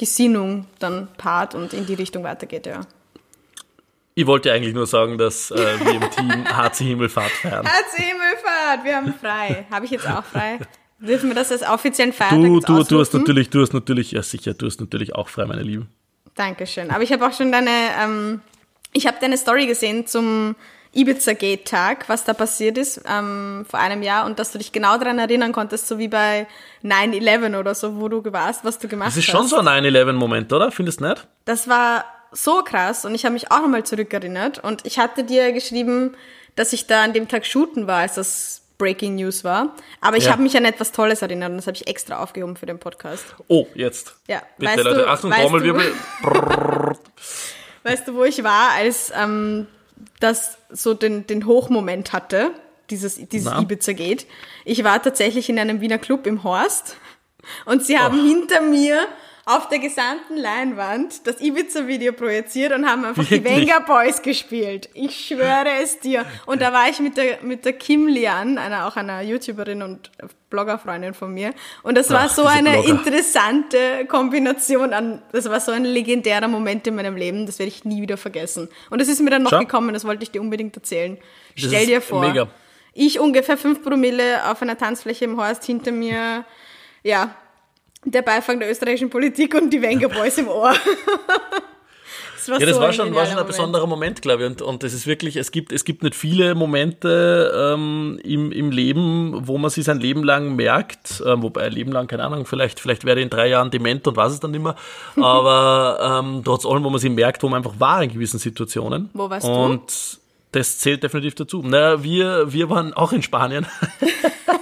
Gesinnung 0.00 0.66
dann 0.78 1.08
paart 1.18 1.54
und 1.54 1.74
in 1.74 1.84
die 1.84 1.92
Richtung 1.92 2.24
weitergeht, 2.24 2.64
ja. 2.64 2.80
ich 4.14 4.26
wollte 4.26 4.50
eigentlich 4.50 4.72
nur 4.72 4.86
sagen, 4.86 5.18
dass 5.18 5.50
äh, 5.50 5.56
wir 5.56 5.92
im 5.92 6.10
Team 6.10 6.44
HC 6.56 6.84
Himmelfahrt 6.84 7.30
feiern. 7.30 7.66
Herzliche 7.66 8.08
Himmelfahrt, 8.08 8.84
wir 8.84 8.96
haben 8.96 9.12
frei. 9.20 9.66
Habe 9.70 9.84
ich 9.84 9.90
jetzt 9.90 10.08
auch 10.08 10.24
frei? 10.24 10.58
Dürfen 11.00 11.30
wir 11.30 11.34
das 11.34 11.50
als 11.50 11.62
offiziellen 11.62 12.12
Feiertag 12.12 12.40
Du, 12.40 12.60
du, 12.60 12.82
du 12.84 13.00
hast 13.00 13.14
natürlich, 13.14 13.48
du 13.50 13.62
hast 13.62 13.72
natürlich, 13.72 14.12
ja 14.12 14.22
sicher, 14.22 14.54
du 14.54 14.66
hast 14.66 14.80
natürlich 14.80 15.14
auch 15.14 15.28
frei, 15.28 15.46
meine 15.46 15.62
Lieben. 15.62 15.88
Dankeschön. 16.34 16.90
Aber 16.90 17.02
ich 17.02 17.12
habe 17.12 17.26
auch 17.26 17.32
schon 17.32 17.50
deine, 17.52 17.70
ähm, 17.98 18.40
ich 18.92 19.06
habe 19.06 19.16
deine 19.20 19.36
Story 19.38 19.66
gesehen 19.66 20.06
zum 20.06 20.54
Ibiza-Gate-Tag, 20.92 22.08
was 22.08 22.24
da 22.24 22.34
passiert 22.34 22.76
ist 22.76 23.02
ähm, 23.08 23.64
vor 23.68 23.78
einem 23.80 24.02
Jahr 24.02 24.26
und 24.26 24.38
dass 24.38 24.52
du 24.52 24.58
dich 24.58 24.72
genau 24.72 24.98
daran 24.98 25.18
erinnern 25.18 25.52
konntest, 25.52 25.86
so 25.88 25.98
wie 25.98 26.08
bei 26.08 26.46
9-11 26.82 27.58
oder 27.58 27.74
so, 27.74 28.00
wo 28.00 28.08
du 28.08 28.22
warst, 28.32 28.64
was 28.64 28.78
du 28.78 28.88
gemacht 28.88 29.08
Das 29.08 29.16
ist 29.16 29.28
hast. 29.28 29.32
schon 29.32 29.46
so 29.46 29.56
ein 29.58 29.66
9-11-Moment, 29.66 30.52
oder? 30.52 30.70
Findest 30.72 31.00
du 31.00 31.08
nicht? 31.08 31.26
Das 31.44 31.68
war 31.68 32.04
so 32.32 32.62
krass 32.62 33.04
und 33.04 33.14
ich 33.14 33.24
habe 33.24 33.34
mich 33.34 33.50
auch 33.50 33.60
nochmal 33.62 33.84
zurückerinnert 33.84 34.58
und 34.62 34.84
ich 34.86 34.98
hatte 34.98 35.24
dir 35.24 35.52
geschrieben, 35.52 36.16
dass 36.56 36.72
ich 36.72 36.86
da 36.86 37.04
an 37.04 37.12
dem 37.12 37.28
Tag 37.28 37.46
shooten 37.46 37.86
war, 37.86 37.98
als 38.00 38.14
das 38.14 38.59
Breaking 38.80 39.14
News 39.14 39.44
war. 39.44 39.76
Aber 40.00 40.16
ich 40.16 40.24
Ja. 40.24 40.32
habe 40.32 40.42
mich 40.42 40.56
an 40.56 40.64
etwas 40.64 40.90
Tolles 40.90 41.22
erinnert 41.22 41.50
und 41.50 41.58
das 41.58 41.66
habe 41.68 41.76
ich 41.76 41.86
extra 41.86 42.20
aufgehoben 42.20 42.56
für 42.56 42.66
den 42.66 42.80
Podcast. 42.80 43.24
Oh, 43.46 43.66
jetzt. 43.76 44.16
Ja, 44.26 44.42
Bitte, 44.58 44.72
weißt 44.72 44.84
Leute. 44.84 44.98
du- 45.02 45.06
Achtung, 45.08 45.30
weißt 45.30 45.40
Trommelwirbel. 45.42 45.92
Weißt 47.82 48.06
du, 48.08 48.14
wo 48.14 48.24
ich 48.24 48.42
war, 48.44 48.72
als 48.72 49.10
ähm, 49.16 49.66
das 50.20 50.58
so 50.70 50.92
den, 50.94 51.26
den 51.26 51.46
Hochmoment 51.46 52.12
hatte, 52.12 52.50
dieses, 52.90 53.14
dieses 53.28 53.50
Na? 53.52 53.60
Ibiza 53.62 53.92
geht? 53.92 54.26
Ich 54.64 54.84
war 54.84 55.02
tatsächlich 55.02 55.48
in 55.48 55.58
einem 55.58 55.80
Wiener 55.80 55.98
Club 55.98 56.26
im 56.26 56.44
Horst 56.44 56.96
und 57.64 57.84
sie 57.84 57.98
haben 57.98 58.22
hinter 58.26 58.60
mir 58.60 59.06
auf 59.56 59.68
der 59.68 59.78
gesamten 59.78 60.36
Leinwand 60.36 61.26
das 61.26 61.40
Ibiza-Video 61.40 62.12
projiziert 62.12 62.72
und 62.72 62.86
haben 62.86 63.04
einfach 63.04 63.24
die 63.24 63.42
Wirklich? 63.42 63.68
Venga 63.68 63.80
Boys 63.80 64.22
gespielt. 64.22 64.88
Ich 64.94 65.26
schwöre 65.26 65.82
es 65.82 65.98
dir. 66.00 66.24
Und 66.46 66.62
da 66.62 66.72
war 66.72 66.88
ich 66.88 67.00
mit 67.00 67.16
der, 67.16 67.42
mit 67.42 67.64
der 67.64 67.72
Kim 67.72 68.06
Lian, 68.06 68.58
einer, 68.58 68.86
auch 68.86 68.96
einer 68.96 69.22
YouTuberin 69.22 69.82
und 69.82 70.10
Bloggerfreundin 70.50 71.14
von 71.14 71.32
mir. 71.34 71.52
Und 71.82 71.96
das 71.96 72.10
war 72.10 72.26
Ach, 72.26 72.30
so 72.30 72.42
diese 72.42 72.54
eine 72.54 72.70
Blogger. 72.72 72.88
interessante 72.88 74.06
Kombination 74.06 74.92
an, 74.92 75.22
das 75.32 75.48
war 75.48 75.60
so 75.60 75.72
ein 75.72 75.84
legendärer 75.84 76.48
Moment 76.48 76.86
in 76.86 76.94
meinem 76.94 77.16
Leben, 77.16 77.46
das 77.46 77.58
werde 77.58 77.68
ich 77.68 77.84
nie 77.84 78.02
wieder 78.02 78.16
vergessen. 78.16 78.68
Und 78.90 79.00
das 79.00 79.08
ist 79.08 79.20
mir 79.20 79.30
dann 79.30 79.42
noch 79.42 79.50
Schau. 79.50 79.60
gekommen, 79.60 79.94
das 79.94 80.04
wollte 80.04 80.22
ich 80.22 80.30
dir 80.30 80.40
unbedingt 80.40 80.76
erzählen. 80.76 81.18
Das 81.56 81.64
Stell 81.64 81.86
dir 81.86 82.00
vor, 82.00 82.20
mega. 82.20 82.48
ich 82.94 83.18
ungefähr 83.18 83.56
fünf 83.56 83.82
Promille 83.82 84.48
auf 84.50 84.62
einer 84.62 84.76
Tanzfläche 84.78 85.24
im 85.24 85.36
Horst 85.40 85.64
hinter 85.64 85.92
mir, 85.92 86.44
ja, 87.02 87.34
der 88.04 88.22
Beifang 88.22 88.58
der 88.60 88.70
österreichischen 88.70 89.10
Politik 89.10 89.54
und 89.54 89.70
die 89.70 89.82
Wenger 89.82 90.08
Boys 90.08 90.38
im 90.38 90.48
Ohr. 90.48 90.72
das 92.36 92.48
war 92.48 92.58
Ja, 92.58 92.66
das 92.66 92.76
so 92.76 92.80
war 92.80 92.92
schon, 92.92 93.14
war 93.14 93.24
schon 93.26 93.32
ein 93.32 93.36
Moment. 93.36 93.46
besonderer 93.46 93.86
Moment, 93.86 94.22
glaube 94.22 94.42
ich. 94.44 94.48
Und, 94.50 94.62
und 94.62 94.82
das 94.82 94.94
ist 94.94 95.06
wirklich, 95.06 95.36
es 95.36 95.50
gibt, 95.52 95.70
es 95.72 95.84
gibt 95.84 96.02
nicht 96.02 96.14
viele 96.14 96.54
Momente 96.54 97.52
ähm, 97.74 98.18
im, 98.24 98.52
im 98.52 98.70
Leben, 98.70 99.46
wo 99.46 99.58
man 99.58 99.70
sich 99.70 99.84
sein 99.84 100.00
Leben 100.00 100.24
lang 100.24 100.56
merkt, 100.56 101.22
ähm, 101.26 101.42
wobei 101.42 101.68
Leben 101.68 101.92
lang, 101.92 102.06
keine 102.06 102.24
Ahnung, 102.24 102.46
vielleicht, 102.46 102.80
vielleicht 102.80 103.04
werde 103.04 103.20
ich 103.20 103.24
in 103.24 103.30
drei 103.30 103.48
Jahren 103.48 103.70
dement 103.70 104.06
und 104.08 104.16
weiß 104.16 104.32
es 104.32 104.40
dann 104.40 104.52
nicht 104.52 104.62
mehr. 104.62 104.76
Aber 105.16 106.22
ähm, 106.24 106.42
trotz 106.44 106.64
allem, 106.64 106.82
wo 106.84 106.90
man 106.90 107.00
sich 107.00 107.10
merkt, 107.10 107.42
wo 107.42 107.48
man 107.48 107.58
einfach 107.58 107.78
war 107.78 108.02
in 108.02 108.12
gewissen 108.12 108.38
Situationen. 108.38 109.10
Wo 109.12 109.28
warst 109.28 109.46
du? 109.46 109.50
und 109.50 110.18
das 110.52 110.78
zählt 110.78 111.04
definitiv 111.04 111.36
dazu. 111.36 111.62
Na, 111.64 112.02
wir, 112.02 112.52
wir 112.52 112.68
waren 112.70 112.92
auch 112.92 113.12
in 113.12 113.22
Spanien. 113.22 113.66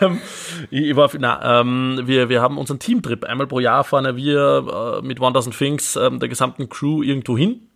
ähm, 0.00 0.20
ich, 0.70 0.96
war, 0.96 1.10
na, 1.18 1.60
ähm, 1.60 2.00
wir, 2.04 2.28
wir 2.28 2.42
haben 2.42 2.58
unseren 2.58 2.78
Teamtrip. 2.78 3.24
Einmal 3.24 3.46
pro 3.46 3.60
Jahr 3.60 3.84
fahren 3.84 4.16
wir 4.16 5.00
äh, 5.02 5.06
mit 5.06 5.20
1000 5.20 5.56
Things 5.56 5.96
ähm, 5.96 6.20
der 6.20 6.28
gesamten 6.28 6.68
Crew 6.68 7.02
irgendwo 7.02 7.36
hin. 7.36 7.68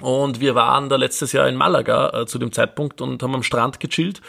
Und 0.00 0.40
wir 0.40 0.54
waren 0.54 0.88
da 0.88 0.96
letztes 0.96 1.32
Jahr 1.32 1.48
in 1.48 1.56
Malaga 1.56 2.22
äh, 2.22 2.26
zu 2.26 2.38
dem 2.38 2.52
Zeitpunkt 2.52 3.00
und 3.00 3.22
haben 3.22 3.34
am 3.34 3.42
Strand 3.42 3.80
gechillt. 3.80 4.20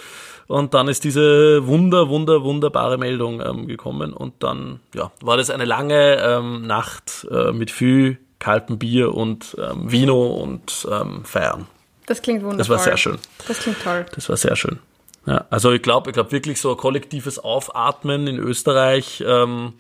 Und 0.48 0.74
dann 0.74 0.88
ist 0.88 1.04
diese 1.04 1.68
wunder, 1.68 2.08
wunder, 2.08 2.42
wunderbare 2.44 2.98
Meldung 2.98 3.42
ähm, 3.42 3.68
gekommen. 3.68 4.14
Und 4.14 4.42
dann 4.44 4.80
ja, 4.96 5.12
war 5.22 5.36
das 5.36 5.50
eine 5.50 5.66
lange 5.66 6.22
ähm, 6.22 6.66
Nacht 6.66 7.28
äh, 7.30 7.52
mit 7.52 7.70
viel 7.70 8.18
kaltem 8.40 8.80
Bier 8.80 9.14
und 9.14 9.58
ähm, 9.60 9.92
Vino 9.92 10.28
und 10.28 10.88
ähm, 10.90 11.26
Feiern. 11.26 11.68
Das 12.06 12.22
klingt 12.22 12.42
wunderbar. 12.42 12.60
Das 12.60 12.70
war 12.70 12.80
sehr 12.80 12.96
schön. 12.96 13.18
Das 13.48 13.60
klingt 13.60 13.82
toll. 13.84 14.06
Das 14.16 14.30
war 14.30 14.38
sehr 14.38 14.56
schön. 14.56 14.80
Ja, 15.28 15.46
also 15.50 15.74
ich 15.74 15.82
glaube, 15.82 16.10
ich 16.10 16.14
glaube 16.14 16.32
wirklich 16.32 16.62
so 16.62 16.72
ein 16.72 16.78
kollektives 16.78 17.38
Aufatmen 17.38 18.28
in 18.28 18.40
Österreich 18.40 19.22
ähm, 19.28 19.74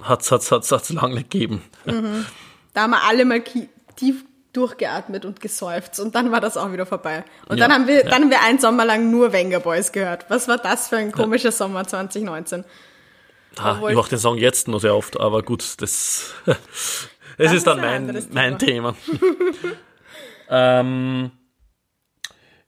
hat 0.00 0.22
es 0.22 0.30
hat's, 0.30 0.52
hat's, 0.52 0.70
hat's 0.70 0.90
lange 0.90 1.16
nicht 1.16 1.30
gegeben. 1.30 1.62
Mhm. 1.84 2.24
Da 2.72 2.82
haben 2.82 2.92
wir 2.92 3.02
alle 3.02 3.24
mal 3.24 3.42
tief 3.96 4.24
durchgeatmet 4.52 5.24
und 5.24 5.40
gesäuft 5.40 5.98
und 5.98 6.14
dann 6.14 6.30
war 6.30 6.40
das 6.40 6.56
auch 6.56 6.72
wieder 6.72 6.86
vorbei. 6.86 7.24
Und 7.48 7.58
ja, 7.58 7.66
dann 7.66 7.74
haben 7.74 7.88
wir, 7.88 8.04
ja. 8.04 8.08
dann 8.08 8.22
haben 8.22 8.30
wir 8.30 8.42
einen 8.42 8.60
Sommer 8.60 8.84
lang 8.84 9.10
nur 9.10 9.32
Wenger 9.32 9.58
Boys 9.58 9.90
gehört. 9.90 10.26
Was 10.28 10.46
war 10.46 10.58
das 10.58 10.88
für 10.88 10.98
ein 10.98 11.10
komischer 11.10 11.46
ja. 11.46 11.52
Sommer 11.52 11.84
2019? 11.84 12.64
Ah, 13.56 13.80
ich 13.88 13.96
mache 13.96 14.10
den 14.10 14.18
Song 14.20 14.38
jetzt 14.38 14.68
nur 14.68 14.78
sehr 14.78 14.94
oft, 14.94 15.18
aber 15.18 15.42
gut, 15.42 15.62
das, 15.82 16.32
das, 16.46 17.08
das 17.38 17.52
ist 17.52 17.66
dann 17.66 17.80
mein, 17.80 18.24
mein 18.30 18.56
Thema. 18.60 18.94
ähm, 20.48 21.32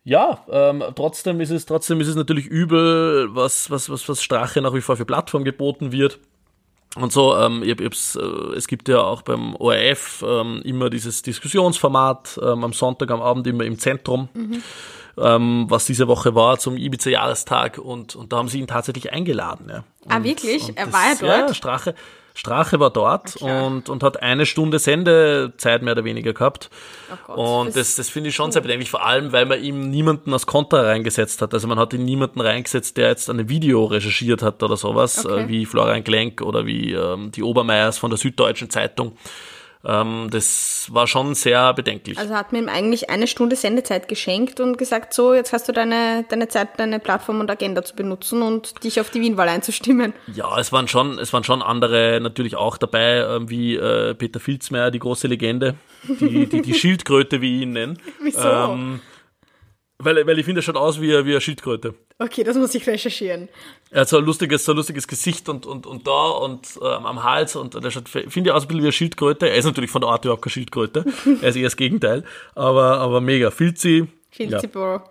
ja, 0.07 0.39
ähm, 0.49 0.85
trotzdem 0.95 1.41
ist 1.41 1.51
es 1.51 1.67
trotzdem 1.67 2.01
ist 2.01 2.07
es 2.07 2.15
natürlich 2.15 2.47
übel, 2.47 3.29
was 3.35 3.73
was 3.73 3.91
was 3.91 4.09
was 4.09 4.23
Strache 4.23 4.63
nach 4.63 4.73
wie 4.73 4.81
vor 4.81 4.97
für 4.97 5.05
Plattform 5.05 5.43
geboten 5.43 5.91
wird. 5.91 6.21
Und 6.95 7.13
so, 7.13 7.37
ähm, 7.37 7.65
ich, 7.65 7.81
ich, 7.81 8.15
äh, 8.15 8.55
es 8.57 8.69
gibt 8.69 8.89
ja 8.89 9.01
auch 9.01 9.23
beim 9.23 9.57
ORF 9.57 10.25
ähm, 10.27 10.63
immer 10.65 10.91
dieses 10.91 11.23
Diskussionsformat 11.23 12.39
ähm, 12.41 12.63
am 12.63 12.73
Sonntag 12.73 13.11
am 13.11 13.21
Abend 13.21 13.49
immer 13.49 13.65
im 13.65 13.81
Zentrum, 13.81 14.29
mhm. 14.33 14.63
ähm, 15.19 15.67
was 15.69 15.87
diese 15.87 16.07
Woche 16.07 16.37
war 16.37 16.61
zum 16.61 16.77
Ibiza-Jahrestag 16.77 17.79
und, 17.79 18.15
und 18.15 18.33
da 18.33 18.37
haben 18.37 18.49
sie 18.49 18.61
ihn 18.61 18.69
tatsächlich 18.69 19.13
eingeladen. 19.13 19.67
Ja. 19.69 19.85
ah, 20.09 20.23
wirklich? 20.23 20.73
er 20.77 20.93
war 20.93 21.03
ja 21.03 21.15
dort? 21.21 21.49
Ja, 21.49 21.55
Strache, 21.55 21.97
Strache 22.37 22.79
war 22.79 22.91
dort 22.91 23.37
und, 23.37 23.89
und 23.89 24.03
hat 24.03 24.23
eine 24.23 24.45
Stunde 24.45 24.79
Sendezeit 24.79 25.81
mehr 25.81 25.93
oder 25.93 26.05
weniger 26.05 26.35
gehabt. 26.35 26.69
Oh 27.29 27.63
und 27.63 27.75
das, 27.75 27.97
das 27.97 28.11
finde 28.11 28.29
ich 28.29 28.35
schon 28.35 28.53
sehr 28.53 28.61
bedenklich, 28.61 28.91
vor 28.91 29.07
allem, 29.07 29.33
weil 29.33 29.47
man 29.47 29.63
ihm 29.63 29.89
niemanden 29.89 30.35
als 30.35 30.45
Konter 30.45 30.85
reingesetzt 30.85 31.41
hat. 31.41 31.55
Also 31.55 31.67
man 31.67 31.79
hat 31.79 31.95
ihm 31.95 32.05
niemanden 32.05 32.43
reingesetzt, 32.43 32.99
der 32.99 33.09
jetzt 33.09 33.31
ein 33.31 33.49
Video 33.49 33.87
recherchiert 33.87 34.43
hat 34.43 34.63
oder 34.63 34.77
sowas, 34.77 35.25
okay. 35.25 35.45
äh, 35.45 35.49
wie 35.49 35.65
Florian 35.65 36.05
Klenk 36.05 36.43
oder 36.43 36.67
wie 36.67 36.93
ähm, 36.93 37.33
die 37.33 37.43
Obermeiers 37.43 37.97
von 37.97 38.11
der 38.11 38.19
Süddeutschen 38.19 38.69
Zeitung. 38.69 39.17
Ähm, 39.87 40.29
das 40.31 40.89
war 40.91 41.07
schon 41.07 41.35
sehr 41.35 41.73
bedenklich. 41.73 42.19
Also 42.19 42.35
hat 42.35 42.53
mir 42.53 42.59
ihm 42.59 42.69
eigentlich 42.69 43.09
eine 43.09 43.29
Stunde 43.29 43.55
Sendezeit 43.55 44.09
geschenkt 44.09 44.59
und 44.59 44.79
gesagt, 44.79 45.15
so, 45.15 45.33
jetzt 45.33 45.53
hast 45.53 45.69
du 45.69 45.73
deine, 45.73 46.25
deine 46.29 46.49
Zeit, 46.49 46.79
deine 46.79 46.99
Plattform 46.99 47.39
und 47.39 47.51
Agenda 47.51 47.85
zu 47.85 47.95
benutzen 47.95 48.43
und 48.43 48.83
dich 48.83 49.01
auf 49.01 49.11
die 49.11 49.21
Wienwahl 49.21 49.49
einzustimmen. 49.49 50.13
Ja, 50.35 50.59
es 50.59 50.73
waren 50.73 50.89
schon, 50.89 51.19
es 51.21 51.33
waren 51.33 51.45
schon 51.45 51.63
andere 51.63 52.19
natürlich 52.21 52.57
auch 52.57 52.79
dabei, 52.79 53.19
äh, 53.19 53.49
wie 53.49 53.77
äh, 53.77 54.15
Peter 54.15 54.41
Filzmeier, 54.41 54.91
die 54.91 54.99
große 54.99 55.29
Legende, 55.29 55.77
die, 56.03 56.47
die, 56.47 56.63
die 56.63 56.75
Schildkröte, 56.79 57.41
wie 57.41 57.57
ich 57.57 57.63
ihn 57.63 57.73
nenne. 57.73 57.95
Wieso? 58.21 58.49
Ähm, 58.49 59.01
weil, 59.99 60.27
weil 60.27 60.39
ich 60.39 60.45
finde, 60.45 60.61
er 60.61 60.63
schaut 60.63 60.77
aus 60.77 61.01
wie, 61.01 61.09
wie 61.25 61.31
eine 61.31 61.41
Schildkröte. 61.41 61.95
Okay, 62.19 62.45
das 62.45 62.57
muss 62.57 62.75
ich 62.75 62.87
recherchieren. 62.87 63.49
Er 63.91 64.03
hat 64.03 64.09
so 64.09 64.17
ein 64.17 64.25
lustiges, 64.25 64.65
so 64.65 64.73
ein 64.73 64.77
lustiges 64.77 65.07
Gesicht 65.07 65.51
und, 65.51 65.67
und, 65.67 65.87
und 65.87 66.07
da 66.07 66.29
und 66.31 66.67
ähm, 66.81 67.05
am 67.05 67.23
Hals 67.23 67.57
und 67.57 67.75
er 67.75 67.91
schaut, 67.91 68.09
finde 68.09 68.41
ich 68.41 68.51
aus 68.53 68.63
ein 68.63 68.69
bisschen 68.69 68.83
wie 68.83 68.87
eine 68.87 68.93
Schildkröte. 68.93 69.49
Er 69.51 69.57
ist 69.57 69.67
natürlich 69.67 69.91
von 69.91 70.01
der 70.01 70.11
Art 70.11 70.25
überhaupt 70.25 70.43
keine 70.43 70.53
Schildkröte. 70.53 71.05
er 71.43 71.49
ist 71.49 71.57
eher 71.57 71.65
das 71.65 71.77
Gegenteil. 71.77 72.25
Aber, 72.55 72.99
aber 72.99 73.21
mega. 73.21 73.51
Filzi. 73.51 74.07
Filzi, 74.31 74.55
ja. 74.55 74.61
Bro. 74.67 75.03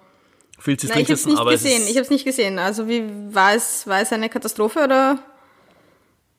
Filzi 0.57 0.87
Nein, 0.87 1.01
ich 1.01 1.11
hab's 1.11 1.25
nicht 1.27 1.45
gesehen. 1.45 1.83
Ich 1.87 1.97
hab's 1.97 2.09
nicht 2.09 2.25
gesehen. 2.25 2.57
Also 2.57 2.87
wie, 2.87 3.03
war 3.29 3.53
es, 3.53 3.85
war 3.85 4.01
es 4.01 4.11
eine 4.11 4.29
Katastrophe 4.29 4.83
oder 4.83 5.19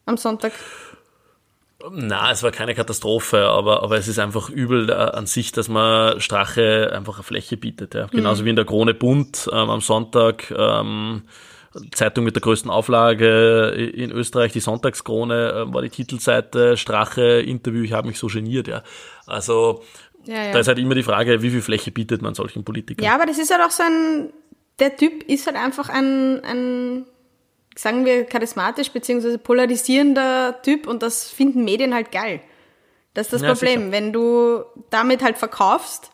am 0.05 0.17
Sonntag? 0.17 0.53
Na, 1.91 2.31
es 2.31 2.43
war 2.43 2.51
keine 2.53 2.75
Katastrophe, 2.75 3.47
aber, 3.47 3.83
aber 3.83 3.99
es 3.99 4.09
ist 4.09 4.19
einfach 4.19 4.49
übel 4.49 4.91
an 4.93 5.27
sich, 5.27 5.53
dass 5.53 5.69
man 5.69 6.21
Strache 6.21 6.91
einfach 6.93 7.17
eine 7.17 7.23
Fläche 7.23 7.57
bietet. 7.57 7.95
Ja. 7.95 8.07
Genauso 8.07 8.43
mhm. 8.43 8.47
wie 8.47 8.51
in 8.51 8.57
der 8.57 8.65
Krone 8.65 8.95
Bund 8.95 9.49
ähm, 9.53 9.71
am 9.71 9.81
Sonntag. 9.81 10.51
Ähm, 10.57 11.23
Zeitung 11.93 12.25
mit 12.25 12.35
der 12.35 12.41
größten 12.41 12.71
Auflage 12.71 13.69
in 13.69 14.11
Österreich, 14.11 14.53
die 14.53 14.61
Sonntagskrone, 14.61 15.67
äh, 15.69 15.75
war 15.75 15.83
die 15.83 15.91
Titelseite, 15.91 16.79
Strache, 16.79 17.43
Interview, 17.43 17.83
ich 17.83 17.93
habe 17.93 18.09
mich 18.09 18.19
so 18.19 18.29
geniert, 18.29 18.67
ja. 18.67 18.83
Also 19.27 19.83
ja, 20.25 20.45
ja. 20.45 20.53
da 20.53 20.61
ist 20.61 20.69
halt 20.69 20.79
immer 20.79 20.95
die 20.95 21.03
Frage, 21.03 21.43
wie 21.43 21.51
viel 21.51 21.63
Fläche 21.63 21.91
bietet 21.91 22.23
man 22.23 22.35
solchen 22.35 22.65
Politikern. 22.65 23.05
Ja, 23.05 23.15
aber 23.15 23.27
das 23.27 23.39
ist 23.39 23.51
halt 23.51 23.63
auch 23.63 23.71
so 23.71 23.83
ein, 23.83 24.33
der 24.79 24.97
Typ 24.97 25.23
ist 25.25 25.47
halt 25.47 25.57
einfach 25.57 25.89
ein, 25.89 26.43
ein 26.45 27.07
sagen 27.77 28.05
wir, 28.05 28.25
charismatisch 28.25 28.91
bzw. 28.91 29.39
polarisierender 29.39 30.61
Typ 30.63 30.87
und 30.87 31.03
das 31.03 31.29
finden 31.31 31.65
Medien 31.65 31.95
halt 31.95 32.11
geil. 32.11 32.41
Das 33.15 33.27
ist 33.27 33.33
das 33.35 33.43
ja, 33.43 33.53
Problem. 33.53 33.81
Sicher. 33.81 33.93
Wenn 33.93 34.13
du 34.13 34.65
damit 34.91 35.23
halt 35.23 35.39
verkaufst, 35.39 36.11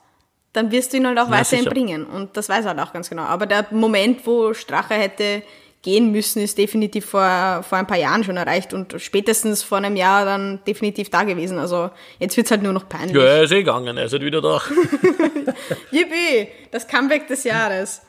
dann 0.53 0.70
wirst 0.70 0.92
du 0.92 0.98
ihn 0.98 1.07
halt 1.07 1.18
auch 1.18 1.27
ja, 1.27 1.33
weiterhin 1.33 1.61
sicher. 1.61 1.70
bringen. 1.70 2.05
Und 2.05 2.37
das 2.37 2.48
weiß 2.48 2.64
er 2.64 2.70
halt 2.77 2.81
auch 2.81 2.92
ganz 2.92 3.09
genau. 3.09 3.22
Aber 3.22 3.46
der 3.46 3.66
Moment, 3.70 4.27
wo 4.27 4.55
Strache 4.55 4.94
hätte 4.94 5.42
gehen 5.83 6.12
müssen, 6.12 6.40
ist 6.40 6.59
definitiv 6.59 7.07
vor, 7.07 7.64
vor 7.68 7.79
ein 7.79 7.87
paar 7.87 7.98
Jahren 7.98 8.22
schon 8.22 8.37
erreicht 8.37 8.72
und 8.72 8.94
spätestens 8.98 9.64
vor 9.64 9.79
einem 9.79 9.96
Jahr 9.96 10.25
dann 10.25 10.61
definitiv 10.64 11.11
da 11.11 11.25
gewesen. 11.25 11.59
Also 11.59 11.90
jetzt 12.20 12.37
wird's 12.37 12.53
halt 12.53 12.62
nur 12.62 12.72
noch 12.72 12.88
peinlich. 12.88 13.16
Ja, 13.16 13.22
er 13.22 13.42
ist 13.42 13.53
eh 13.53 13.57
gegangen, 13.57 13.96
er 13.96 14.05
ist 14.05 14.12
halt 14.12 14.22
wieder 14.22 14.40
da. 14.40 14.62
Yippie, 15.90 16.48
das 16.70 16.87
Comeback 16.87 17.27
des 17.27 17.42
Jahres. 17.42 18.03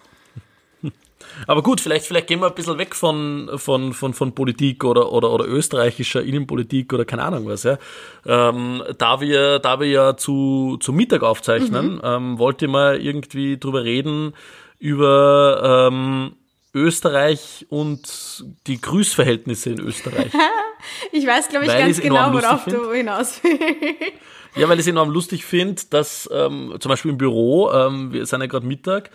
Aber 1.47 1.61
gut, 1.61 1.81
vielleicht, 1.81 2.05
vielleicht 2.05 2.27
gehen 2.27 2.39
wir 2.39 2.47
ein 2.47 2.55
bisschen 2.55 2.77
weg 2.77 2.95
von, 2.95 3.49
von, 3.55 3.93
von, 3.93 4.13
von 4.13 4.35
Politik 4.35 4.83
oder, 4.83 5.11
oder, 5.11 5.31
oder 5.31 5.45
österreichischer 5.45 6.23
Innenpolitik 6.23 6.93
oder 6.93 7.05
keine 7.05 7.23
Ahnung 7.23 7.47
was. 7.47 7.63
Ja. 7.63 7.77
Ähm, 8.25 8.83
da, 8.97 9.21
wir, 9.21 9.59
da 9.59 9.79
wir 9.79 9.87
ja 9.87 10.17
zu, 10.17 10.77
zu 10.79 10.93
Mittag 10.93 11.23
aufzeichnen, 11.23 11.95
mhm. 11.95 12.01
ähm, 12.03 12.39
wollte 12.39 12.65
ich 12.65 12.71
mal 12.71 13.01
irgendwie 13.01 13.57
drüber 13.57 13.83
reden, 13.83 14.33
über 14.79 15.89
ähm, 15.89 16.33
Österreich 16.73 17.65
und 17.69 18.43
die 18.67 18.81
Grüßverhältnisse 18.81 19.71
in 19.71 19.79
Österreich. 19.79 20.31
ich 21.11 21.25
weiß, 21.25 21.49
glaube 21.49 21.65
ich, 21.65 21.71
weil 21.71 21.85
ganz 21.85 22.01
genau, 22.01 22.33
worauf 22.33 22.65
du 22.65 22.91
hinaus 22.91 23.39
willst. 23.43 23.61
Ja, 24.55 24.69
weil 24.69 24.77
ich 24.77 24.85
es 24.85 24.87
enorm 24.87 25.09
lustig 25.09 25.45
finde, 25.45 25.81
dass 25.89 26.29
ähm, 26.31 26.75
zum 26.79 26.89
Beispiel 26.89 27.09
im 27.09 27.17
Büro, 27.17 27.71
ähm, 27.71 28.13
wir 28.13 28.25
sind 28.27 28.41
ja 28.41 28.45
gerade 28.45 28.67
Mittag, 28.67 29.09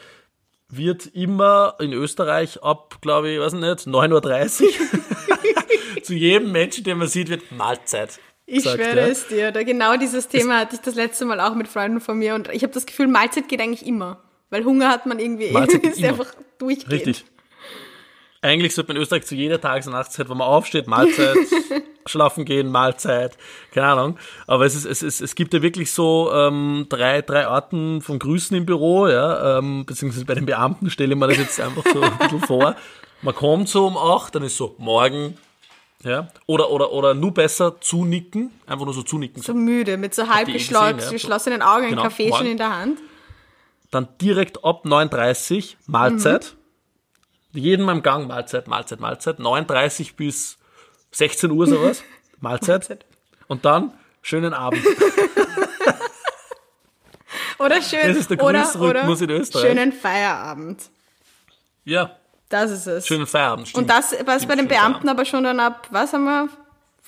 wird 0.71 1.07
immer 1.07 1.77
in 1.81 1.93
Österreich 1.93 2.63
ab, 2.63 2.99
glaube 3.01 3.31
ich, 3.31 3.41
weiß 3.41 3.55
nicht, 3.55 3.87
9.30 3.87 4.63
Uhr 4.65 6.03
zu 6.03 6.15
jedem 6.15 6.53
Menschen, 6.53 6.85
den 6.85 6.99
man 6.99 7.09
sieht, 7.09 7.29
wird 7.31 7.51
Mahlzeit. 7.53 8.19
Ich 8.45 8.65
gesagt, 8.65 8.83
schwöre 8.83 9.01
ja. 9.01 9.07
es 9.09 9.27
dir. 9.29 9.53
Da 9.53 9.63
genau 9.63 9.97
dieses 9.97 10.29
Thema 10.29 10.61
hatte 10.61 10.77
ich 10.77 10.81
das 10.81 10.95
letzte 10.95 11.25
Mal 11.25 11.41
auch 11.41 11.55
mit 11.55 11.69
Freunden 11.69 12.01
von 12.01 12.19
mir 12.19 12.35
und 12.35 12.49
ich 12.51 12.63
habe 12.63 12.73
das 12.73 12.87
Gefühl, 12.87 13.07
Mahlzeit 13.07 13.49
geht 13.49 13.61
eigentlich 13.61 13.87
immer. 13.87 14.23
Weil 14.51 14.65
Hunger 14.65 14.89
hat 14.89 15.07
man 15.07 15.19
irgendwie, 15.19 15.51
Mahlzeit 15.51 15.83
ist 15.85 15.99
immer. 15.99 16.09
einfach 16.09 16.35
durchgehend. 16.59 16.93
Richtig. 16.93 17.25
Eigentlich 18.41 18.75
sollte 18.75 18.89
man 18.89 18.97
in 18.97 19.03
Österreich 19.03 19.27
zu 19.27 19.35
jeder 19.35 19.61
Tages- 19.61 19.87
und 19.87 19.95
Nachtzeit, 19.95 20.29
wo 20.29 20.35
man 20.35 20.47
aufsteht, 20.47 20.87
Mahlzeit, 20.87 21.37
schlafen 22.09 22.45
gehen, 22.45 22.71
Mahlzeit, 22.71 23.37
keine 23.73 23.87
Ahnung. 23.87 24.19
Aber 24.47 24.67
es, 24.67 24.75
ist, 24.75 24.85
es, 24.85 25.03
ist, 25.03 25.21
es 25.21 25.35
gibt 25.35 25.55
ja 25.55 25.63
wirklich 25.63 25.93
so 25.93 26.31
ähm, 26.33 26.87
drei, 26.89 27.23
drei 27.23 27.47
Arten 27.47 28.01
von 28.01 28.19
Grüßen 28.19 28.57
im 28.57 28.67
Büro, 28.67 29.09
ja, 29.09 29.59
ähm, 29.59 29.87
beziehungsweise 29.87 30.25
bei 30.25 30.35
den 30.35 30.47
Beamten 30.47 30.91
stelle 30.91 31.15
ich 31.15 31.19
mir 31.19 31.29
das 31.29 31.39
jetzt 31.39 31.61
einfach 31.61 31.85
so 31.93 32.01
ein 32.01 32.19
bisschen 32.19 32.41
vor. 32.41 32.77
Man 33.23 33.35
kommt 33.35 33.69
so 33.69 33.87
um 33.87 33.97
acht, 33.97 34.35
dann 34.35 34.43
ist 34.43 34.57
so 34.57 34.75
morgen, 34.79 35.37
ja, 36.05 36.29
oder, 36.47 36.71
oder, 36.71 36.93
oder 36.93 37.15
nur 37.15 37.35
besser 37.35 37.81
zunicken, 37.81 38.53
einfach 38.67 38.85
nur 38.85 38.95
so 38.95 39.03
zunicken. 39.03 39.43
So 39.43 39.55
müde, 39.55 39.97
mit 39.97 40.15
so 40.15 40.29
halb 40.29 40.47
geschloss, 40.53 41.11
geschlossenen 41.11 41.63
Augen, 41.63 41.89
genau, 41.89 42.03
ein 42.03 42.09
Kaffee 42.09 42.33
schon 42.33 42.47
in 42.47 42.59
der 42.59 42.77
Hand. 42.77 43.01
Dann 43.91 44.09
direkt 44.21 44.65
ab 44.65 44.85
9.30 44.85 45.75
Mahlzeit. 45.87 46.53
Mhm 46.53 46.59
jedem 47.53 47.89
am 47.89 48.03
Gang 48.03 48.29
Mahlzeit, 48.29 48.69
Mahlzeit, 48.69 49.01
Mahlzeit. 49.01 49.39
39 49.39 50.17
bis 50.17 50.58
16 51.13 51.51
Uhr 51.51 51.67
sowas. 51.67 52.03
Mahlzeit. 52.41 52.89
Mahlzeit. 52.89 53.05
Und 53.47 53.65
dann 53.65 53.93
schönen 54.23 54.53
Abend. 54.53 54.85
oder 57.59 57.83
schön, 57.83 58.09
das 58.09 58.19
ist 58.19 58.31
der 58.31 58.43
oder, 58.43 58.81
oder 58.81 59.03
in 59.03 59.31
Österreich. 59.31 59.67
schönen 59.67 59.93
Feierabend. 59.93 60.83
Ja. 61.85 62.17
Das 62.49 62.71
ist 62.71 62.87
es. 62.87 63.07
Schönen 63.07 63.27
Feierabend, 63.27 63.69
stimmt. 63.69 63.83
Und 63.83 63.91
das, 63.91 64.15
was 64.25 64.47
bei 64.47 64.55
den 64.55 64.69
Beamten 64.69 65.01
Feierabend. 65.01 65.11
aber 65.11 65.25
schon 65.25 65.45
dann 65.45 65.61
ab, 65.61 65.89
was 65.91 66.13
haben 66.13 66.25
wir? 66.25 66.49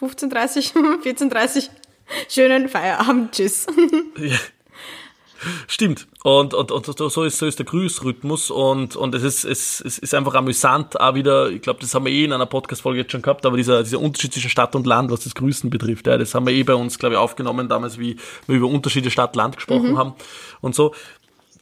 15.30, 0.00 0.72
14.30. 1.02 1.68
Schönen 2.28 2.68
Feierabend, 2.68 3.32
tschüss. 3.32 3.66
Ja. 4.16 4.36
Stimmt. 5.66 6.06
Und, 6.22 6.54
und, 6.54 6.70
und 6.70 6.86
so, 6.86 7.24
ist, 7.24 7.38
so 7.38 7.46
ist 7.46 7.58
der 7.58 7.66
Grüßrhythmus 7.66 8.50
und, 8.50 8.96
und 8.96 9.14
es, 9.14 9.22
ist, 9.22 9.44
es, 9.44 9.80
es 9.80 9.98
ist 9.98 10.14
einfach 10.14 10.34
amüsant, 10.34 11.00
auch 11.00 11.14
wieder, 11.14 11.50
ich 11.50 11.62
glaube, 11.62 11.80
das 11.80 11.94
haben 11.94 12.04
wir 12.04 12.12
eh 12.12 12.24
in 12.24 12.32
einer 12.32 12.46
Podcast-Folge 12.46 13.00
jetzt 13.00 13.12
schon 13.12 13.22
gehabt, 13.22 13.46
aber 13.46 13.56
dieser, 13.56 13.82
dieser 13.82 14.00
Unterschied 14.00 14.32
zwischen 14.32 14.50
Stadt 14.50 14.74
und 14.74 14.86
Land, 14.86 15.10
was 15.10 15.24
das 15.24 15.34
Grüßen 15.34 15.70
betrifft, 15.70 16.06
ja, 16.06 16.18
das 16.18 16.34
haben 16.34 16.46
wir 16.46 16.52
eh 16.52 16.62
bei 16.62 16.74
uns, 16.74 16.98
glaube 16.98 17.14
ich, 17.14 17.18
aufgenommen 17.18 17.68
damals, 17.68 17.98
wie 17.98 18.16
wir 18.46 18.56
über 18.56 18.66
Unterschiede 18.66 19.10
Stadt-Land 19.10 19.56
gesprochen 19.56 19.92
mhm. 19.92 19.98
haben 19.98 20.14
und 20.60 20.74
so. 20.74 20.94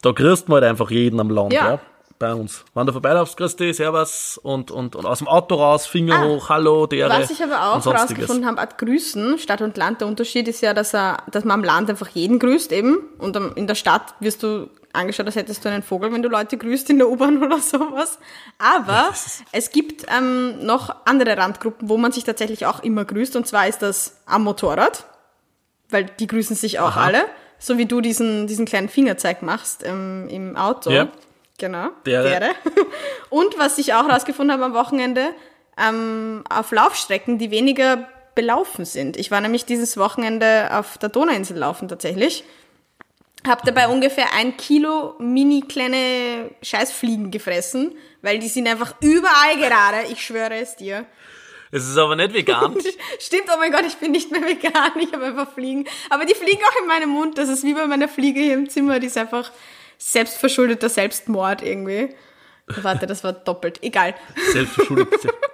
Da 0.02 0.12
grüßt 0.12 0.48
man 0.48 0.56
halt 0.62 0.70
einfach 0.70 0.90
jeden 0.90 1.18
am 1.18 1.30
Land, 1.30 1.52
ja. 1.52 1.72
ja 1.72 1.80
bei 2.18 2.34
uns. 2.34 2.64
Wenn 2.74 2.86
du 2.86 2.92
vorbeilaufst, 2.92 3.36
grüß 3.36 3.56
dich, 3.56 3.76
servus 3.76 4.38
und, 4.42 4.70
und, 4.70 4.96
und 4.96 5.06
aus 5.06 5.18
dem 5.18 5.28
Auto 5.28 5.54
raus, 5.54 5.86
Finger 5.86 6.16
ah, 6.16 6.24
hoch, 6.24 6.48
hallo, 6.48 6.86
der. 6.86 7.08
Was 7.08 7.30
ich 7.30 7.42
aber 7.42 7.72
auch 7.72 7.84
herausgefunden 7.84 8.46
habe, 8.46 8.60
Art 8.60 8.78
Grüßen, 8.78 9.38
Stadt 9.38 9.62
und 9.62 9.76
Land, 9.76 10.00
der 10.00 10.08
Unterschied 10.08 10.48
ist 10.48 10.60
ja, 10.60 10.74
dass, 10.74 10.94
er, 10.94 11.18
dass 11.30 11.44
man 11.44 11.60
am 11.60 11.64
Land 11.64 11.90
einfach 11.90 12.08
jeden 12.08 12.38
grüßt 12.38 12.72
eben 12.72 12.98
und 13.18 13.36
in 13.56 13.66
der 13.66 13.74
Stadt 13.74 14.14
wirst 14.20 14.42
du 14.42 14.68
angeschaut, 14.92 15.26
als 15.26 15.36
hättest 15.36 15.64
du 15.64 15.68
einen 15.68 15.82
Vogel, 15.82 16.12
wenn 16.12 16.22
du 16.22 16.28
Leute 16.28 16.56
grüßt 16.56 16.90
in 16.90 16.98
der 16.98 17.08
U-Bahn 17.08 17.42
oder 17.42 17.58
sowas. 17.58 18.18
Aber 18.58 19.10
es 19.52 19.70
gibt 19.70 20.06
ähm, 20.08 20.64
noch 20.64 20.94
andere 21.04 21.36
Randgruppen, 21.36 21.88
wo 21.88 21.96
man 21.96 22.12
sich 22.12 22.24
tatsächlich 22.24 22.66
auch 22.66 22.82
immer 22.82 23.04
grüßt 23.04 23.36
und 23.36 23.46
zwar 23.46 23.68
ist 23.68 23.82
das 23.82 24.20
am 24.26 24.44
Motorrad, 24.44 25.06
weil 25.90 26.04
die 26.04 26.26
grüßen 26.26 26.56
sich 26.56 26.80
auch 26.80 26.96
Aha. 26.96 27.04
alle 27.04 27.24
so 27.58 27.76
wie 27.76 27.86
du 27.86 28.00
diesen, 28.00 28.46
diesen 28.46 28.66
kleinen 28.66 28.88
Fingerzeig 28.88 29.42
machst 29.42 29.82
ähm, 29.84 30.28
im 30.28 30.56
Auto. 30.56 30.90
Ja. 30.90 31.08
Genau. 31.58 31.88
Dere. 32.06 32.28
Dere. 32.28 32.50
Und 33.30 33.58
was 33.58 33.78
ich 33.78 33.94
auch 33.94 34.06
herausgefunden 34.06 34.52
habe 34.52 34.64
am 34.64 34.74
Wochenende, 34.74 35.34
ähm, 35.76 36.44
auf 36.48 36.72
Laufstrecken, 36.72 37.38
die 37.38 37.50
weniger 37.50 38.08
belaufen 38.34 38.84
sind. 38.84 39.16
Ich 39.16 39.30
war 39.30 39.40
nämlich 39.40 39.64
dieses 39.64 39.96
Wochenende 39.96 40.68
auf 40.72 40.96
der 40.98 41.08
Donauinsel 41.08 41.56
laufen 41.56 41.88
tatsächlich. 41.88 42.44
Hab 43.46 43.64
dabei 43.64 43.88
ungefähr 43.88 44.32
ein 44.36 44.56
Kilo 44.56 45.14
mini 45.18 45.62
kleine 45.62 46.50
Scheißfliegen 46.62 47.30
gefressen, 47.30 47.96
weil 48.22 48.38
die 48.38 48.48
sind 48.48 48.68
einfach 48.68 48.94
überall 49.00 49.56
gerade. 49.56 50.12
Ich 50.12 50.24
schwöre 50.24 50.54
es 50.54 50.76
dir. 50.76 51.06
Es 51.70 51.88
ist 51.88 51.98
aber 51.98 52.16
nicht 52.16 52.32
vegan. 52.32 52.76
Stimmt, 53.18 53.44
oh 53.52 53.58
mein 53.58 53.70
Gott, 53.72 53.84
ich 53.86 53.96
bin 53.96 54.12
nicht 54.12 54.30
mehr 54.30 54.42
vegan, 54.42 54.92
ich 55.00 55.12
habe 55.12 55.26
einfach 55.26 55.52
Fliegen. 55.52 55.86
Aber 56.08 56.24
die 56.24 56.34
fliegen 56.34 56.62
auch 56.64 56.80
in 56.80 56.86
meinem 56.86 57.10
Mund. 57.10 57.38
Das 57.38 57.48
ist 57.48 57.62
wie 57.64 57.74
bei 57.74 57.86
meiner 57.86 58.08
Fliege 58.08 58.40
hier 58.40 58.54
im 58.54 58.68
Zimmer, 58.68 59.00
die 59.00 59.08
ist 59.08 59.18
einfach 59.18 59.50
selbstverschuldeter 59.98 60.88
Selbstmord 60.88 61.62
irgendwie. 61.62 62.14
Warte, 62.66 63.06
das 63.06 63.24
war 63.24 63.32
doppelt. 63.32 63.82
Egal. 63.82 64.14
Selbstverschuldet. 64.52 65.08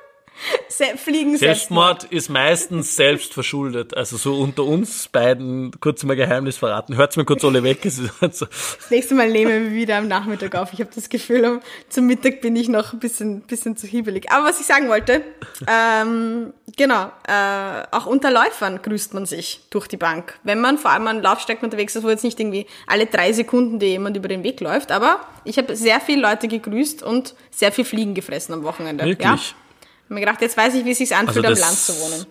Se 0.77 0.97
Fliegen 0.97 1.37
Selbstmord, 1.37 2.01
Selbstmord 2.01 2.13
ist 2.13 2.29
meistens 2.31 2.97
selbstverschuldet. 2.97 3.97
Also 3.97 4.17
so 4.17 4.35
unter 4.35 4.65
uns 4.65 5.07
beiden, 5.07 5.71
kurz 5.81 6.03
mal 6.03 6.17
Geheimnis 6.17 6.57
verraten. 6.57 6.97
Hört's 6.97 7.17
mir 7.17 7.25
kurz 7.25 7.45
alle 7.45 7.63
weg. 7.63 7.79
Halt 8.21 8.35
so. 8.35 8.47
Das 8.47 8.91
nächste 8.91 9.15
Mal 9.15 9.31
nehmen 9.31 9.71
wir 9.71 9.73
wieder 9.73 9.99
am 9.99 10.09
Nachmittag 10.09 10.57
auf. 10.57 10.73
Ich 10.73 10.81
habe 10.81 10.91
das 10.93 11.09
Gefühl, 11.09 11.61
zum 11.89 12.07
Mittag 12.07 12.41
bin 12.41 12.57
ich 12.57 12.69
noch 12.69 12.93
ein 12.93 12.99
bisschen, 12.99 13.43
bisschen 13.43 13.77
zu 13.77 13.87
hiebelig. 13.87 14.33
Aber 14.33 14.49
was 14.49 14.59
ich 14.59 14.67
sagen 14.67 14.89
wollte, 14.89 15.23
ähm, 15.69 16.53
genau, 16.77 17.05
äh, 17.29 17.87
auch 17.93 18.07
unter 18.07 18.33
Läufern 18.33 18.83
grüßt 18.83 19.15
man 19.15 19.27
sich 19.27 19.61
durch 19.71 19.87
die 19.87 19.97
Bank. 19.97 20.41
Wenn 20.43 20.61
man 20.61 20.79
vor 20.79 20.91
allem 20.91 21.07
an 21.07 21.23
Laufstrecken 21.23 21.65
unterwegs 21.65 21.95
ist, 21.95 22.03
wo 22.03 22.11
jetzt 22.11 22.25
nicht 22.25 22.41
irgendwie 22.41 22.67
alle 22.89 23.07
drei 23.07 23.33
Sekunden 23.33 23.79
dir 23.79 23.91
jemand 23.91 24.17
über 24.17 24.27
den 24.27 24.43
Weg 24.43 24.61
läuft, 24.61 24.91
aber 24.91 25.21
ich 25.45 25.57
habe 25.57 25.77
sehr 25.77 26.01
viele 26.01 26.23
Leute 26.23 26.49
gegrüßt 26.49 27.05
und 27.05 27.37
sehr 27.53 27.71
viel 27.71 27.85
Fliegen 27.85 28.15
gefressen 28.15 28.55
am 28.55 28.65
Wochenende. 28.65 29.05
Wirklich? 29.05 29.51
Ja? 29.51 29.57
Habe 30.05 30.15
mir 30.15 30.21
gedacht, 30.21 30.41
jetzt 30.41 30.57
weiß 30.57 30.75
ich, 30.75 30.85
wie 30.85 30.91
es 30.91 30.99
sich 30.99 31.15
anfühlt, 31.15 31.45
also 31.45 31.63
am 31.63 31.69
Land 31.69 31.79
zu 31.79 31.93
wohnen. 32.01 32.27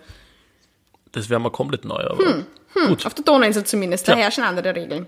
Das 1.12 1.30
wäre 1.30 1.40
mal 1.40 1.50
komplett 1.50 1.84
neu, 1.84 2.02
aber 2.02 2.18
hm, 2.18 2.46
hm, 2.72 2.88
gut. 2.88 3.06
Auf 3.06 3.14
der 3.14 3.24
Donauinsel 3.24 3.64
zumindest, 3.64 4.08
da 4.08 4.12
ja. 4.12 4.18
herrschen 4.18 4.44
andere 4.44 4.74
Regeln. 4.74 5.06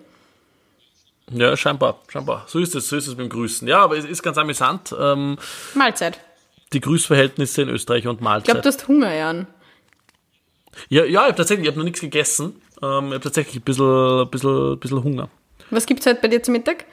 Ja, 1.30 1.56
scheinbar, 1.56 2.00
scheinbar. 2.08 2.44
So 2.46 2.60
ist 2.60 2.74
es, 2.74 2.88
so 2.88 2.96
ist 2.96 3.08
es 3.08 3.16
mit 3.16 3.26
dem 3.26 3.28
Grüßen. 3.30 3.66
Ja, 3.66 3.80
aber 3.80 3.96
es 3.96 4.04
ist 4.04 4.22
ganz 4.22 4.38
amüsant. 4.38 4.94
Ähm, 4.98 5.36
Mahlzeit. 5.74 6.20
Die 6.72 6.80
Grüßverhältnisse 6.80 7.62
in 7.62 7.68
Österreich 7.68 8.06
und 8.06 8.20
Mahlzeit. 8.20 8.48
Ich 8.48 8.52
glaube, 8.52 8.62
du 8.62 8.68
hast 8.68 8.88
Hunger, 8.88 9.12
Jan. 9.12 9.46
Ja, 10.88 11.04
ja, 11.04 11.22
ich 11.22 11.26
habe 11.26 11.34
tatsächlich, 11.34 11.64
ich 11.64 11.70
habe 11.70 11.78
noch 11.78 11.84
nichts 11.84 12.00
gegessen. 12.00 12.62
Ähm, 12.82 13.06
ich 13.08 13.14
habe 13.14 13.20
tatsächlich 13.20 13.56
ein 13.56 13.62
bisschen, 13.62 14.30
bisschen, 14.30 14.78
bisschen 14.78 15.02
Hunger. 15.02 15.28
Was 15.70 15.86
gibt's 15.86 16.06
heute 16.06 16.20
bei 16.20 16.28
dir 16.28 16.42
zum 16.42 16.52
Mittag? 16.52 16.84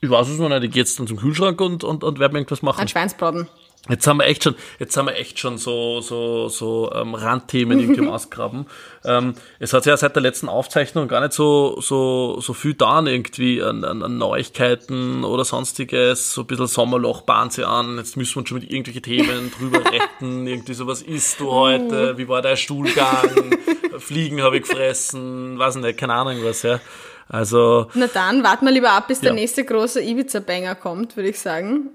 Ich 0.00 0.08
weiß 0.08 0.28
es 0.28 0.38
noch 0.38 0.48
nicht. 0.48 0.62
Ich 0.62 0.70
gehe 0.70 0.82
jetzt 0.82 0.98
dann 1.00 1.08
zum 1.08 1.16
Kühlschrank 1.16 1.60
und, 1.60 1.82
und, 1.82 2.04
und 2.04 2.18
werde 2.20 2.34
mir 2.34 2.40
irgendwas 2.40 2.62
machen. 2.62 2.80
Ein 2.80 2.88
Schweinsbraten. 2.88 3.48
Jetzt 3.88 4.06
haben 4.06 4.18
wir 4.18 4.26
echt 4.26 4.44
schon, 4.44 4.54
jetzt 4.78 4.96
haben 4.96 5.06
wir 5.06 5.16
echt 5.16 5.38
schon 5.38 5.56
so, 5.56 6.00
so, 6.00 6.48
so 6.48 6.92
ähm, 6.92 7.14
Randthemen 7.14 7.78
irgendwie 7.78 8.00
im 8.00 8.08
Ausgraben. 8.10 8.66
Ähm, 9.04 9.34
es 9.60 9.72
hat 9.72 9.86
ja 9.86 9.96
seit 9.96 10.14
der 10.14 10.22
letzten 10.22 10.48
Aufzeichnung 10.48 11.08
gar 11.08 11.20
nicht 11.20 11.32
so, 11.32 11.80
so, 11.80 12.40
so 12.40 12.52
viel 12.52 12.74
da 12.74 13.00
irgendwie 13.00 13.62
an, 13.62 13.84
an, 13.84 14.02
an 14.02 14.18
Neuigkeiten 14.18 15.24
oder 15.24 15.44
sonstiges. 15.44 16.34
So 16.34 16.42
ein 16.42 16.46
bisschen 16.48 16.66
Sommerloch 16.66 17.22
bahnt 17.22 17.54
sie 17.54 17.64
an. 17.64 17.96
Jetzt 17.96 18.16
müssen 18.16 18.34
wir 18.34 18.40
uns 18.40 18.48
schon 18.50 18.58
mit 18.58 18.70
irgendwelchen 18.70 19.02
Themen 19.02 19.52
drüber 19.58 19.80
retten. 19.90 20.46
Irgendwie 20.46 20.74
so, 20.74 20.86
was 20.86 21.00
isst 21.00 21.40
du 21.40 21.50
heute? 21.50 22.18
Wie 22.18 22.28
war 22.28 22.42
dein 22.42 22.56
Stuhlgang? 22.56 23.56
Fliegen 23.98 24.42
habe 24.42 24.58
ich 24.58 24.64
gefressen. 24.64 25.58
Weiß 25.58 25.76
nicht, 25.76 25.98
keine 25.98 26.14
Ahnung 26.14 26.38
was, 26.42 26.62
ja. 26.62 26.80
Also. 27.28 27.88
Na 27.94 28.06
dann, 28.06 28.42
warten 28.42 28.64
wir 28.66 28.72
lieber 28.72 28.90
ab, 28.90 29.08
bis 29.08 29.18
ja. 29.18 29.24
der 29.24 29.34
nächste 29.34 29.64
große 29.64 30.02
Ibiza-Banger 30.02 30.74
kommt, 30.74 31.16
würde 31.16 31.30
ich 31.30 31.38
sagen. 31.38 31.90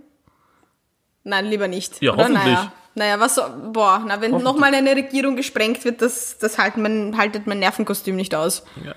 Nein, 1.24 1.46
lieber 1.46 1.68
nicht. 1.68 2.02
Ja, 2.02 2.14
Oder? 2.14 2.24
hoffentlich. 2.24 2.54
Naja. 2.54 2.72
Naja, 2.96 3.20
was 3.20 3.36
so, 3.36 3.42
boah, 3.72 4.04
na, 4.06 4.22
wenn 4.22 4.32
nochmal 4.32 4.74
eine 4.76 4.96
Regierung 4.96 5.36
gesprengt 5.36 5.84
wird, 5.84 6.02
das, 6.04 6.38
das 6.38 6.60
halten 6.60 6.84
mein, 6.84 7.18
haltet 7.18 7.48
mein 7.48 7.58
Nervenkostüm 7.58 8.16
nicht 8.16 8.36
aus. 8.36 8.64
Ja. 8.86 8.94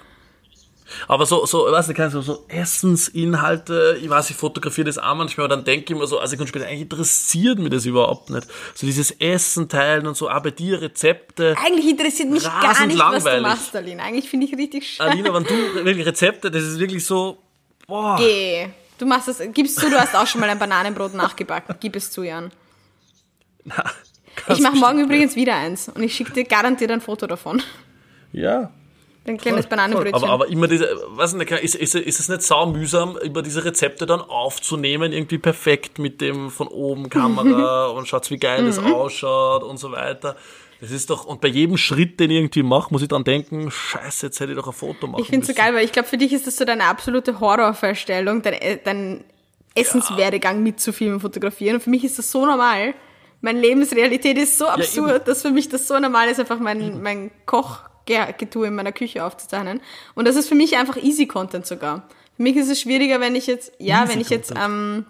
Aber 1.08 1.26
so, 1.26 1.46
so, 1.46 1.70
weiß 1.70 1.88
nicht, 1.88 2.00
so, 2.10 2.20
so 2.20 2.44
Essensinhalte, 2.48 3.98
ich 4.00 4.08
weiß, 4.08 4.30
ich 4.30 4.36
fotografiere 4.36 4.86
das 4.86 4.98
auch 4.98 5.14
manchmal, 5.14 5.46
aber 5.46 5.56
dann 5.56 5.64
denke 5.64 5.92
ich 5.92 5.98
mir 5.98 6.06
so, 6.06 6.18
also 6.18 6.40
ich 6.40 6.48
später, 6.48 6.66
eigentlich 6.66 6.82
interessiert 6.82 7.58
mich 7.58 7.70
das 7.70 7.86
überhaupt 7.86 8.30
nicht. 8.30 8.46
So 8.74 8.86
dieses 8.86 9.10
Essen 9.12 9.68
teilen 9.68 10.06
und 10.06 10.16
so, 10.16 10.30
auch 10.30 10.42
bei 10.42 10.50
dir 10.50 10.80
Rezepte. 10.80 11.56
Eigentlich 11.64 11.88
interessiert 11.88 12.30
mich 12.30 12.44
gar 12.44 12.86
nicht, 12.86 12.96
langweilig. 12.96 13.24
was 13.24 13.34
du 13.34 13.40
machst, 13.40 13.76
Alina. 13.76 14.04
Eigentlich 14.04 14.28
finde 14.28 14.46
ich 14.46 14.56
richtig 14.56 14.88
scheiße. 14.94 15.10
Alina, 15.10 15.34
wenn 15.34 15.44
du 15.44 15.54
wirklich 15.84 16.06
Rezepte, 16.06 16.50
das 16.50 16.62
ist 16.62 16.78
wirklich 16.78 17.04
so, 17.04 17.38
boah. 17.86 18.16
Geh. 18.18 18.68
Du 18.98 19.06
machst 19.06 19.28
es, 19.28 19.42
gibst 19.52 19.78
zu, 19.78 19.90
du 19.90 19.98
hast 19.98 20.14
auch 20.14 20.26
schon 20.26 20.40
mal 20.40 20.48
ein 20.48 20.58
Bananenbrot 20.58 21.14
nachgebacken. 21.14 21.74
Gib 21.80 21.96
es 21.96 22.10
zu, 22.10 22.22
Jan. 22.22 22.50
Na, 23.64 23.84
ich 24.48 24.60
mache 24.60 24.76
morgen 24.76 25.00
übrigens 25.00 25.34
wieder 25.36 25.56
eins 25.56 25.88
und 25.88 26.02
ich 26.02 26.14
schicke 26.14 26.32
dir 26.32 26.44
garantiert 26.44 26.90
ein 26.90 27.00
Foto 27.00 27.26
davon. 27.26 27.62
Ja. 28.32 28.70
Ein 29.26 29.38
kleines 29.38 29.66
Bananenbrötchen. 29.66 30.14
Aber, 30.14 30.28
aber 30.28 30.48
immer 30.48 30.68
diese, 30.68 30.88
was 31.08 31.34
nicht, 31.34 31.50
ist, 31.50 31.74
ist, 31.74 31.94
ist 31.96 32.20
es 32.20 32.28
nicht 32.28 32.42
sau 32.42 32.66
mühsam, 32.66 33.18
über 33.18 33.42
diese 33.42 33.64
Rezepte 33.64 34.06
dann 34.06 34.20
aufzunehmen, 34.20 35.12
irgendwie 35.12 35.38
perfekt 35.38 35.98
mit 35.98 36.20
dem 36.20 36.50
von 36.50 36.68
oben 36.68 37.10
Kamera 37.10 37.86
und 37.96 38.06
schaut, 38.06 38.30
wie 38.30 38.36
geil 38.36 38.64
das 38.64 38.80
mhm. 38.80 38.94
ausschaut 38.94 39.64
und 39.64 39.78
so 39.78 39.90
weiter. 39.90 40.36
Das 40.80 40.90
ist 40.90 41.08
doch, 41.08 41.24
und 41.24 41.40
bei 41.40 41.48
jedem 41.48 41.76
Schritt, 41.78 42.20
den 42.20 42.30
ich 42.30 42.36
irgendwie 42.36 42.62
mache, 42.62 42.92
muss 42.92 43.02
ich 43.02 43.08
dann 43.08 43.24
denken, 43.24 43.70
scheiße, 43.70 44.26
jetzt 44.26 44.40
hätte 44.40 44.52
ich 44.52 44.58
doch 44.58 44.66
ein 44.66 44.74
Foto 44.74 45.06
machen 45.06 45.22
Ich 45.22 45.28
finde 45.28 45.46
es 45.46 45.48
so 45.48 45.54
geil, 45.54 45.74
weil 45.74 45.84
ich 45.84 45.92
glaube, 45.92 46.08
für 46.08 46.18
dich 46.18 46.32
ist 46.32 46.46
das 46.46 46.56
so 46.56 46.64
deine 46.64 46.84
absolute 46.84 47.40
Horrorvorstellung, 47.40 48.42
dein, 48.42 48.54
äh, 48.54 48.78
dein 48.82 49.24
Essenswerdegang 49.74 50.56
ja. 50.56 50.62
mitzufilmen, 50.62 51.20
fotografieren. 51.20 51.76
Und 51.76 51.82
für 51.82 51.90
mich 51.90 52.04
ist 52.04 52.18
das 52.18 52.30
so 52.30 52.44
normal. 52.44 52.94
Meine 53.40 53.60
Lebensrealität 53.60 54.36
ist 54.38 54.58
so 54.58 54.66
absurd, 54.66 55.10
ja, 55.10 55.18
dass 55.18 55.42
für 55.42 55.50
mich 55.50 55.68
das 55.68 55.86
so 55.86 55.98
normal 55.98 56.28
ist, 56.28 56.40
einfach 56.40 56.58
mein, 56.58 57.02
mein 57.02 57.30
Kochgetue 57.44 58.66
in 58.66 58.74
meiner 58.74 58.92
Küche 58.92 59.24
aufzuzeichnen. 59.24 59.80
Und 60.14 60.26
das 60.26 60.36
ist 60.36 60.48
für 60.48 60.54
mich 60.54 60.76
einfach 60.76 60.96
easy 60.96 61.26
Content 61.26 61.66
sogar. 61.66 62.08
Für 62.36 62.42
mich 62.42 62.56
ist 62.56 62.70
es 62.70 62.80
schwieriger, 62.80 63.20
wenn 63.20 63.34
ich 63.34 63.46
jetzt, 63.46 63.72
ja, 63.78 64.02
easy 64.02 64.12
wenn 64.12 64.20
ich 64.20 64.30
jetzt, 64.30 64.52
ähm, 64.56 65.06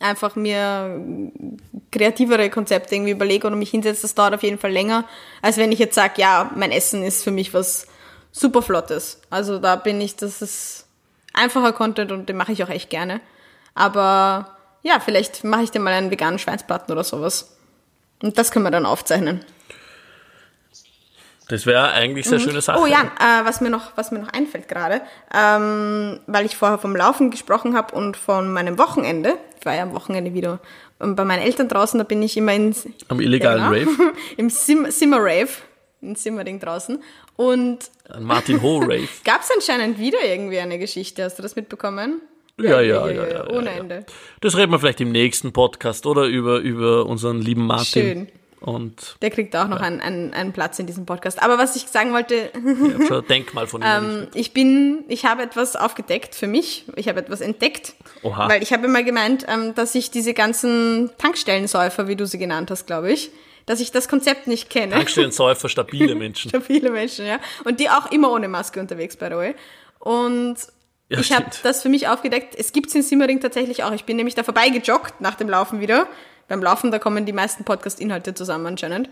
einfach 0.00 0.36
mir 0.36 1.02
kreativere 1.90 2.50
Konzepte 2.50 2.94
irgendwie 2.94 3.12
überlege 3.12 3.46
oder 3.46 3.56
mich 3.56 3.70
hinsetze, 3.70 4.02
das 4.02 4.14
dauert 4.14 4.34
auf 4.34 4.42
jeden 4.42 4.58
Fall 4.58 4.70
länger, 4.70 5.04
als 5.42 5.56
wenn 5.56 5.72
ich 5.72 5.78
jetzt 5.78 5.94
sage, 5.94 6.14
ja, 6.16 6.50
mein 6.54 6.70
Essen 6.70 7.02
ist 7.02 7.24
für 7.24 7.30
mich 7.30 7.54
was 7.54 7.86
super 8.30 8.62
Flottes. 8.62 9.20
Also 9.30 9.58
da 9.58 9.76
bin 9.76 10.00
ich, 10.00 10.16
das 10.16 10.42
ist 10.42 10.86
einfacher 11.32 11.72
Content 11.72 12.12
und 12.12 12.28
den 12.28 12.36
mache 12.36 12.52
ich 12.52 12.62
auch 12.62 12.68
echt 12.68 12.90
gerne. 12.90 13.20
Aber 13.74 14.56
ja, 14.82 15.00
vielleicht 15.00 15.44
mache 15.44 15.62
ich 15.62 15.70
dir 15.70 15.80
mal 15.80 15.92
einen 15.92 16.10
veganen 16.10 16.38
Schweinsbraten 16.38 16.92
oder 16.92 17.04
sowas. 17.04 17.56
Und 18.22 18.38
das 18.38 18.50
können 18.50 18.64
wir 18.64 18.70
dann 18.70 18.86
aufzeichnen. 18.86 19.44
Das 21.48 21.64
wäre 21.64 21.92
eigentlich 21.92 22.26
eine 22.26 22.38
sehr 22.38 22.46
mhm. 22.46 22.50
schöne 22.50 22.60
Sache. 22.62 22.78
Oh 22.80 22.86
ja, 22.86 23.00
äh, 23.18 23.44
was, 23.44 23.60
mir 23.60 23.70
noch, 23.70 23.96
was 23.96 24.10
mir 24.10 24.18
noch 24.18 24.32
einfällt 24.32 24.68
gerade, 24.68 25.00
ähm, 25.34 26.20
weil 26.26 26.44
ich 26.44 26.56
vorher 26.56 26.78
vom 26.78 26.94
Laufen 26.94 27.30
gesprochen 27.30 27.74
habe 27.74 27.94
und 27.94 28.16
von 28.16 28.52
meinem 28.52 28.78
Wochenende. 28.78 29.34
Ich 29.58 29.64
war 29.64 29.74
ja 29.74 29.82
am 29.82 29.94
Wochenende 29.94 30.34
wieder 30.34 30.60
bei 30.98 31.24
meinen 31.24 31.42
Eltern 31.42 31.68
draußen, 31.68 31.98
da 31.98 32.04
bin 32.04 32.22
ich 32.22 32.36
immer 32.36 32.52
in... 32.54 32.74
Am 33.08 33.20
illegalen 33.20 33.62
ja, 33.62 33.84
genau, 33.84 33.90
Rave? 33.90 34.12
Im 34.36 34.50
Sim 34.50 34.90
Simmer 34.90 35.18
Rave, 35.20 35.48
in 36.00 36.16
Simmering 36.16 36.58
draußen. 36.58 37.02
Und... 37.36 37.90
Ein 38.08 38.24
Martin 38.24 38.60
Ho 38.62 38.78
Rave. 38.78 39.08
Gab 39.24 39.42
es 39.42 39.50
anscheinend 39.54 39.98
wieder 39.98 40.18
irgendwie 40.24 40.58
eine 40.58 40.78
Geschichte, 40.78 41.24
hast 41.24 41.38
du 41.38 41.42
das 41.42 41.54
mitbekommen? 41.54 42.20
Ja, 42.60 42.80
ja, 42.80 43.08
ja, 43.08 43.10
ja, 43.12 43.28
ja, 43.28 43.50
ohne 43.50 43.70
Ende. 43.70 44.04
Das 44.40 44.56
reden 44.56 44.72
wir 44.72 44.80
vielleicht 44.80 45.00
im 45.00 45.12
nächsten 45.12 45.52
Podcast 45.52 46.06
oder 46.06 46.24
über, 46.24 46.58
über 46.58 47.06
unseren 47.06 47.40
lieben 47.40 47.66
Martin. 47.66 48.02
Schön. 48.02 48.28
Und 48.60 49.16
der 49.22 49.30
kriegt 49.30 49.54
auch 49.54 49.68
noch 49.68 49.80
ja. 49.80 49.86
einen, 49.86 50.00
einen, 50.00 50.34
einen 50.34 50.52
Platz 50.52 50.78
in 50.78 50.86
diesem 50.86 51.06
Podcast. 51.06 51.40
Aber 51.42 51.58
was 51.58 51.76
ich 51.76 51.82
sagen 51.82 52.12
wollte, 52.12 52.50
ja, 53.08 53.20
Denkmal 53.20 53.66
von 53.66 53.82
ihm. 53.82 53.86
ähm, 53.86 54.28
ich 54.34 54.52
bin, 54.52 55.04
ich 55.08 55.24
habe 55.24 55.42
etwas 55.42 55.76
aufgedeckt 55.76 56.34
für 56.34 56.48
mich. 56.48 56.84
Ich 56.96 57.08
habe 57.08 57.20
etwas 57.20 57.40
entdeckt, 57.40 57.94
Oha. 58.22 58.48
weil 58.48 58.62
ich 58.62 58.72
habe 58.72 58.88
mal 58.88 59.04
gemeint, 59.04 59.46
ähm, 59.48 59.74
dass 59.74 59.94
ich 59.94 60.10
diese 60.10 60.34
ganzen 60.34 61.10
Tankstellensäufer, 61.18 62.08
wie 62.08 62.16
du 62.16 62.26
sie 62.26 62.38
genannt 62.38 62.70
hast, 62.70 62.86
glaube 62.86 63.12
ich, 63.12 63.30
dass 63.66 63.80
ich 63.80 63.92
das 63.92 64.08
Konzept 64.08 64.48
nicht 64.48 64.70
kenne. 64.70 64.92
Tankstellensäufer, 64.92 65.68
stabile 65.68 66.14
Menschen. 66.16 66.48
stabile 66.48 66.90
Menschen, 66.90 67.26
ja. 67.26 67.38
Und 67.64 67.78
die 67.80 67.90
auch 67.90 68.10
immer 68.10 68.32
ohne 68.32 68.48
Maske 68.48 68.80
unterwegs, 68.80 69.16
by 69.16 69.26
the 69.26 69.36
way. 69.36 69.54
Und 70.00 70.56
ja, 71.10 71.20
ich 71.20 71.32
habe 71.32 71.46
das 71.62 71.82
für 71.82 71.88
mich 71.88 72.08
aufgedeckt. 72.08 72.54
Es 72.56 72.72
gibt's 72.72 72.94
in 72.94 73.02
Simmering 73.02 73.40
tatsächlich 73.40 73.84
auch. 73.84 73.92
Ich 73.92 74.04
bin 74.04 74.16
nämlich 74.16 74.34
da 74.34 74.42
vorbeigejoggt 74.42 75.20
nach 75.20 75.36
dem 75.36 75.48
Laufen 75.48 75.80
wieder. 75.80 76.06
Beim 76.48 76.62
Laufen, 76.62 76.90
da 76.90 76.98
kommen 76.98 77.26
die 77.26 77.32
meisten 77.32 77.64
Podcast-Inhalte 77.64 78.34
zusammen 78.34 78.66
anscheinend. 78.66 79.10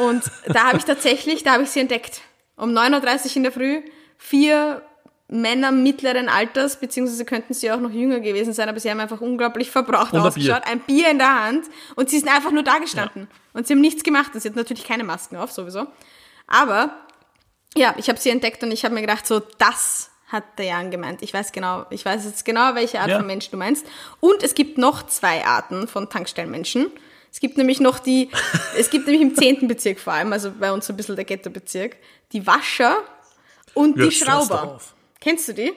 Und 0.00 0.24
da 0.46 0.68
habe 0.68 0.78
ich 0.78 0.84
tatsächlich, 0.84 1.44
da 1.44 1.52
habe 1.52 1.62
ich 1.62 1.70
sie 1.70 1.80
entdeckt. 1.80 2.22
Um 2.56 2.70
9.30 2.70 3.30
Uhr 3.30 3.36
in 3.36 3.42
der 3.44 3.52
Früh, 3.52 3.82
vier 4.18 4.82
Männer 5.28 5.72
mittleren 5.72 6.28
Alters, 6.28 6.78
beziehungsweise 6.78 7.24
könnten 7.24 7.54
sie 7.54 7.70
auch 7.70 7.80
noch 7.80 7.90
jünger 7.90 8.20
gewesen 8.20 8.52
sein, 8.52 8.68
aber 8.68 8.78
sie 8.80 8.90
haben 8.90 9.00
einfach 9.00 9.20
unglaublich 9.20 9.70
verbraucht 9.70 10.12
und 10.12 10.20
ausgeschaut. 10.20 10.62
Ein 10.66 10.80
Bier. 10.80 11.06
ein 11.06 11.06
Bier 11.06 11.10
in 11.10 11.18
der 11.18 11.44
Hand 11.44 11.66
und 11.96 12.10
sie 12.10 12.18
sind 12.18 12.28
einfach 12.28 12.50
nur 12.50 12.62
da 12.62 12.78
gestanden. 12.78 13.28
Ja. 13.30 13.38
Und 13.54 13.66
sie 13.66 13.74
haben 13.74 13.80
nichts 13.80 14.02
gemacht. 14.02 14.32
Sie 14.34 14.46
hatten 14.46 14.58
natürlich 14.58 14.84
keine 14.84 15.04
Masken 15.04 15.36
auf, 15.36 15.50
sowieso. 15.50 15.86
Aber 16.46 16.94
ja, 17.74 17.94
ich 17.96 18.08
habe 18.08 18.20
sie 18.20 18.30
entdeckt 18.30 18.62
und 18.62 18.72
ich 18.72 18.84
habe 18.84 18.94
mir 18.94 19.00
gedacht, 19.00 19.26
so 19.26 19.40
das 19.58 20.10
hat 20.32 20.58
der 20.58 20.66
Jan 20.66 20.90
gemeint. 20.90 21.22
Ich 21.22 21.32
weiß 21.32 21.52
genau, 21.52 21.84
ich 21.90 22.04
weiß 22.04 22.24
jetzt 22.24 22.44
genau, 22.44 22.74
welche 22.74 23.00
Art 23.00 23.10
ja. 23.10 23.18
von 23.18 23.26
Mensch 23.26 23.50
du 23.50 23.56
meinst. 23.56 23.86
Und 24.20 24.42
es 24.42 24.54
gibt 24.54 24.78
noch 24.78 25.06
zwei 25.06 25.44
Arten 25.44 25.86
von 25.86 26.08
Tankstellenmenschen. 26.08 26.90
Es 27.30 27.40
gibt 27.40 27.56
nämlich 27.58 27.80
noch 27.80 27.98
die, 27.98 28.30
es 28.78 28.90
gibt 28.90 29.06
nämlich 29.06 29.22
im 29.22 29.34
zehnten 29.34 29.68
Bezirk 29.68 30.00
vor 30.00 30.14
allem, 30.14 30.32
also 30.32 30.50
bei 30.58 30.72
uns 30.72 30.86
so 30.86 30.92
ein 30.92 30.96
bisschen 30.96 31.16
der 31.16 31.24
Ghetto-Bezirk, 31.24 31.96
die 32.32 32.46
Wascher 32.46 32.96
und 33.74 33.98
ja, 33.98 34.06
die 34.06 34.10
Schrauber. 34.10 34.80
Kennst 35.20 35.48
du 35.48 35.54
die? 35.54 35.72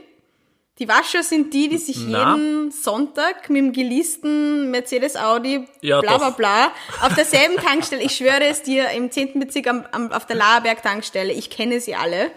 Die 0.79 0.89
Wascher 0.89 1.23
sind 1.23 1.53
die, 1.53 1.69
die 1.69 1.77
sich 1.77 1.97
Na. 2.07 2.35
jeden 2.35 2.69
Sonntag 2.69 3.49
mit 3.49 3.59
dem 3.59 3.71
geleasten 3.71 4.71
Mercedes 4.71 5.15
Audi 5.15 5.65
ja, 5.79 6.01
bla 6.01 6.17
bla 6.17 6.31
bla 6.31 6.73
auf 7.01 7.15
derselben 7.15 7.55
Tankstelle, 7.55 8.03
ich 8.03 8.13
schwöre 8.13 8.43
es 8.43 8.61
dir, 8.61 8.89
im 8.89 9.09
10. 9.09 9.39
Bezirk 9.39 9.67
am, 9.67 9.85
am, 9.93 10.11
auf 10.11 10.25
der 10.25 10.35
Laerberg 10.35 10.83
Tankstelle, 10.83 11.31
ich 11.31 11.49
kenne 11.49 11.79
sie 11.79 11.95
alle, 11.95 12.29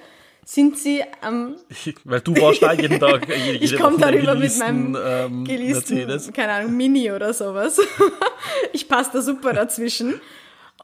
sind 0.51 0.79
sie 0.79 1.05
am... 1.21 1.57
Ähm, 1.69 1.95
Weil 2.05 2.21
du 2.23 2.35
warst 2.41 2.63
da 2.63 2.73
jeden 2.73 2.99
Tag, 2.99 3.29
jede, 3.47 3.63
Ich 3.63 3.77
komme 3.77 3.99
darüber 3.99 4.35
mit 4.35 4.57
meinem 4.57 4.97
ähm, 4.99 5.45
geleasten, 5.45 5.97
Mercedes. 5.97 6.33
keine 6.33 6.53
Ahnung, 6.53 6.75
Mini 6.75 7.13
oder 7.13 7.35
sowas. 7.35 7.79
ich 8.73 8.89
passe 8.89 9.11
da 9.13 9.21
super 9.21 9.53
dazwischen. 9.53 10.23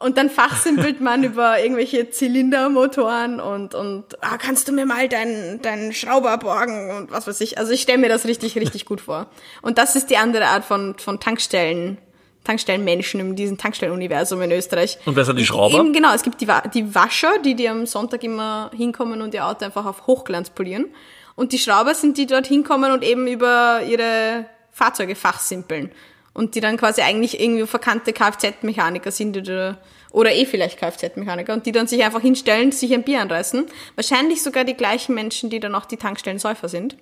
Und 0.01 0.19
dann 0.19 0.29
fachsimpelt 0.29 1.01
man 1.01 1.25
über 1.25 1.63
irgendwelche 1.63 2.11
Zylindermotoren 2.11 3.41
und, 3.41 3.75
und 3.75 4.23
ah, 4.23 4.37
kannst 4.37 4.69
du 4.69 4.73
mir 4.73 4.85
mal 4.85 5.09
deinen 5.09 5.63
deinen 5.63 5.95
Schrauber 5.95 6.37
borgen 6.37 6.91
und 6.91 7.11
was 7.11 7.27
weiß 7.27 7.41
ich. 7.41 7.57
Also 7.57 7.73
ich 7.73 7.81
stelle 7.81 7.99
mir 7.99 8.11
das 8.11 8.27
richtig, 8.27 8.57
richtig 8.57 8.85
gut 8.85 9.01
vor. 9.01 9.31
Und 9.63 9.79
das 9.79 9.97
ist 9.97 10.11
die 10.11 10.19
andere 10.19 10.45
Art 10.49 10.67
von, 10.67 10.95
von 10.99 11.21
Tankstellen, 11.21 11.97
Tankstellenmenschen 12.45 13.21
in 13.21 13.37
diesem 13.37 13.59
Tankstellenuniversum 13.59 14.41
in 14.43 14.53
Österreich. 14.53 14.99
Und 15.07 15.17
wer 15.17 15.25
sind 15.25 15.39
die 15.39 15.47
Schrauber? 15.47 15.79
Eben, 15.79 15.93
genau, 15.93 16.15
es 16.15 16.23
gibt 16.23 16.41
die, 16.41 16.49
die 16.73 16.95
Wascher, 16.95 17.39
die, 17.45 17.55
die 17.55 17.69
am 17.69 17.87
Sonntag 17.87 18.23
immer 18.23 18.71
hinkommen 18.77 19.23
und 19.23 19.35
ihr 19.35 19.47
Auto 19.47 19.65
einfach 19.65 19.87
auf 19.87 20.07
Hochglanz 20.07 20.51
polieren. 20.51 20.87
Und 21.35 21.53
die 21.53 21.59
Schrauber 21.59 21.95
sind 21.95 22.17
die, 22.17 22.27
die 22.27 22.35
dort 22.35 22.47
hinkommen 22.47 22.93
und 22.93 23.03
eben 23.03 23.27
über 23.27 23.81
ihre 23.89 24.47
Fahrzeuge 24.71 25.17
fachsimpeln 25.17 25.91
und 26.33 26.55
die 26.55 26.61
dann 26.61 26.77
quasi 26.77 27.01
eigentlich 27.01 27.41
irgendwie 27.41 27.67
verkannte 27.67 28.13
Kfz-Mechaniker 28.13 29.11
sind 29.11 29.37
oder, 29.37 29.79
oder 30.11 30.33
eh 30.33 30.45
vielleicht 30.45 30.79
Kfz-Mechaniker 30.79 31.55
und 31.55 31.65
die 31.65 31.73
dann 31.73 31.87
sich 31.87 32.05
einfach 32.05 32.21
hinstellen, 32.21 32.73
sich 32.73 32.93
ein 32.93 33.05
Bier 33.05 33.21
anreißen. 33.21 33.67
Wahrscheinlich 33.95 34.43
sogar 34.43 34.65
die 34.65 34.75
gleichen 34.75 35.15
Menschen, 35.15 35.49
die 35.49 35.61
dann 35.61 35.75
auch 35.75 35.87
die 35.87 35.97
Tankstellensäufer 35.97 36.69
sind. 36.69 36.97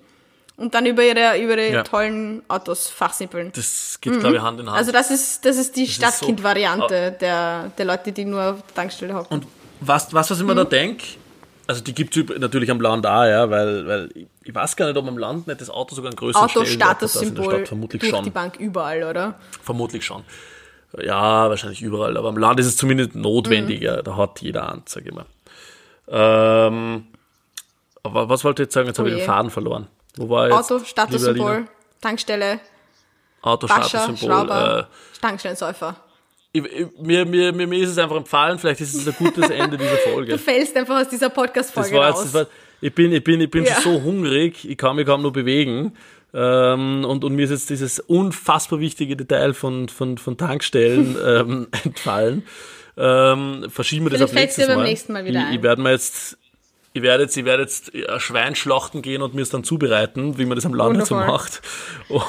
Und 0.55 0.75
dann 0.75 0.85
über 0.85 1.03
ihre, 1.03 1.41
über 1.41 1.57
ihre 1.57 1.73
ja. 1.73 1.83
tollen 1.83 2.43
Autos 2.47 2.87
fachsimpeln. 2.87 3.51
Das 3.55 3.99
geht, 3.99 4.13
mhm. 4.13 4.19
glaube 4.19 4.35
ich, 4.35 4.41
Hand 4.41 4.59
in 4.59 4.67
Hand. 4.67 4.77
Also 4.77 4.91
das 4.91 5.09
ist, 5.09 5.45
das 5.45 5.57
ist 5.57 5.75
die 5.75 5.87
Stadtkind-Variante 5.87 7.11
so, 7.13 7.19
der, 7.19 7.71
der 7.75 7.85
Leute, 7.85 8.11
die 8.11 8.25
nur 8.25 8.51
auf 8.51 8.61
der 8.67 8.75
Tankstelle 8.75 9.15
hocken. 9.15 9.33
Und 9.33 9.47
was, 9.79 10.13
was, 10.13 10.29
was 10.29 10.39
ich 10.39 10.45
mir 10.45 10.53
mhm. 10.53 10.57
da 10.57 10.63
denke, 10.65 11.03
also 11.65 11.81
die 11.81 11.93
gibt 11.93 12.15
es 12.15 12.39
natürlich 12.39 12.69
am 12.69 12.81
Land 12.81 13.05
auch, 13.05 13.25
ja, 13.25 13.49
weil, 13.49 13.87
weil 13.87 14.09
ich 14.43 14.53
weiß 14.53 14.75
gar 14.75 14.87
nicht, 14.87 14.97
ob 14.97 15.07
am 15.07 15.17
Land 15.17 15.47
nicht 15.47 15.61
das 15.61 15.69
Auto 15.69 15.95
sogar 15.95 16.11
ein 16.11 16.15
größeres 16.15 16.55
Autostatussymbol 16.55 17.65
vermutlich 17.65 18.01
durch 18.01 18.11
schon. 18.11 18.23
die 18.23 18.29
Bank 18.29 18.57
überall, 18.59 19.03
oder? 19.03 19.39
Vermutlich 19.61 20.05
schon. 20.05 20.23
Ja, 21.01 21.49
wahrscheinlich 21.49 21.81
überall, 21.81 22.17
aber 22.17 22.29
am 22.29 22.37
Land 22.37 22.59
ist 22.59 22.67
es 22.67 22.77
zumindest 22.77 23.15
notwendiger, 23.15 23.97
mhm. 23.97 24.03
da 24.03 24.17
hat 24.17 24.41
jeder 24.41 24.67
Hand, 24.67 24.89
sag 24.89 25.05
ich 25.05 25.13
mal. 25.13 25.25
Ähm, 26.07 27.07
aber 28.03 28.29
was 28.29 28.43
wollte 28.43 28.61
ich 28.61 28.67
jetzt 28.67 28.73
sagen? 28.73 28.87
Jetzt 28.87 28.99
oh 28.99 29.03
habe 29.03 29.09
ich 29.09 29.15
den 29.15 29.25
Faden 29.25 29.49
verloren. 29.49 29.87
Wo 30.17 30.29
war 30.29 30.49
jetzt? 30.49 30.71
Auto, 30.71 30.83
Statussymbol, 30.83 31.67
Tankstelle, 32.01 32.59
Auto, 33.41 33.67
Statussymbol, 33.67 34.17
Schrauber, 34.17 34.89
äh, 34.89 35.19
Tankstellensäufer 35.21 35.95
ich, 36.53 36.63
mir, 37.01 37.25
mir, 37.25 37.51
mir, 37.51 37.67
mir 37.67 37.83
ist 37.83 37.89
es 37.89 37.97
einfach 37.97 38.15
empfallen, 38.15 38.59
vielleicht 38.59 38.79
ist 38.79 38.93
es 38.93 39.07
ein 39.07 39.15
gutes 39.17 39.49
Ende 39.49 39.77
dieser 39.77 39.97
Folge. 39.97 40.31
Du 40.33 40.37
fällst 40.37 40.77
einfach 40.77 41.01
aus 41.01 41.09
dieser 41.09 41.29
Podcast-Folge 41.29 41.97
raus. 41.97 42.33
War, 42.33 42.47
ich 42.79 42.93
bin, 42.93 43.11
ich 43.11 43.23
bin, 43.23 43.41
ich 43.41 43.49
bin 43.49 43.65
ja. 43.65 43.81
so 43.81 44.03
hungrig, 44.03 44.69
ich 44.69 44.77
kann 44.77 44.95
mich 44.95 45.07
kaum 45.07 45.23
nur 45.23 45.33
bewegen. 45.33 45.93
Ähm, 46.31 47.05
und, 47.05 47.23
und 47.23 47.35
mir 47.35 47.45
ist 47.45 47.51
jetzt 47.51 47.69
dieses 47.69 47.99
unfassbar 47.99 48.79
wichtige 48.79 49.15
Detail 49.15 49.53
von, 49.53 49.89
von, 49.89 50.17
von 50.17 50.37
Tankstellen 50.37 51.17
ähm, 51.25 51.67
entfallen. 51.83 52.43
Ähm, 52.95 53.65
verschieben 53.69 54.05
wir 54.05 54.11
das 54.11 54.21
auf 54.21 54.33
nächstes 54.33 54.67
Mal. 54.67 54.83
nächsten 54.83 55.13
Mal 55.13 55.25
wieder 55.25 55.39
ich, 55.39 55.45
ein. 55.47 55.53
ich 55.55 55.63
werde 55.63 55.81
mir 55.81 55.91
jetzt 55.91 56.37
ich 56.93 57.01
werde 57.01 57.23
jetzt, 57.23 57.35
ich 57.35 57.43
werde 57.45 57.63
jetzt 57.63 57.93
ein 57.93 58.19
Schwein 58.19 58.55
schlachten 58.55 59.01
gehen 59.01 59.23
und 59.23 59.33
mir 59.33 59.41
es 59.41 59.49
dann 59.49 59.63
zubereiten, 59.63 60.37
wie 60.37 60.45
man 60.45 60.55
das 60.55 60.65
am 60.65 60.75
Land 60.75 61.05
so 61.05 61.15
macht. 61.15 61.61
Und, 62.07 62.21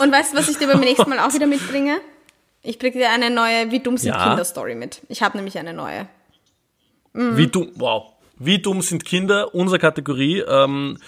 und 0.00 0.12
weißt 0.12 0.32
du, 0.32 0.38
was 0.38 0.48
ich 0.48 0.58
dir 0.58 0.66
beim 0.66 0.80
nächsten 0.80 1.08
Mal 1.08 1.20
auch 1.20 1.32
wieder 1.32 1.46
mitbringe? 1.46 1.98
Ich 2.62 2.78
bringe 2.78 2.94
dir 2.94 3.10
eine 3.10 3.30
neue 3.30 3.70
Wie 3.70 3.78
dumm 3.78 3.96
sind 3.96 4.14
ja. 4.14 4.28
Kinder 4.28 4.44
Story 4.44 4.74
mit. 4.74 5.02
Ich 5.08 5.22
habe 5.22 5.36
nämlich 5.36 5.56
eine 5.56 5.72
neue. 5.72 6.08
Mhm. 7.12 7.36
Wie 7.36 7.46
dumm, 7.46 7.70
wow. 7.76 8.12
Wie 8.38 8.60
dumm 8.60 8.82
sind 8.82 9.04
Kinder? 9.04 9.54
Unsere 9.54 9.78
Kategorie. 9.78 10.40
Ähm, 10.40 10.98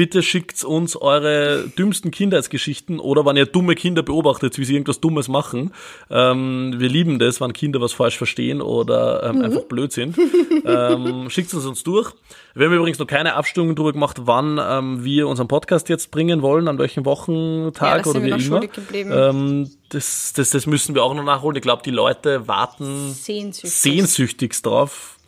bitte 0.00 0.22
schickt 0.22 0.64
uns 0.64 0.96
eure 0.96 1.68
dümmsten 1.76 2.10
Kindheitsgeschichten 2.10 3.00
oder 3.00 3.26
wenn 3.26 3.36
ihr 3.36 3.44
dumme 3.44 3.74
Kinder 3.74 4.02
beobachtet, 4.02 4.56
wie 4.56 4.64
sie 4.64 4.72
irgendwas 4.72 5.02
Dummes 5.02 5.28
machen. 5.28 5.74
Ähm, 6.08 6.76
wir 6.78 6.88
lieben 6.88 7.18
das, 7.18 7.38
wenn 7.42 7.52
Kinder 7.52 7.82
was 7.82 7.92
falsch 7.92 8.16
verstehen 8.16 8.62
oder 8.62 9.22
ähm, 9.24 9.36
mhm. 9.36 9.42
einfach 9.42 9.64
blöd 9.64 9.92
sind. 9.92 10.16
ähm, 10.64 11.28
schickt 11.28 11.52
es 11.52 11.66
uns 11.66 11.82
durch. 11.82 12.14
Wir 12.54 12.68
haben 12.68 12.72
übrigens 12.76 12.98
noch 12.98 13.06
keine 13.06 13.34
Abstimmung 13.34 13.74
darüber 13.74 13.92
gemacht, 13.92 14.16
wann 14.20 14.58
ähm, 14.58 15.04
wir 15.04 15.28
unseren 15.28 15.48
Podcast 15.48 15.90
jetzt 15.90 16.10
bringen 16.10 16.40
wollen, 16.40 16.66
an 16.68 16.78
welchem 16.78 17.04
Wochentag 17.04 18.06
ja, 18.06 18.10
oder 18.10 18.22
wie 18.22 18.30
immer. 18.30 18.62
Ähm, 18.94 19.70
das, 19.90 20.32
das, 20.34 20.48
das 20.48 20.64
müssen 20.64 20.94
wir 20.94 21.04
auch 21.04 21.12
noch 21.12 21.24
nachholen. 21.24 21.56
Ich 21.56 21.62
glaube, 21.62 21.82
die 21.84 21.90
Leute 21.90 22.48
warten 22.48 23.12
sehnsüchtig. 23.12 23.70
sehnsüchtigst 23.70 24.64
drauf. 24.64 25.18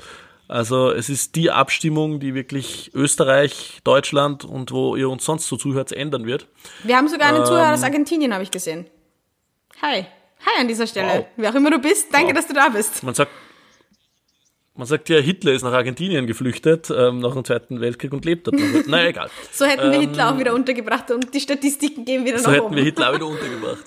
Also 0.52 0.90
es 0.90 1.08
ist 1.08 1.34
die 1.34 1.50
Abstimmung, 1.50 2.20
die 2.20 2.34
wirklich 2.34 2.90
Österreich, 2.92 3.80
Deutschland 3.84 4.44
und 4.44 4.70
wo 4.70 4.96
ihr 4.96 5.08
uns 5.08 5.24
sonst 5.24 5.48
so 5.48 5.56
zuhört, 5.56 5.92
ändern 5.92 6.26
wird. 6.26 6.46
Wir 6.84 6.98
haben 6.98 7.08
sogar 7.08 7.28
einen 7.28 7.38
ähm, 7.38 7.46
Zuhörer 7.46 7.72
aus 7.72 7.82
Argentinien, 7.82 8.34
habe 8.34 8.42
ich 8.42 8.50
gesehen. 8.50 8.84
Hi. 9.80 10.04
Hi 10.44 10.60
an 10.60 10.68
dieser 10.68 10.86
Stelle. 10.86 11.08
Wow. 11.08 11.26
Wer 11.38 11.50
auch 11.50 11.54
immer 11.54 11.70
du 11.70 11.78
bist, 11.78 12.12
danke, 12.12 12.26
wow. 12.26 12.34
dass 12.34 12.48
du 12.48 12.52
da 12.52 12.68
bist. 12.68 13.02
Man 13.02 13.14
sagt, 13.14 13.32
man 14.74 14.86
sagt 14.86 15.08
ja, 15.08 15.20
Hitler 15.20 15.52
ist 15.52 15.62
nach 15.62 15.72
Argentinien 15.72 16.26
geflüchtet 16.26 16.90
ähm, 16.94 17.20
nach 17.20 17.32
dem 17.32 17.46
Zweiten 17.46 17.80
Weltkrieg 17.80 18.12
und 18.12 18.26
lebt 18.26 18.46
dort 18.46 18.56
noch. 18.56 18.86
naja, 18.88 19.08
egal. 19.08 19.30
so 19.52 19.64
hätten 19.64 19.90
wir 19.90 20.00
ähm, 20.00 20.00
Hitler 20.02 20.34
auch 20.34 20.38
wieder 20.38 20.52
untergebracht 20.52 21.10
und 21.12 21.32
die 21.32 21.40
Statistiken 21.40 22.04
gehen 22.04 22.26
wieder 22.26 22.38
so 22.38 22.50
nach 22.50 22.58
oben. 22.58 22.58
So 22.58 22.64
hätten 22.64 22.76
wir 22.76 22.84
Hitler 22.84 23.08
auch 23.08 23.14
wieder 23.14 23.26
untergebracht. 23.26 23.84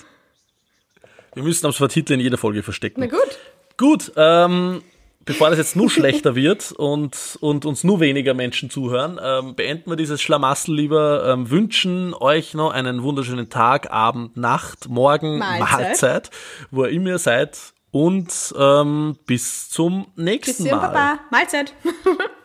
Wir 1.32 1.44
müssen 1.44 1.62
das 1.62 1.80
Wort 1.80 1.92
Hitler 1.92 2.14
in 2.14 2.22
jeder 2.22 2.38
Folge 2.38 2.64
verstecken. 2.64 2.98
Na 2.98 3.06
gut. 3.06 3.38
Gut, 3.76 4.10
ähm, 4.16 4.82
bevor 5.26 5.50
das 5.50 5.58
jetzt 5.58 5.76
nur 5.76 5.90
schlechter 5.96 6.34
wird 6.34 6.72
und, 6.72 7.36
und 7.40 7.66
uns 7.66 7.84
nur 7.84 8.00
weniger 8.00 8.32
Menschen 8.32 8.70
zuhören, 8.70 9.20
ähm, 9.22 9.54
beenden 9.54 9.90
wir 9.90 9.96
dieses 9.96 10.22
Schlamassel 10.22 10.74
lieber, 10.74 11.26
ähm, 11.28 11.50
wünschen 11.50 12.14
euch 12.14 12.54
noch 12.54 12.70
einen 12.70 13.02
wunderschönen 13.02 13.50
Tag, 13.50 13.92
Abend, 13.92 14.36
Nacht, 14.38 14.88
Morgen, 14.88 15.38
Mahlzeit, 15.38 15.60
Mahlzeit 15.60 16.30
wo 16.70 16.84
ihr 16.84 16.90
immer 16.90 17.18
seid 17.18 17.58
und 17.90 18.54
ähm, 18.58 19.16
bis 19.26 19.68
zum 19.68 20.06
nächsten 20.16 20.64
Bis 20.64 20.72
Mal. 20.72 20.88
Baba. 20.88 21.18
Mahlzeit. 21.30 21.74